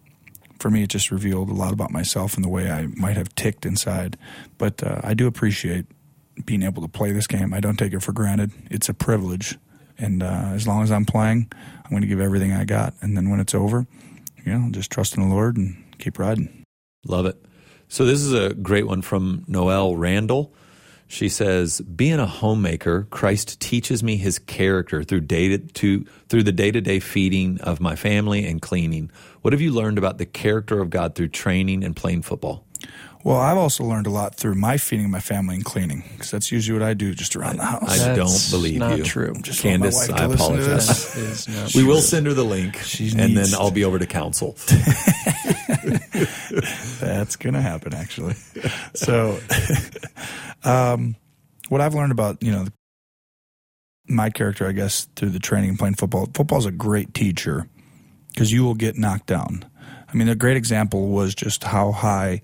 for 0.59 0.69
me 0.69 0.83
it 0.83 0.89
just 0.89 1.11
revealed 1.11 1.49
a 1.49 1.53
lot 1.53 1.73
about 1.73 1.91
myself 1.91 2.35
and 2.35 2.43
the 2.43 2.49
way 2.49 2.69
I 2.69 2.87
might 2.87 3.17
have 3.17 3.33
ticked 3.35 3.65
inside 3.65 4.17
but 4.57 4.83
uh, 4.83 5.01
I 5.03 5.13
do 5.13 5.27
appreciate 5.27 5.85
being 6.45 6.63
able 6.63 6.81
to 6.81 6.87
play 6.87 7.11
this 7.11 7.27
game. 7.27 7.53
I 7.53 7.59
don't 7.59 7.77
take 7.77 7.93
it 7.93 8.01
for 8.01 8.11
granted. 8.11 8.51
It's 8.69 8.89
a 8.89 8.93
privilege, 8.93 9.57
and 9.97 10.21
uh, 10.21 10.51
as 10.53 10.67
long 10.67 10.83
as 10.83 10.91
I'm 10.91 11.05
playing, 11.05 11.51
I'm 11.51 11.89
going 11.89 12.01
to 12.01 12.07
give 12.07 12.19
everything 12.19 12.53
I 12.53 12.65
got. 12.65 12.93
And 13.01 13.17
then 13.17 13.29
when 13.29 13.39
it's 13.39 13.55
over, 13.55 13.87
you 14.45 14.57
know, 14.57 14.69
just 14.71 14.91
trust 14.91 15.17
in 15.17 15.27
the 15.27 15.33
Lord 15.33 15.57
and 15.57 15.83
keep 15.97 16.19
riding. 16.19 16.63
Love 17.05 17.25
it. 17.25 17.43
So 17.87 18.05
this 18.05 18.21
is 18.21 18.33
a 18.33 18.53
great 18.53 18.85
one 18.85 19.01
from 19.01 19.45
Noel 19.47 19.95
Randall. 19.95 20.53
She 21.07 21.29
says, 21.29 21.81
"Being 21.81 22.19
a 22.19 22.25
homemaker, 22.25 23.07
Christ 23.09 23.59
teaches 23.59 24.03
me 24.03 24.17
His 24.17 24.39
character 24.39 25.03
through 25.03 25.21
day 25.21 25.57
to 25.57 26.05
through 26.29 26.43
the 26.43 26.51
day 26.51 26.71
to 26.71 26.81
day 26.81 26.99
feeding 26.99 27.59
of 27.61 27.79
my 27.79 27.95
family 27.95 28.45
and 28.45 28.61
cleaning. 28.61 29.09
What 29.41 29.53
have 29.53 29.61
you 29.61 29.71
learned 29.71 29.97
about 29.97 30.17
the 30.17 30.25
character 30.25 30.81
of 30.81 30.89
God 30.89 31.15
through 31.15 31.29
training 31.29 31.83
and 31.83 31.95
playing 31.95 32.23
football?" 32.23 32.65
Well, 33.23 33.37
I've 33.37 33.57
also 33.57 33.83
learned 33.83 34.07
a 34.07 34.09
lot 34.09 34.35
through 34.35 34.55
my 34.55 34.77
feeding 34.77 35.09
my 35.09 35.19
family 35.19 35.55
and 35.55 35.65
cleaning 35.65 36.03
because 36.11 36.31
that's 36.31 36.49
usually 36.49 36.79
what 36.79 36.87
I 36.87 36.93
do 36.93 37.13
just 37.13 37.35
around 37.35 37.57
the 37.57 37.65
house. 37.65 37.99
I 37.99 38.15
don't 38.15 38.47
believe 38.51 38.79
not 38.79 38.99
you. 38.99 39.03
true. 39.03 39.33
Just 39.41 39.61
Candice, 39.61 40.09
I 40.13 40.25
apologize. 40.25 41.75
we 41.75 41.83
will 41.83 41.99
send 41.99 42.27
her 42.27 42.33
the 42.33 42.45
link, 42.45 42.77
She 42.77 43.09
and 43.17 43.35
then 43.35 43.47
I'll 43.53 43.71
be 43.71 43.83
over 43.83 43.99
to 43.99 44.05
counsel. 44.05 44.55
That's 46.99 47.35
going 47.35 47.53
to 47.53 47.61
happen, 47.61 47.93
actually. 47.93 48.35
So, 48.93 49.39
um, 50.63 51.15
what 51.69 51.81
I've 51.81 51.93
learned 51.93 52.11
about 52.11 52.41
you 52.41 52.51
know 52.51 52.67
my 54.07 54.29
character, 54.29 54.67
I 54.67 54.71
guess, 54.71 55.05
through 55.15 55.29
the 55.29 55.39
training 55.39 55.69
and 55.69 55.79
playing 55.79 55.95
football. 55.95 56.29
Football's 56.33 56.65
a 56.65 56.71
great 56.71 57.13
teacher 57.13 57.67
because 58.29 58.51
you 58.51 58.63
will 58.63 58.75
get 58.75 58.97
knocked 58.97 59.27
down. 59.27 59.65
I 60.07 60.15
mean, 60.15 60.29
a 60.29 60.35
great 60.35 60.57
example 60.57 61.09
was 61.09 61.35
just 61.35 61.65
how 61.65 61.91
high, 61.91 62.41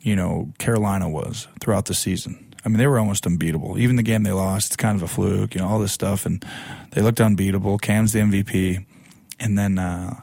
you 0.00 0.14
know, 0.14 0.52
Carolina 0.58 1.08
was 1.08 1.48
throughout 1.60 1.86
the 1.86 1.94
season. 1.94 2.40
I 2.64 2.68
mean, 2.68 2.78
they 2.78 2.86
were 2.86 2.98
almost 2.98 3.26
unbeatable. 3.26 3.78
Even 3.78 3.96
the 3.96 4.02
game 4.02 4.22
they 4.22 4.32
lost, 4.32 4.68
it's 4.68 4.76
kind 4.76 4.96
of 4.96 5.02
a 5.02 5.08
fluke, 5.08 5.54
you 5.54 5.60
know, 5.60 5.68
all 5.68 5.78
this 5.78 5.92
stuff, 5.92 6.24
and 6.24 6.44
they 6.92 7.02
looked 7.02 7.20
unbeatable. 7.20 7.78
Cam's 7.78 8.12
the 8.12 8.20
MVP, 8.20 8.84
and 9.38 9.58
then 9.58 9.78
uh, 9.78 10.20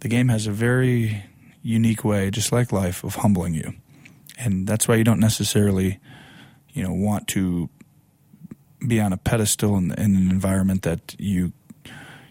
the 0.00 0.08
game 0.08 0.28
has 0.28 0.46
a 0.46 0.52
very 0.52 1.24
unique 1.62 2.04
way, 2.04 2.30
just 2.30 2.52
like 2.52 2.72
life, 2.72 3.04
of 3.04 3.16
humbling 3.16 3.54
you, 3.54 3.74
and 4.38 4.66
that's 4.66 4.88
why 4.88 4.96
you 4.96 5.04
don't 5.04 5.20
necessarily, 5.20 5.98
you 6.72 6.82
know, 6.82 6.92
want 6.92 7.28
to 7.28 7.68
be 8.86 9.00
on 9.00 9.12
a 9.12 9.16
pedestal 9.16 9.76
in, 9.76 9.92
in 9.92 10.16
an 10.16 10.30
environment 10.30 10.82
that 10.82 11.14
you, 11.18 11.52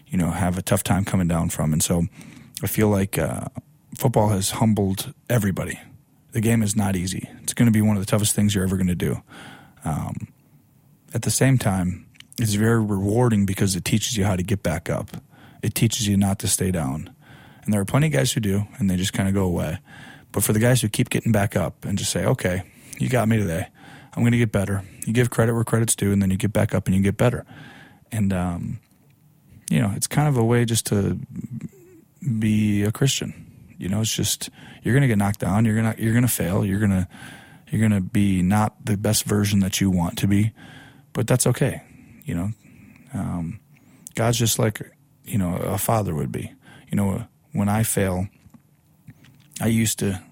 you 0.08 0.18
know, 0.18 0.30
have 0.30 0.58
a 0.58 0.62
tough 0.62 0.82
time 0.82 1.04
coming 1.04 1.28
down 1.28 1.48
from, 1.50 1.72
and 1.72 1.82
so 1.82 2.06
I 2.62 2.66
feel 2.66 2.88
like 2.88 3.18
uh, 3.18 3.46
football 3.96 4.28
has 4.30 4.52
humbled 4.52 5.14
everybody. 5.28 5.80
The 6.32 6.40
game 6.40 6.62
is 6.62 6.76
not 6.76 6.94
easy. 6.94 7.28
It's 7.42 7.54
going 7.54 7.66
to 7.66 7.72
be 7.72 7.80
one 7.80 7.96
of 7.96 8.02
the 8.04 8.10
toughest 8.10 8.34
things 8.34 8.54
you're 8.54 8.64
ever 8.64 8.76
going 8.76 8.86
to 8.86 8.94
do. 8.94 9.22
Um, 9.84 10.28
at 11.12 11.22
the 11.22 11.30
same 11.30 11.58
time, 11.58 12.06
it's 12.38 12.54
very 12.54 12.82
rewarding 12.82 13.46
because 13.46 13.76
it 13.76 13.84
teaches 13.84 14.16
you 14.16 14.24
how 14.24 14.36
to 14.36 14.42
get 14.42 14.62
back 14.62 14.88
up. 14.88 15.08
It 15.62 15.74
teaches 15.74 16.06
you 16.06 16.16
not 16.16 16.38
to 16.40 16.48
stay 16.48 16.70
down. 16.70 17.14
And 17.62 17.72
there 17.72 17.80
are 17.80 17.84
plenty 17.84 18.06
of 18.06 18.12
guys 18.12 18.32
who 18.32 18.40
do, 18.40 18.66
and 18.78 18.90
they 18.90 18.96
just 18.96 19.12
kind 19.12 19.28
of 19.28 19.34
go 19.34 19.44
away. 19.44 19.78
But 20.32 20.44
for 20.44 20.52
the 20.52 20.58
guys 20.58 20.80
who 20.80 20.88
keep 20.88 21.10
getting 21.10 21.32
back 21.32 21.56
up 21.56 21.84
and 21.84 21.98
just 21.98 22.10
say, 22.10 22.24
okay, 22.24 22.62
you 22.98 23.08
got 23.08 23.28
me 23.28 23.36
today. 23.36 23.66
I'm 24.14 24.22
going 24.22 24.32
to 24.32 24.38
get 24.38 24.52
better. 24.52 24.82
You 25.06 25.12
give 25.12 25.30
credit 25.30 25.54
where 25.54 25.64
credit's 25.64 25.96
due, 25.96 26.12
and 26.12 26.20
then 26.20 26.30
you 26.30 26.36
get 26.36 26.52
back 26.52 26.74
up 26.74 26.86
and 26.86 26.96
you 26.96 27.02
get 27.02 27.16
better. 27.16 27.44
And, 28.12 28.32
um, 28.32 28.80
you 29.70 29.80
know, 29.80 29.92
it's 29.94 30.06
kind 30.06 30.28
of 30.28 30.36
a 30.36 30.44
way 30.44 30.64
just 30.64 30.86
to 30.86 31.18
be 32.38 32.82
a 32.82 32.92
Christian. 32.92 33.46
You 33.78 33.88
know, 33.88 34.00
it's 34.00 34.14
just 34.14 34.50
you're 34.82 34.94
going 34.94 35.02
to 35.02 35.08
get 35.08 35.18
knocked 35.18 35.40
down. 35.40 35.64
You're 35.64 35.76
gonna 35.76 35.94
you're 35.96 36.12
going 36.12 36.26
to 36.26 36.28
fail. 36.28 36.64
You're 36.64 36.80
gonna 36.80 37.08
you're 37.68 37.80
going 37.80 37.92
to 37.92 38.06
be 38.06 38.42
not 38.42 38.84
the 38.84 38.96
best 38.96 39.24
version 39.24 39.60
that 39.60 39.80
you 39.80 39.90
want 39.90 40.18
to 40.18 40.26
be, 40.26 40.52
but 41.12 41.26
that's 41.26 41.46
okay. 41.46 41.82
You 42.24 42.34
know, 42.34 42.50
um, 43.14 43.60
God's 44.14 44.38
just 44.38 44.58
like 44.58 44.82
you 45.24 45.38
know 45.38 45.56
a 45.56 45.78
father 45.78 46.14
would 46.14 46.32
be. 46.32 46.52
You 46.90 46.96
know, 46.96 47.26
when 47.52 47.68
I 47.68 47.82
fail, 47.82 48.28
I 49.60 49.66
used 49.66 49.98
to, 50.00 50.22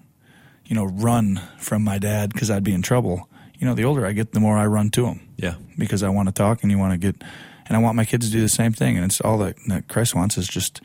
you 0.65 0.75
know, 0.75 0.85
run 0.85 1.41
from 1.57 1.83
my 1.83 1.97
dad 1.97 2.33
because 2.33 2.49
I'd 2.49 2.63
be 2.63 2.73
in 2.73 2.81
trouble. 2.81 3.29
You 3.57 3.67
know, 3.67 3.73
the 3.73 3.83
older 3.83 4.05
I 4.05 4.13
get, 4.13 4.31
the 4.31 4.39
more 4.39 4.57
I 4.57 4.65
run 4.65 4.89
to 4.91 5.05
him. 5.05 5.27
Yeah. 5.37 5.55
Because 5.77 6.03
I 6.03 6.09
want 6.09 6.29
to 6.29 6.33
talk 6.33 6.63
and 6.63 6.71
you 6.71 6.77
want 6.77 6.93
to 6.93 6.97
get, 6.97 7.21
and 7.67 7.77
I 7.77 7.79
want 7.79 7.95
my 7.95 8.05
kids 8.05 8.27
to 8.27 8.31
do 8.31 8.41
the 8.41 8.49
same 8.49 8.71
thing. 8.71 8.95
And 8.95 9.05
it's 9.05 9.19
all 9.21 9.37
that, 9.39 9.55
that 9.67 9.87
Christ 9.87 10.15
wants 10.15 10.37
is 10.37 10.47
just, 10.47 10.81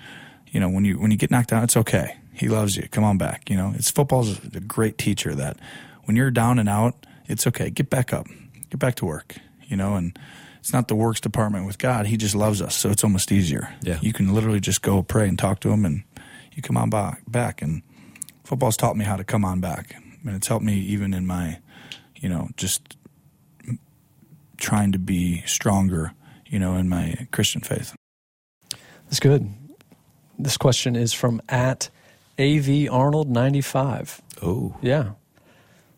you 0.48 0.60
know, 0.60 0.68
when 0.68 0.84
you 0.84 0.98
when 0.98 1.10
you 1.10 1.16
get 1.16 1.30
knocked 1.30 1.50
down, 1.50 1.64
it's 1.64 1.76
okay. 1.76 2.16
He 2.32 2.48
loves 2.48 2.76
you. 2.76 2.88
Come 2.88 3.04
on 3.04 3.18
back. 3.18 3.50
You 3.50 3.56
know, 3.56 3.72
it's 3.76 3.90
football's 3.90 4.38
a 4.54 4.60
great 4.60 4.98
teacher 4.98 5.34
that 5.34 5.56
when 6.04 6.16
you're 6.16 6.30
down 6.30 6.58
and 6.58 6.68
out, 6.68 7.06
it's 7.26 7.46
okay. 7.46 7.70
Get 7.70 7.90
back 7.90 8.12
up. 8.12 8.26
Get 8.70 8.78
back 8.78 8.94
to 8.96 9.04
work. 9.04 9.36
You 9.62 9.76
know, 9.76 9.94
and 9.94 10.16
it's 10.60 10.72
not 10.72 10.88
the 10.88 10.94
works 10.94 11.20
department 11.20 11.66
with 11.66 11.78
God. 11.78 12.06
He 12.06 12.16
just 12.16 12.34
loves 12.34 12.62
us, 12.62 12.76
so 12.76 12.90
it's 12.90 13.02
almost 13.02 13.32
easier. 13.32 13.74
Yeah. 13.82 13.98
You 14.00 14.12
can 14.12 14.32
literally 14.32 14.60
just 14.60 14.82
go 14.82 15.02
pray 15.02 15.28
and 15.28 15.38
talk 15.38 15.60
to 15.60 15.70
him, 15.70 15.84
and 15.84 16.04
you 16.54 16.62
come 16.62 16.76
on 16.76 16.90
back. 16.90 17.22
Back, 17.28 17.62
and 17.62 17.82
football's 18.44 18.76
taught 18.76 18.96
me 18.96 19.04
how 19.04 19.16
to 19.16 19.24
come 19.24 19.44
on 19.44 19.60
back, 19.60 19.94
and 20.24 20.36
it's 20.36 20.48
helped 20.48 20.64
me 20.64 20.78
even 20.78 21.14
in 21.14 21.26
my, 21.26 21.58
you 22.16 22.28
know, 22.28 22.48
just 22.56 22.96
trying 24.56 24.92
to 24.92 24.98
be 24.98 25.42
stronger. 25.46 26.12
You 26.46 26.58
know, 26.60 26.76
in 26.76 26.88
my 26.88 27.26
Christian 27.32 27.62
faith. 27.62 27.96
That's 29.06 29.18
good. 29.18 29.52
This 30.38 30.56
question 30.56 30.94
is 30.94 31.12
from 31.12 31.42
at 31.48 31.90
AV 32.38 32.88
Arnold 32.90 33.28
95. 33.28 34.22
Oh, 34.42 34.76
Yeah. 34.80 35.12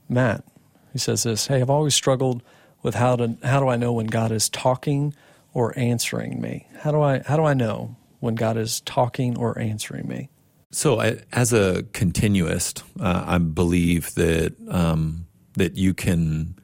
Matt, 0.09 0.45
he 0.93 0.99
says 0.99 1.25
this 1.25 1.49
Hey, 1.49 1.61
I've 1.61 1.69
always 1.71 1.95
struggled 1.95 2.43
with 2.83 2.95
how 2.95 3.17
to 3.17 3.37
how 3.43 3.61
do 3.61 3.69
I 3.69 3.77
know 3.77 3.93
when 3.93 4.07
God 4.07 4.31
is 4.31 4.49
talking 4.49 5.15
or 5.53 5.77
answering 5.79 6.41
me? 6.41 6.69
How 6.81 6.93
do 6.93 7.01
I 7.03 7.23
how 7.27 7.37
do 7.37 7.45
I 7.45 7.55
know 7.55 7.97
when 8.21 8.35
God 8.35 8.57
is 8.57 8.81
talking 8.83 9.37
or 9.37 9.59
answering 9.59 10.07
me? 10.07 10.29
So, 10.73 11.01
I, 11.01 11.19
as 11.33 11.53
a 11.53 11.85
continuist, 11.93 12.83
uh, 13.01 13.25
I 13.27 13.39
believe 13.39 14.15
that 14.15 14.55
um, 14.69 15.27
that 15.55 15.77
you 15.77 15.95
can 15.95 16.57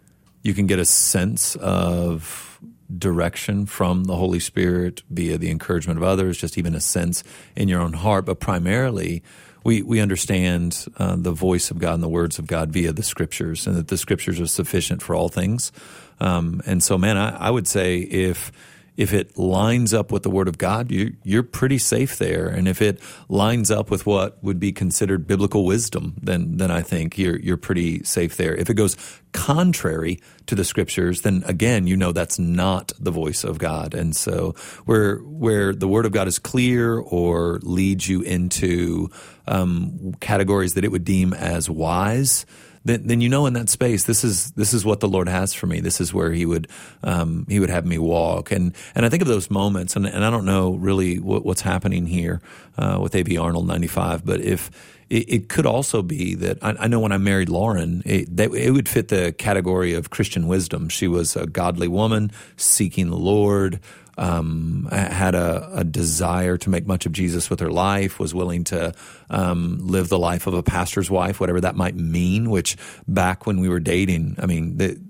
you 0.43 0.55
can 0.55 0.67
get 0.67 0.79
a 0.79 0.85
sense 0.85 1.57
of 1.57 2.61
direction 2.99 3.65
from 3.65 4.05
the 4.05 4.17
Holy 4.17 4.41
Spirit 4.41 5.03
via 5.09 5.39
the 5.39 5.51
encouragement 5.51 5.99
of 5.99 6.03
others, 6.03 6.37
just 6.37 6.59
even 6.59 6.75
a 6.75 6.81
sense 6.81 7.25
in 7.57 7.69
your 7.69 7.81
own 7.81 7.93
heart. 7.93 8.27
But 8.27 8.41
primarily, 8.41 9.23
we 9.65 9.83
we 9.83 10.01
understand 10.01 10.87
uh, 10.99 11.17
the 11.17 11.33
voice 11.33 11.71
of 11.71 11.79
God 11.79 11.95
and 11.95 12.03
the 12.03 12.09
words 12.09 12.39
of 12.39 12.47
God 12.47 12.73
via 12.73 12.93
the 12.93 13.03
Scriptures, 13.05 13.67
and 13.67 13.77
that 13.77 13.89
the 13.89 13.97
Scriptures 13.97 14.41
are 14.41 14.47
sufficient 14.47 15.01
for 15.01 15.15
all 15.15 15.29
things. 15.29 15.73
Um, 16.21 16.61
and 16.67 16.83
so, 16.83 16.99
man, 16.99 17.17
I, 17.17 17.49
I 17.49 17.51
would 17.51 17.69
say 17.69 17.99
if 17.99 18.53
if 18.97 19.13
it 19.15 19.39
lines 19.39 19.95
up 19.95 20.13
with 20.13 20.23
the 20.23 20.31
Word 20.31 20.49
of 20.49 20.59
God, 20.59 20.91
you, 20.91 21.17
you're 21.23 21.43
pretty 21.43 21.79
safe 21.79 22.19
there. 22.19 22.47
And 22.47 22.69
if 22.69 22.83
it 22.83 23.01
lines 23.29 23.71
up 23.71 23.91
with 23.91 24.05
what 24.05 24.43
would 24.45 24.61
be 24.61 24.73
considered 24.73 25.27
biblical 25.27 25.65
wisdom, 25.65 26.15
then 26.23 26.59
then 26.59 26.71
I 26.71 26.83
think 26.83 27.17
you're 27.17 27.39
you're 27.39 27.57
pretty 27.57 28.05
safe 28.05 28.37
there. 28.37 28.55
If 28.55 28.69
it 28.69 28.75
goes 28.75 28.97
contrary 29.33 30.21
to 30.47 30.55
the 30.55 30.65
Scriptures, 30.65 31.23
then 31.23 31.43
again, 31.47 31.87
you 31.87 31.97
know 31.97 32.13
that's 32.13 32.39
not 32.39 32.93
the 32.99 33.11
voice 33.11 33.45
of 33.45 33.59
God. 33.59 33.95
And 33.95 34.15
so, 34.15 34.55
where 34.85 35.17
where 35.19 35.75
the 35.75 35.89
Word 35.89 36.05
of 36.05 36.13
God 36.13 36.29
is 36.29 36.39
clear 36.39 36.99
or 36.99 37.61
leads 37.63 38.09
you 38.09 38.21
into 38.21 39.09
um, 39.47 40.15
categories 40.21 40.75
that 40.75 40.85
it 40.85 40.93
would 40.93 41.05
deem 41.05 41.33
as 41.33 41.71
wise 41.71 42.45
then, 42.85 43.07
then 43.07 43.21
you 43.21 43.29
know 43.29 43.47
in 43.47 43.55
that 43.55 43.69
space 43.69 44.05
this 44.05 44.25
is 44.25 44.53
this 44.53 44.75
is 44.75 44.85
what 44.85 45.01
the 45.01 45.09
Lord 45.09 45.29
has 45.29 45.55
for 45.55 45.67
me. 45.67 45.81
This 45.81 46.01
is 46.01 46.13
where 46.13 46.33
He 46.33 46.47
would 46.47 46.69
um, 47.03 47.47
He 47.49 47.61
would 47.61 47.71
have 47.71 47.87
me 47.87 47.99
walk. 47.99 48.53
And 48.53 48.75
and 48.95 49.05
I 49.07 49.09
think 49.09 49.23
of 49.23 49.29
those 49.29 49.51
moments, 49.51 49.97
and, 49.97 50.07
and 50.07 50.25
I 50.25 50.31
don't 50.31 50.45
know 50.45 50.75
really 50.75 51.19
what, 51.19 51.45
what's 51.45 51.63
happening 51.63 52.07
here 52.07 52.41
uh, 52.77 52.99
with 53.01 53.15
AV 53.15 53.39
Arnold 53.41 53.67
ninety 53.67 53.87
five, 53.89 54.25
but 54.25 54.41
if 54.41 54.71
it, 55.13 55.49
could 55.51 55.67
also 55.67 56.01
be 56.01 56.35
that 56.37 56.59
I, 56.63 56.75
I, 56.81 56.89
know 56.89 56.99
when 56.99 57.13
I 57.13 57.19
married 57.19 57.51
Lauren, 57.51 58.03
it, 58.07 58.35
that, 58.35 58.51
it 58.55 58.71
would 58.71 58.89
fit 58.89 59.09
the 59.09 59.33
category 59.33 59.93
of 59.93 60.09
Christian 60.09 60.49
wisdom. 60.49 60.89
She 60.89 61.07
was 61.07 61.37
a 61.37 61.47
godly 61.47 61.89
woman 61.89 62.31
seeking 62.57 63.11
the 63.11 63.19
Lord 63.19 63.79
um, 64.19 64.89
had 64.91 65.35
a, 65.35 65.71
a, 65.75 65.85
desire 65.85 66.59
to 66.59 66.71
make 66.71 66.87
much 66.87 67.07
of 67.07 67.13
Jesus 67.13 67.49
with 67.49 67.61
her 67.61 67.71
life, 67.71 68.19
was 68.19 68.35
willing 68.35 68.65
to 68.65 68.93
um, 69.31 69.79
live 69.81 70.09
the 70.09 70.19
life 70.19 70.47
of 70.47 70.55
a 70.55 70.63
pastor's 70.63 71.11
wife, 71.11 71.41
whatever 71.41 71.61
that 71.63 71.77
might 71.77 71.95
mean. 71.95 72.51
Which 72.51 72.77
back 73.09 73.47
when 73.47 73.61
we 73.61 73.69
were 73.69 73.81
dating, 73.81 74.37
I 74.39 74.47
mean, 74.47 74.77
the, 74.77 75.01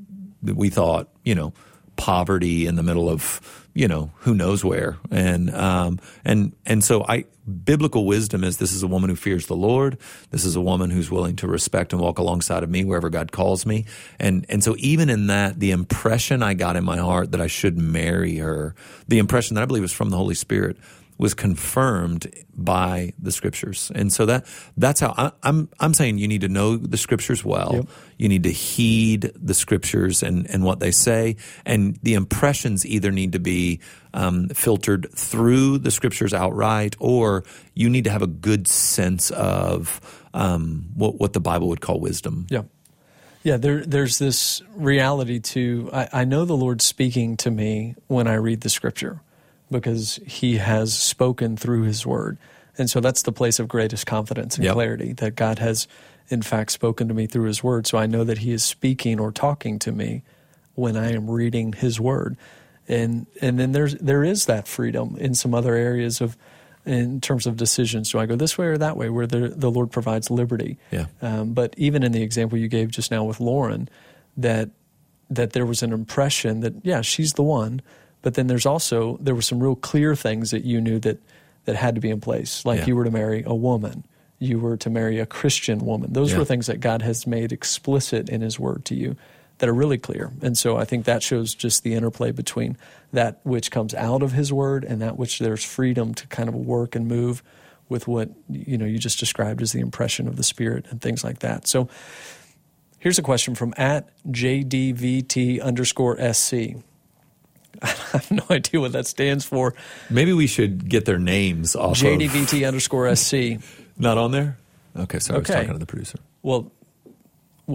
the, 0.42 0.54
we 0.54 0.70
thought, 0.70 1.08
you 1.24 1.34
know, 1.34 1.52
poverty 2.02 2.66
in 2.66 2.74
the 2.74 2.82
middle 2.82 3.08
of 3.08 3.40
you 3.74 3.86
know 3.86 4.10
who 4.18 4.34
knows 4.34 4.64
where. 4.64 4.98
And 5.12 5.54
um, 5.54 6.00
and 6.24 6.52
and 6.66 6.82
so 6.82 7.04
I 7.08 7.26
biblical 7.64 8.06
wisdom 8.06 8.42
is 8.42 8.56
this 8.56 8.72
is 8.72 8.82
a 8.82 8.88
woman 8.88 9.08
who 9.08 9.14
fears 9.14 9.46
the 9.46 9.54
Lord. 9.54 9.98
This 10.30 10.44
is 10.44 10.56
a 10.56 10.60
woman 10.60 10.90
who's 10.90 11.12
willing 11.12 11.36
to 11.36 11.46
respect 11.46 11.92
and 11.92 12.02
walk 12.02 12.18
alongside 12.18 12.64
of 12.64 12.70
me 12.70 12.84
wherever 12.84 13.08
God 13.08 13.30
calls 13.30 13.64
me. 13.64 13.86
And 14.18 14.44
and 14.48 14.64
so 14.64 14.74
even 14.78 15.08
in 15.10 15.28
that 15.28 15.60
the 15.60 15.70
impression 15.70 16.42
I 16.42 16.54
got 16.54 16.74
in 16.74 16.82
my 16.82 16.96
heart 16.96 17.30
that 17.30 17.40
I 17.40 17.46
should 17.46 17.78
marry 17.78 18.38
her 18.38 18.74
the 19.06 19.20
impression 19.20 19.54
that 19.54 19.62
I 19.62 19.66
believe 19.66 19.82
was 19.82 19.92
from 19.92 20.10
the 20.10 20.16
Holy 20.16 20.34
Spirit 20.34 20.76
was 21.22 21.34
confirmed 21.34 22.26
by 22.52 23.12
the 23.16 23.30
scriptures. 23.30 23.92
And 23.94 24.12
so 24.12 24.26
that 24.26 24.44
that's 24.76 24.98
how 24.98 25.14
I, 25.16 25.26
am 25.26 25.32
I'm, 25.44 25.68
I'm 25.78 25.94
saying 25.94 26.18
you 26.18 26.26
need 26.26 26.40
to 26.40 26.48
know 26.48 26.76
the 26.76 26.96
scriptures 26.96 27.44
well. 27.44 27.70
Yep. 27.74 27.88
You 28.18 28.28
need 28.28 28.42
to 28.42 28.50
heed 28.50 29.30
the 29.36 29.54
scriptures 29.54 30.24
and, 30.24 30.50
and 30.50 30.64
what 30.64 30.80
they 30.80 30.90
say. 30.90 31.36
And 31.64 31.96
the 32.02 32.14
impressions 32.14 32.84
either 32.84 33.12
need 33.12 33.32
to 33.32 33.38
be 33.38 33.78
um, 34.12 34.48
filtered 34.48 35.10
through 35.14 35.78
the 35.78 35.92
scriptures 35.92 36.34
outright, 36.34 36.96
or 36.98 37.44
you 37.72 37.88
need 37.88 38.04
to 38.04 38.10
have 38.10 38.22
a 38.22 38.26
good 38.26 38.66
sense 38.66 39.30
of 39.30 40.00
um, 40.34 40.90
what, 40.96 41.20
what 41.20 41.34
the 41.34 41.40
Bible 41.40 41.68
would 41.68 41.80
call 41.80 42.00
wisdom. 42.00 42.46
Yeah. 42.50 42.62
Yeah, 43.44 43.56
there, 43.56 43.84
there's 43.84 44.18
this 44.18 44.62
reality 44.74 45.40
to, 45.40 45.90
I, 45.92 46.08
I 46.12 46.24
know 46.24 46.44
the 46.44 46.56
Lord's 46.56 46.84
speaking 46.84 47.36
to 47.38 47.50
me 47.50 47.96
when 48.06 48.26
I 48.28 48.34
read 48.34 48.60
the 48.60 48.70
scripture 48.70 49.20
because 49.72 50.20
he 50.26 50.58
has 50.58 50.94
spoken 50.96 51.56
through 51.56 51.82
his 51.82 52.06
word. 52.06 52.38
And 52.78 52.88
so 52.88 53.00
that's 53.00 53.22
the 53.22 53.32
place 53.32 53.58
of 53.58 53.68
greatest 53.68 54.06
confidence 54.06 54.56
and 54.56 54.64
yep. 54.64 54.74
clarity 54.74 55.12
that 55.14 55.34
God 55.34 55.58
has, 55.58 55.88
in 56.28 56.42
fact, 56.42 56.72
spoken 56.72 57.08
to 57.08 57.14
me 57.14 57.26
through 57.26 57.46
his 57.46 57.62
word. 57.62 57.86
So 57.86 57.98
I 57.98 58.06
know 58.06 58.24
that 58.24 58.38
he 58.38 58.52
is 58.52 58.62
speaking 58.62 59.18
or 59.18 59.32
talking 59.32 59.78
to 59.80 59.92
me 59.92 60.22
when 60.74 60.96
I 60.96 61.12
am 61.12 61.30
reading 61.30 61.72
his 61.72 62.00
word. 62.00 62.36
And, 62.88 63.26
and 63.40 63.58
then 63.58 63.72
there's, 63.72 63.94
there 63.96 64.24
is 64.24 64.46
that 64.46 64.66
freedom 64.66 65.16
in 65.18 65.34
some 65.34 65.54
other 65.54 65.74
areas 65.74 66.20
of, 66.20 66.36
in 66.86 67.20
terms 67.20 67.46
of 67.46 67.56
decisions. 67.56 68.10
Do 68.10 68.18
I 68.18 68.26
go 68.26 68.36
this 68.36 68.56
way 68.56 68.66
or 68.66 68.78
that 68.78 68.96
way 68.96 69.10
where 69.10 69.26
the, 69.26 69.48
the 69.48 69.70
Lord 69.70 69.90
provides 69.90 70.30
liberty? 70.30 70.78
Yeah. 70.90 71.06
Um, 71.20 71.52
but 71.52 71.74
even 71.76 72.02
in 72.02 72.12
the 72.12 72.22
example 72.22 72.58
you 72.58 72.68
gave 72.68 72.90
just 72.90 73.10
now 73.10 73.22
with 73.22 73.38
Lauren, 73.38 73.88
that, 74.36 74.70
that 75.30 75.52
there 75.52 75.66
was 75.66 75.82
an 75.82 75.92
impression 75.92 76.60
that, 76.60 76.72
yeah, 76.82 77.02
she's 77.02 77.34
the 77.34 77.42
one 77.42 77.82
but 78.22 78.34
then 78.34 78.46
there's 78.46 78.66
also 78.66 79.18
there 79.20 79.34
were 79.34 79.42
some 79.42 79.62
real 79.62 79.76
clear 79.76 80.14
things 80.14 80.52
that 80.52 80.64
you 80.64 80.80
knew 80.80 80.98
that 81.00 81.18
that 81.64 81.76
had 81.76 81.94
to 81.94 82.00
be 82.00 82.10
in 82.10 82.20
place. 82.20 82.64
Like 82.64 82.80
yeah. 82.80 82.86
you 82.86 82.96
were 82.96 83.04
to 83.04 83.10
marry 83.10 83.42
a 83.44 83.54
woman, 83.54 84.04
you 84.38 84.58
were 84.58 84.76
to 84.78 84.90
marry 84.90 85.18
a 85.18 85.26
Christian 85.26 85.80
woman. 85.80 86.12
Those 86.12 86.32
yeah. 86.32 86.38
were 86.38 86.44
things 86.44 86.66
that 86.66 86.80
God 86.80 87.02
has 87.02 87.26
made 87.26 87.52
explicit 87.52 88.28
in 88.28 88.40
His 88.40 88.58
Word 88.58 88.84
to 88.86 88.94
you 88.94 89.16
that 89.58 89.68
are 89.68 89.74
really 89.74 89.98
clear. 89.98 90.32
And 90.42 90.58
so 90.58 90.76
I 90.76 90.84
think 90.84 91.04
that 91.04 91.22
shows 91.22 91.54
just 91.54 91.84
the 91.84 91.94
interplay 91.94 92.32
between 92.32 92.76
that 93.12 93.40
which 93.44 93.70
comes 93.70 93.94
out 93.94 94.22
of 94.22 94.32
His 94.32 94.52
Word 94.52 94.84
and 94.84 95.00
that 95.02 95.16
which 95.16 95.38
there's 95.38 95.64
freedom 95.64 96.14
to 96.14 96.26
kind 96.28 96.48
of 96.48 96.54
work 96.54 96.94
and 96.94 97.06
move 97.06 97.42
with 97.88 98.08
what 98.08 98.30
you 98.48 98.78
know 98.78 98.86
you 98.86 98.98
just 98.98 99.20
described 99.20 99.60
as 99.60 99.72
the 99.72 99.80
impression 99.80 100.26
of 100.26 100.36
the 100.36 100.42
Spirit 100.42 100.86
and 100.90 101.00
things 101.00 101.24
like 101.24 101.40
that. 101.40 101.66
So. 101.66 101.88
Here's 102.98 103.18
a 103.18 103.22
question 103.22 103.56
from 103.56 103.74
at 103.76 104.08
JDVT 104.30 105.60
underscore 105.60 106.16
SC. 106.32 106.76
I 108.12 108.18
have 108.18 108.30
no 108.30 108.44
idea 108.50 108.80
what 108.80 108.92
that 108.92 109.06
stands 109.06 109.44
for. 109.44 109.74
Maybe 110.08 110.32
we 110.32 110.46
should 110.46 110.88
get 110.88 111.04
their 111.04 111.18
names 111.18 111.74
off 111.74 111.98
JDVT 111.98 112.58
of... 112.58 112.68
underscore 112.68 113.14
SC. 113.16 113.60
Not 113.98 114.18
on 114.18 114.30
there? 114.30 114.58
Okay, 114.96 115.18
sorry, 115.18 115.40
okay. 115.40 115.54
I 115.54 115.56
was 115.56 115.64
talking 115.66 115.72
to 115.74 115.78
the 115.78 115.86
producer. 115.86 116.18
Well, 116.42 116.70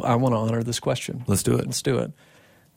I 0.04 0.16
want 0.16 0.34
to 0.34 0.38
honor 0.38 0.64
this 0.64 0.80
question. 0.80 1.24
Let's 1.28 1.44
do 1.44 1.58
it. 1.58 1.66
Let's 1.66 1.82
do 1.82 1.98
it. 1.98 2.12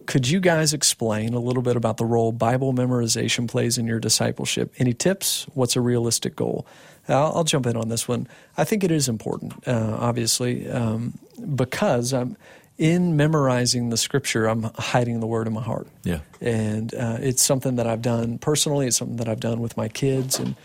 Could 0.07 0.29
you 0.29 0.41
guys 0.41 0.73
explain 0.73 1.35
a 1.35 1.39
little 1.39 1.63
bit 1.63 1.77
about 1.77 1.99
the 1.99 2.05
role 2.05 2.33
Bible 2.33 2.73
memorization 2.73 3.49
plays 3.49 3.79
in 3.79 3.87
your 3.87 4.01
discipleship? 4.01 4.73
Any 4.79 4.93
tips? 4.93 5.47
What's 5.55 5.77
a 5.77 5.81
realistic 5.81 6.35
goal? 6.35 6.67
I'll, 7.09 7.33
I'll 7.37 7.45
jump 7.45 7.67
in 7.67 7.77
on 7.77 7.89
this 7.89 8.09
one. 8.09 8.27
I 8.57 8.65
think 8.65 8.83
it 8.83 8.91
is 8.91 9.09
important, 9.09 9.53
uh, 9.69 9.97
obviously, 10.01 10.69
um, 10.69 11.19
because 11.55 12.13
I'm 12.13 12.37
in 12.81 13.15
memorizing 13.15 13.91
the 13.91 13.97
scripture, 13.99 14.47
I'm 14.47 14.63
hiding 14.63 15.21
the 15.21 15.27
word 15.27 15.47
in 15.47 15.53
my 15.53 15.63
heart. 15.63 15.87
Yeah. 16.03 16.21
And 16.41 16.95
uh, 16.95 17.19
it's 17.21 17.43
something 17.43 17.77
that 17.77 17.87
I've 17.87 18.01
done 18.01 18.39
personally. 18.39 18.87
It's 18.87 18.97
something 18.97 19.19
that 19.19 19.29
I've 19.29 19.39
done 19.39 19.61
with 19.61 19.77
my 19.77 19.89
kids. 19.89 20.39
And, 20.39 20.57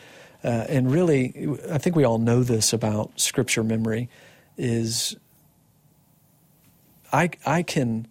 uh, 0.42 0.64
and 0.70 0.90
really, 0.90 1.50
I 1.70 1.78
think 1.78 1.98
we 1.98 2.06
all 2.06 2.18
know 2.18 2.42
this 2.42 2.72
about 2.72 3.20
scripture 3.20 3.66
memory 3.66 4.08
is 4.58 5.18
I, 7.12 7.32
I 7.46 7.64
can, 7.64 8.08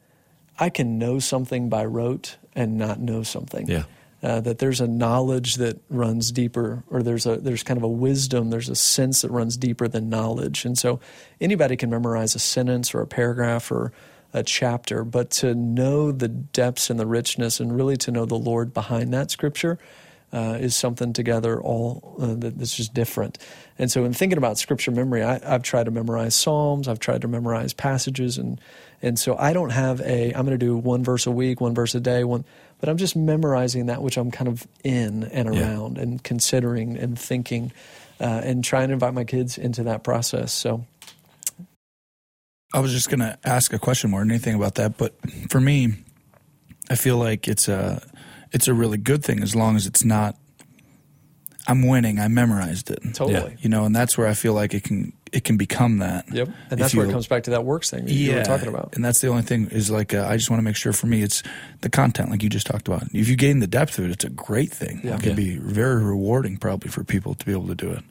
I 0.59 0.69
can 0.69 0.99
know 0.99 1.19
something 1.19 1.71
by 1.71 1.87
rote 1.87 2.37
and 2.55 2.77
not 2.77 3.01
know 3.01 3.23
something. 3.23 3.67
Yeah. 3.67 3.85
Uh, 4.25 4.41
that 4.41 4.59
there's 4.59 4.81
a 4.81 4.87
knowledge 4.89 5.57
that 5.57 5.79
runs 5.91 6.33
deeper, 6.33 6.83
or 6.89 7.03
there's 7.03 7.27
a 7.27 7.37
there's 7.37 7.63
kind 7.63 7.77
of 7.77 7.85
a 7.85 7.89
wisdom, 7.89 8.49
there's 8.49 8.71
a 8.71 8.75
sense 8.75 9.21
that 9.21 9.31
runs 9.31 9.55
deeper 9.59 9.87
than 9.87 10.09
knowledge, 10.09 10.65
and 10.65 10.79
so 10.79 10.99
anybody 11.43 11.77
can 11.77 11.91
memorize 11.91 12.35
a 12.35 12.39
sentence 12.39 12.95
or 12.95 13.03
a 13.03 13.07
paragraph 13.07 13.71
or 13.71 13.93
a 14.33 14.43
chapter, 14.43 15.05
but 15.05 15.31
to 15.31 15.55
know 15.55 16.11
the 16.11 16.29
depths 16.29 16.89
and 16.89 16.99
the 16.99 17.07
richness, 17.07 17.61
and 17.61 17.77
really 17.77 17.99
to 17.99 18.11
know 18.11 18.25
the 18.25 18.35
Lord 18.35 18.73
behind 18.73 19.13
that 19.13 19.31
scripture, 19.31 19.79
uh, 20.35 20.59
is 20.61 20.75
something 20.75 21.13
together 21.13 21.63
all 21.63 22.17
uh, 22.21 22.35
that's 22.37 22.75
just 22.75 22.93
different. 22.93 23.39
And 23.79 23.91
so, 23.91 24.05
in 24.05 24.13
thinking 24.13 24.37
about 24.37 24.59
scripture 24.59 24.91
memory, 24.91 25.23
I, 25.23 25.39
have 25.39 25.63
tried 25.63 25.85
to 25.85 25.93
memorize 25.93 26.35
Psalms, 26.35 26.89
I've 26.89 26.99
tried 26.99 27.21
to 27.21 27.29
memorize 27.29 27.73
passages, 27.73 28.37
and 28.39 28.61
and 29.01 29.19
so 29.19 29.37
I 29.37 29.53
don't 29.53 29.71
have 29.71 30.01
a 30.01 30.33
I'm 30.33 30.45
going 30.45 30.59
to 30.59 30.67
do 30.67 30.77
one 30.77 31.05
verse 31.05 31.27
a 31.27 31.31
week, 31.31 31.61
one 31.61 31.75
verse 31.75 31.95
a 31.95 32.01
day, 32.01 32.25
one 32.25 32.45
but 32.81 32.89
I'm 32.89 32.97
just 32.97 33.17
memorizing 33.17 33.87
that 33.87 34.03
which 34.03 34.17
I'm 34.17 34.31
kind 34.31 34.49
of 34.49 34.67
in 34.83 35.25
and 35.25 35.49
around 35.49 35.97
yeah. 35.97 36.03
and 36.03 36.23
considering 36.23 36.97
and 36.97 37.19
thinking 37.19 37.73
uh, 38.21 38.43
and 38.45 38.65
trying 38.65 38.89
to 38.89 38.95
invite 38.95 39.15
my 39.15 39.25
kids 39.25 39.59
into 39.59 39.85
that 39.85 40.05
process. 40.05 40.53
So. 40.53 40.85
I 42.73 42.81
was 42.81 42.93
just 42.93 43.09
going 43.09 43.21
to 43.21 43.39
ask 43.45 43.73
a 43.73 43.79
question 43.79 44.11
more 44.11 44.21
than 44.21 44.31
anything 44.31 44.57
about 44.57 44.75
that, 44.77 44.97
but 44.99 45.15
for 45.49 45.61
me, 45.61 45.95
I 46.91 46.97
feel 46.97 47.17
like 47.17 47.47
it's 47.47 47.69
a 47.69 48.03
it's 48.53 48.69
a 48.69 48.75
really 48.75 48.99
good 48.99 49.25
thing 49.25 49.43
as 49.43 49.55
long 49.55 49.77
as 49.77 49.87
it's 49.87 50.05
not 50.05 50.37
I'm 51.67 51.87
winning. 51.87 52.19
I 52.19 52.29
memorized 52.29 52.91
it. 52.91 53.01
Totally. 53.15 53.51
Yeah. 53.53 53.57
You 53.61 53.69
know, 53.69 53.85
and 53.85 53.97
that's 53.97 54.19
where 54.19 54.27
I 54.27 54.35
feel 54.35 54.53
like 54.53 54.75
it 54.75 54.85
can 54.85 55.13
it 55.33 55.45
can 55.45 55.57
become 55.57 55.99
that. 55.99 56.33
Yep. 56.33 56.49
And 56.71 56.81
that's 56.81 56.95
where 56.95 57.07
it 57.07 57.11
comes 57.11 57.27
back 57.27 57.45
to 57.45 57.51
that 57.51 57.65
works 57.65 57.91
thing 57.91 58.05
yeah, 58.07 58.15
you 58.15 58.35
were 58.37 58.45
talking 58.45 58.69
about. 58.69 58.95
And 58.95 59.05
that's 59.05 59.21
the 59.21 59.29
only 59.29 59.43
thing 59.43 59.69
is 59.71 59.91
like, 59.91 60.15
uh, 60.15 60.27
I 60.29 60.37
just 60.37 60.49
want 60.49 60.59
to 60.59 60.65
make 60.65 60.77
sure 60.77 60.93
for 60.93 61.09
me, 61.09 61.23
it's 61.23 61.43
the 61.81 61.91
content, 61.91 62.31
like 62.31 62.43
you 62.43 62.49
just 62.49 62.67
talked 62.67 62.87
about. 62.87 63.03
If 63.13 63.29
you 63.29 63.35
gain 63.35 63.59
the 63.59 63.67
depth 63.67 63.99
of 63.99 64.05
it, 64.05 64.13
it's 64.13 64.25
a 64.25 64.31
great 64.31 64.71
thing. 64.71 65.01
Yeah. 65.03 65.17
It 65.17 65.23
can 65.23 65.31
yeah. 65.31 65.37
be 65.37 65.59
very 65.59 66.05
rewarding 66.05 66.57
probably 66.57 66.91
for 66.91 67.03
people 67.03 67.35
to 67.35 67.45
be 67.45 67.51
able 67.51 67.67
to 67.67 67.75
do 67.75 67.91
it. 67.91 68.05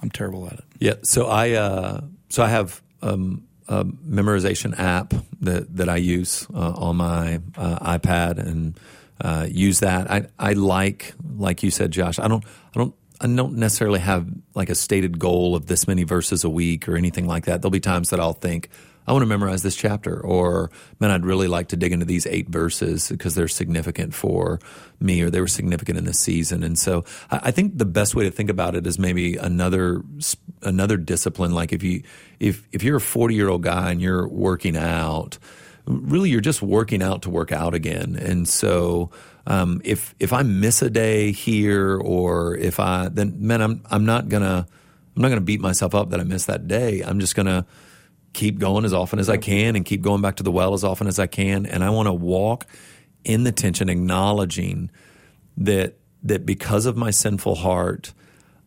I'm 0.00 0.08
terrible 0.10 0.46
at 0.46 0.54
it. 0.54 0.64
Yeah. 0.78 0.94
So 1.02 1.26
I, 1.26 1.52
uh, 1.52 2.00
so 2.30 2.42
I 2.42 2.48
have, 2.48 2.80
um, 3.02 3.46
a 3.68 3.84
memorization 3.84 4.78
app 4.78 5.14
that, 5.40 5.76
that 5.76 5.88
I 5.88 5.96
use 5.96 6.46
uh, 6.54 6.72
on 6.76 6.96
my 6.96 7.40
uh, 7.56 7.98
iPad 7.98 8.38
and 8.38 8.78
uh, 9.20 9.46
use 9.50 9.80
that. 9.80 10.10
I, 10.10 10.26
I 10.38 10.52
like, 10.54 11.14
like 11.36 11.62
you 11.62 11.70
said, 11.70 11.90
Josh, 11.90 12.18
I 12.18 12.28
don't, 12.28 12.44
I 12.74 12.78
don't 12.78 12.94
I 13.20 13.26
don't 13.26 13.56
necessarily 13.56 14.00
have 14.00 14.28
like 14.54 14.70
a 14.70 14.74
stated 14.74 15.18
goal 15.18 15.54
of 15.54 15.66
this 15.66 15.86
many 15.86 16.02
verses 16.02 16.44
a 16.44 16.50
week 16.50 16.88
or 16.88 16.96
anything 16.96 17.26
like 17.26 17.46
that. 17.46 17.62
There'll 17.62 17.70
be 17.70 17.80
times 17.80 18.10
that 18.10 18.20
I'll 18.20 18.32
think, 18.32 18.68
I 19.06 19.12
want 19.12 19.22
to 19.22 19.26
memorize 19.26 19.62
this 19.62 19.76
chapter, 19.76 20.18
or 20.18 20.70
man, 20.98 21.10
I'd 21.10 21.24
really 21.24 21.46
like 21.46 21.68
to 21.68 21.76
dig 21.76 21.92
into 21.92 22.06
these 22.06 22.26
eight 22.26 22.48
verses 22.48 23.08
because 23.08 23.34
they're 23.34 23.48
significant 23.48 24.14
for 24.14 24.58
me, 24.98 25.22
or 25.22 25.30
they 25.30 25.40
were 25.40 25.46
significant 25.46 25.98
in 25.98 26.04
this 26.04 26.18
season. 26.18 26.62
And 26.62 26.78
so, 26.78 27.04
I 27.30 27.50
think 27.50 27.76
the 27.76 27.84
best 27.84 28.14
way 28.14 28.24
to 28.24 28.30
think 28.30 28.48
about 28.48 28.74
it 28.74 28.86
is 28.86 28.98
maybe 28.98 29.36
another 29.36 30.02
another 30.62 30.96
discipline. 30.96 31.52
Like 31.52 31.72
if 31.72 31.82
you 31.82 32.02
if 32.40 32.66
if 32.72 32.82
you're 32.82 32.96
a 32.96 33.00
forty 33.00 33.34
year 33.34 33.48
old 33.48 33.62
guy 33.62 33.90
and 33.90 34.00
you're 34.00 34.26
working 34.26 34.76
out, 34.76 35.38
really 35.86 36.30
you're 36.30 36.40
just 36.40 36.62
working 36.62 37.02
out 37.02 37.22
to 37.22 37.30
work 37.30 37.52
out 37.52 37.74
again. 37.74 38.16
And 38.16 38.48
so, 38.48 39.10
um, 39.46 39.80
if 39.84 40.14
if 40.18 40.32
I 40.32 40.42
miss 40.42 40.82
a 40.82 40.90
day 40.90 41.32
here, 41.32 41.96
or 41.96 42.56
if 42.56 42.80
I 42.80 43.08
then 43.08 43.46
man, 43.46 43.60
I'm 43.60 43.82
I'm 43.90 44.04
not 44.04 44.28
gonna 44.28 44.66
I'm 45.16 45.22
not 45.22 45.28
gonna 45.28 45.40
beat 45.40 45.60
myself 45.60 45.94
up 45.94 46.10
that 46.10 46.20
I 46.20 46.24
missed 46.24 46.46
that 46.46 46.66
day. 46.66 47.02
I'm 47.02 47.20
just 47.20 47.34
gonna 47.34 47.66
keep 48.32 48.58
going 48.58 48.84
as 48.84 48.92
often 48.92 49.18
as 49.18 49.30
I 49.30 49.36
can 49.36 49.76
and 49.76 49.84
keep 49.84 50.02
going 50.02 50.20
back 50.20 50.36
to 50.36 50.42
the 50.42 50.50
well 50.50 50.74
as 50.74 50.84
often 50.84 51.06
as 51.06 51.18
I 51.18 51.26
can. 51.26 51.66
And 51.66 51.82
I 51.82 51.90
want 51.90 52.08
to 52.08 52.12
walk 52.12 52.66
in 53.24 53.44
the 53.44 53.52
tension, 53.52 53.88
acknowledging 53.88 54.90
that 55.56 55.96
that 56.22 56.44
because 56.44 56.86
of 56.86 56.96
my 56.96 57.10
sinful 57.10 57.54
heart, 57.54 58.12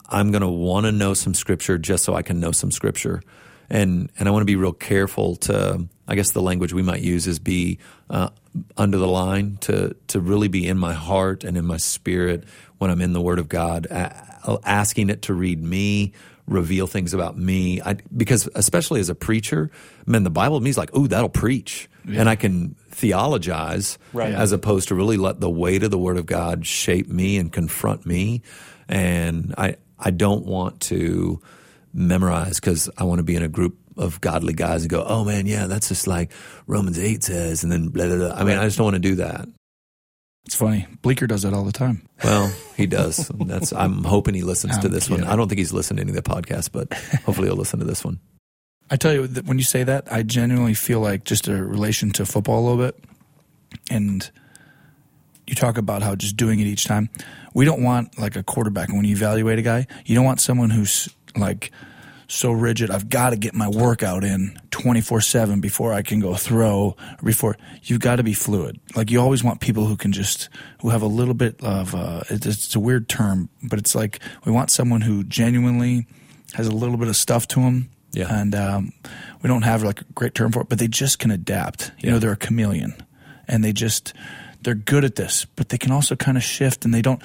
I'm 0.10 0.32
going 0.32 0.42
to 0.42 0.48
want 0.48 0.86
to 0.86 0.92
know 0.92 1.14
some 1.14 1.34
scripture 1.34 1.78
just 1.78 2.04
so 2.04 2.14
I 2.14 2.22
can 2.22 2.40
know 2.40 2.52
some 2.52 2.72
scripture. 2.72 3.22
And 3.70 4.12
and 4.18 4.28
I 4.28 4.32
want 4.32 4.42
to 4.42 4.46
be 4.46 4.56
real 4.56 4.74
careful 4.74 5.36
to 5.38 5.88
I 6.08 6.16
guess 6.16 6.32
the 6.32 6.42
language 6.42 6.74
we 6.74 6.82
might 6.82 7.02
use 7.02 7.28
is 7.28 7.40
be 7.40 7.80
uh, 8.10 8.30
under 8.78 8.98
the 8.98 9.08
line 9.08 9.58
to 9.62 9.96
to 10.08 10.20
really 10.20 10.48
be 10.48 10.68
in 10.68 10.78
my 10.78 10.94
heart 10.94 11.44
and 11.44 11.58
in 11.58 11.66
my 11.66 11.78
spirit 11.78 12.46
when 12.78 12.92
I'm 12.92 13.02
in 13.02 13.14
the 13.14 13.22
Word 13.22 13.40
of 13.40 13.50
God, 13.50 13.88
asking 14.64 15.10
it 15.10 15.24
to 15.24 15.34
read 15.34 15.62
me, 15.62 16.14
reveal 16.48 16.88
things 16.88 17.14
about 17.14 17.38
me. 17.38 17.82
I, 17.82 17.98
because 18.16 18.48
especially 18.56 19.00
as 19.00 19.10
a 19.10 19.16
preacher, 19.16 19.72
man, 20.06 20.24
the 20.24 20.30
Bible 20.30 20.60
to 20.60 20.64
me 20.64 20.70
is 20.70 20.78
like, 20.78 20.92
oh, 20.94 21.08
that'll 21.08 21.30
preach, 21.30 21.90
yeah. 22.06 22.22
and 22.22 22.30
I 22.30 22.36
can 22.36 22.76
theologize 22.90 23.98
right. 24.14 24.34
as 24.34 24.52
opposed 24.52 24.90
to 24.90 24.96
really 24.96 25.18
let 25.18 25.40
the 25.40 25.50
weight 25.50 25.84
of 25.84 25.92
the 25.92 25.98
Word 25.98 26.18
of 26.18 26.26
God 26.26 26.66
shape 26.66 27.10
me 27.10 27.38
and 27.38 27.52
confront 27.52 28.06
me. 28.06 28.42
And 28.88 29.54
I 29.58 29.76
I 30.00 30.12
don't 30.12 30.46
want 30.46 30.82
to 30.82 31.42
memorize 31.94 32.60
because 32.60 32.90
I 32.98 33.04
want 33.04 33.20
to 33.20 33.24
be 33.24 33.36
in 33.36 33.44
a 33.44 33.48
group 33.48 33.78
of 33.98 34.22
godly 34.22 34.54
guys 34.54 34.84
and 34.84 34.90
go, 34.90 35.04
oh 35.06 35.24
man, 35.24 35.46
yeah, 35.46 35.68
that's 35.68 35.88
just 35.90 36.08
like 36.08 36.32
Romans 36.68 37.00
8 37.00 37.24
says, 37.24 37.64
and 37.64 37.72
then 37.72 37.90
blah, 37.90 38.08
blah, 38.08 38.18
blah. 38.18 38.34
I 38.34 38.44
mean, 38.44 38.58
I 38.58 38.66
just 38.66 38.78
don't 38.78 38.86
want 38.86 38.96
to 38.96 39.00
do 39.00 39.16
that. 39.16 39.48
It's 40.46 40.56
funny. 40.56 40.88
Bleeker 41.02 41.28
does 41.28 41.42
that 41.42 41.54
all 41.54 41.66
the 41.66 41.74
time. 41.74 42.08
Well, 42.24 42.54
he 42.78 42.88
does. 42.88 43.28
That's. 43.40 43.74
I'm 43.74 44.06
hoping 44.06 44.34
he 44.34 44.44
listens 44.44 44.78
to 44.78 44.88
um, 44.88 44.94
this 44.94 45.10
one. 45.10 45.26
I 45.26 45.36
don't 45.36 45.50
think 45.50 45.60
he's 45.60 45.74
listened 45.74 45.98
to 45.98 46.02
any 46.02 46.12
of 46.12 46.16
the 46.16 46.22
podcasts, 46.22 46.72
but 46.72 46.94
hopefully 47.26 47.50
he'll 47.50 47.58
listen 47.58 47.80
to 47.80 47.86
this 47.86 48.06
one. 48.06 48.22
I 48.90 48.96
tell 48.96 49.14
you, 49.14 49.24
when 49.44 49.58
you 49.58 49.66
say 49.66 49.84
that, 49.84 50.12
I 50.12 50.24
genuinely 50.24 50.74
feel 50.74 51.02
like 51.02 51.26
just 51.26 51.50
a 51.50 51.62
relation 51.62 52.12
to 52.12 52.26
football 52.26 52.60
a 52.60 52.66
little 52.70 52.86
bit. 52.86 53.04
And 53.92 54.30
you 55.46 55.56
talk 55.56 55.78
about 55.78 56.02
how 56.02 56.16
just 56.16 56.38
doing 56.38 56.62
it 56.62 56.68
each 56.68 56.86
time. 56.86 57.10
We 57.54 57.66
don't 57.66 57.84
want 57.84 58.18
like 58.18 58.38
a 58.38 58.44
quarterback. 58.44 58.88
When 58.88 59.04
you 59.04 59.16
evaluate 59.16 59.60
a 59.60 59.62
guy, 59.62 59.88
you 60.06 60.16
don't 60.16 60.24
want 60.26 60.40
someone 60.40 60.70
who's 60.70 61.10
like 61.40 61.72
so 62.28 62.52
rigid. 62.52 62.92
I've 62.92 63.10
got 63.10 63.30
to 63.32 63.38
get 63.38 63.54
my 63.54 63.68
workout 63.68 64.24
in 64.24 64.60
24 64.72 65.22
7 65.22 65.62
before 65.62 65.94
I 65.94 66.02
can 66.02 66.20
go 66.20 66.36
throw 66.36 66.96
or 67.00 67.24
before 67.24 67.58
you've 67.84 68.02
got 68.02 68.18
to 68.18 68.24
be 68.24 68.34
fluid. 68.34 68.80
Like 68.96 69.10
you 69.10 69.22
always 69.22 69.44
want 69.44 69.62
people 69.62 69.86
who 69.86 69.96
can 69.96 70.12
just, 70.12 70.50
who 70.82 70.90
have 70.90 71.02
a 71.02 71.08
little 71.08 71.34
bit 71.34 71.64
of, 71.64 71.96
uh, 71.96 72.24
it's, 72.30 72.46
it's 72.46 72.76
a 72.76 72.80
weird 72.80 73.08
term, 73.08 73.50
but 73.64 73.80
it's 73.80 73.96
like 73.96 74.20
we 74.46 74.52
want 74.52 74.70
someone 74.70 75.02
who 75.02 75.24
genuinely 75.24 76.06
has 76.54 76.68
a 76.68 76.72
little 76.72 76.98
bit 76.98 77.08
of 77.08 77.16
stuff 77.16 77.48
to 77.50 77.62
them. 77.62 77.90
Yeah. 78.12 78.28
And 78.30 78.56
um, 78.56 78.94
we 79.42 79.48
don't 79.48 79.64
have 79.64 79.84
like 79.84 80.02
a 80.02 80.06
great 80.16 80.34
term 80.34 80.52
for 80.52 80.62
it, 80.62 80.70
but 80.70 80.80
they 80.80 80.88
just 80.88 81.20
can 81.20 81.32
adapt. 81.32 81.92
You 82.00 82.08
yeah. 82.08 82.12
know, 82.12 82.20
they're 82.20 82.32
a 82.34 82.38
chameleon 82.38 82.96
and 83.48 83.64
they 83.64 83.74
just, 83.74 84.14
they're 84.62 84.76
good 84.76 85.06
at 85.06 85.16
this, 85.16 85.46
but 85.56 85.70
they 85.70 85.78
can 85.78 85.92
also 85.92 86.16
kind 86.16 86.38
of 86.38 86.44
shift 86.44 86.84
and 86.84 86.94
they 86.94 87.02
don't, 87.02 87.22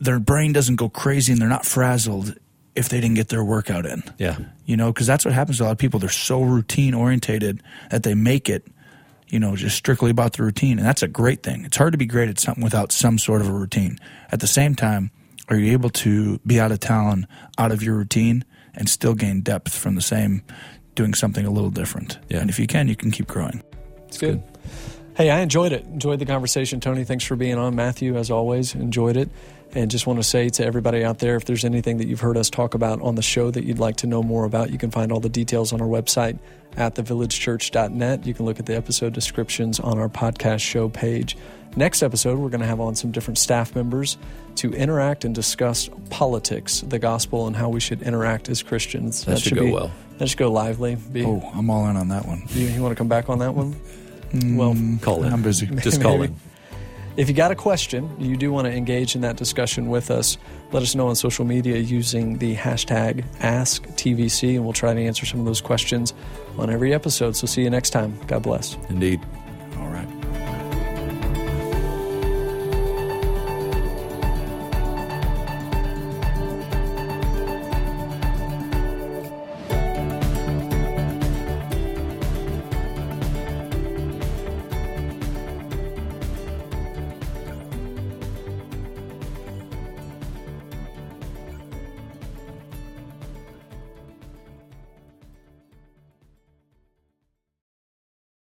their 0.00 0.18
brain 0.18 0.52
doesn't 0.52 0.76
go 0.76 0.88
crazy 0.88 1.32
and 1.32 1.40
they're 1.40 1.48
not 1.48 1.64
frazzled 1.64 2.34
if 2.78 2.88
they 2.88 3.00
didn't 3.00 3.16
get 3.16 3.28
their 3.28 3.42
workout 3.42 3.84
in. 3.84 4.02
Yeah. 4.18 4.38
You 4.64 4.76
know, 4.76 4.92
because 4.92 5.06
that's 5.06 5.24
what 5.24 5.34
happens 5.34 5.58
to 5.58 5.64
a 5.64 5.66
lot 5.66 5.72
of 5.72 5.78
people. 5.78 5.98
They're 5.98 6.08
so 6.08 6.42
routine 6.42 6.94
orientated 6.94 7.62
that 7.90 8.04
they 8.04 8.14
make 8.14 8.48
it, 8.48 8.66
you 9.28 9.40
know, 9.40 9.56
just 9.56 9.76
strictly 9.76 10.10
about 10.10 10.34
the 10.34 10.44
routine. 10.44 10.78
And 10.78 10.86
that's 10.86 11.02
a 11.02 11.08
great 11.08 11.42
thing. 11.42 11.64
It's 11.64 11.76
hard 11.76 11.92
to 11.92 11.98
be 11.98 12.06
great 12.06 12.28
at 12.28 12.38
something 12.38 12.62
without 12.62 12.92
some 12.92 13.18
sort 13.18 13.40
of 13.40 13.48
a 13.48 13.52
routine. 13.52 13.98
At 14.30 14.40
the 14.40 14.46
same 14.46 14.76
time, 14.76 15.10
are 15.48 15.56
you 15.56 15.72
able 15.72 15.90
to 15.90 16.38
be 16.46 16.60
out 16.60 16.70
of 16.70 16.78
town, 16.78 17.26
out 17.58 17.72
of 17.72 17.82
your 17.82 17.96
routine, 17.96 18.44
and 18.74 18.88
still 18.88 19.14
gain 19.14 19.40
depth 19.40 19.76
from 19.76 19.96
the 19.96 20.00
same, 20.00 20.42
doing 20.94 21.14
something 21.14 21.44
a 21.44 21.50
little 21.50 21.70
different? 21.70 22.18
Yeah. 22.28 22.38
And 22.38 22.48
if 22.48 22.60
you 22.60 22.68
can, 22.68 22.86
you 22.86 22.96
can 22.96 23.10
keep 23.10 23.26
growing. 23.26 23.62
It's 24.06 24.18
good. 24.18 24.40
good. 24.40 24.60
Hey, 25.18 25.30
I 25.30 25.40
enjoyed 25.40 25.72
it. 25.72 25.84
Enjoyed 25.86 26.20
the 26.20 26.26
conversation, 26.26 26.78
Tony. 26.78 27.02
Thanks 27.02 27.24
for 27.24 27.34
being 27.34 27.58
on. 27.58 27.74
Matthew, 27.74 28.16
as 28.16 28.30
always, 28.30 28.76
enjoyed 28.76 29.16
it. 29.16 29.28
And 29.74 29.90
just 29.90 30.06
want 30.06 30.20
to 30.20 30.22
say 30.22 30.48
to 30.50 30.64
everybody 30.64 31.02
out 31.02 31.18
there 31.18 31.34
if 31.34 31.44
there's 31.44 31.64
anything 31.64 31.96
that 31.96 32.06
you've 32.06 32.20
heard 32.20 32.36
us 32.36 32.48
talk 32.48 32.74
about 32.74 33.02
on 33.02 33.16
the 33.16 33.22
show 33.22 33.50
that 33.50 33.64
you'd 33.64 33.80
like 33.80 33.96
to 33.96 34.06
know 34.06 34.22
more 34.22 34.44
about, 34.44 34.70
you 34.70 34.78
can 34.78 34.92
find 34.92 35.10
all 35.10 35.18
the 35.18 35.28
details 35.28 35.72
on 35.72 35.80
our 35.80 35.88
website 35.88 36.38
at 36.76 36.94
thevillagechurch.net. 36.94 38.26
You 38.26 38.32
can 38.32 38.46
look 38.46 38.60
at 38.60 38.66
the 38.66 38.76
episode 38.76 39.12
descriptions 39.12 39.80
on 39.80 39.98
our 39.98 40.08
podcast 40.08 40.60
show 40.60 40.88
page. 40.88 41.36
Next 41.74 42.04
episode, 42.04 42.38
we're 42.38 42.50
going 42.50 42.60
to 42.60 42.68
have 42.68 42.78
on 42.78 42.94
some 42.94 43.10
different 43.10 43.38
staff 43.38 43.74
members 43.74 44.18
to 44.54 44.72
interact 44.72 45.24
and 45.24 45.34
discuss 45.34 45.90
politics, 46.10 46.82
the 46.82 47.00
gospel, 47.00 47.48
and 47.48 47.56
how 47.56 47.70
we 47.70 47.80
should 47.80 48.02
interact 48.02 48.48
as 48.48 48.62
Christians. 48.62 49.24
That, 49.24 49.32
that 49.32 49.40
should, 49.40 49.48
should, 49.48 49.58
go 49.58 49.64
be, 49.64 49.72
well. 49.72 49.90
That 50.18 50.28
should 50.28 50.38
go 50.38 50.52
lively. 50.52 50.94
Be, 50.94 51.24
oh, 51.24 51.40
I'm 51.56 51.70
all 51.70 51.88
in 51.88 51.96
on 51.96 52.06
that 52.10 52.24
one. 52.24 52.44
You, 52.50 52.66
you 52.68 52.80
want 52.80 52.92
to 52.92 52.96
come 52.96 53.08
back 53.08 53.28
on 53.28 53.40
that 53.40 53.56
one? 53.56 53.74
Mm, 54.32 54.56
well, 54.56 54.98
call 55.02 55.24
in. 55.24 55.32
I'm 55.32 55.42
busy. 55.42 55.66
Just 55.76 56.02
call 56.02 56.22
in. 56.22 56.34
If 57.16 57.28
you 57.28 57.34
got 57.34 57.50
a 57.50 57.56
question, 57.56 58.08
you 58.20 58.36
do 58.36 58.52
want 58.52 58.66
to 58.66 58.72
engage 58.72 59.16
in 59.16 59.22
that 59.22 59.36
discussion 59.36 59.88
with 59.88 60.08
us, 60.08 60.38
let 60.70 60.84
us 60.84 60.94
know 60.94 61.08
on 61.08 61.16
social 61.16 61.44
media 61.44 61.76
using 61.78 62.38
the 62.38 62.54
hashtag 62.54 63.24
AskTVC, 63.38 64.54
and 64.54 64.62
we'll 64.62 64.72
try 64.72 64.94
to 64.94 65.00
answer 65.00 65.26
some 65.26 65.40
of 65.40 65.46
those 65.46 65.60
questions 65.60 66.14
on 66.58 66.70
every 66.70 66.94
episode. 66.94 67.34
So 67.34 67.48
see 67.48 67.62
you 67.62 67.70
next 67.70 67.90
time. 67.90 68.16
God 68.28 68.44
bless. 68.44 68.76
Indeed. 68.88 69.20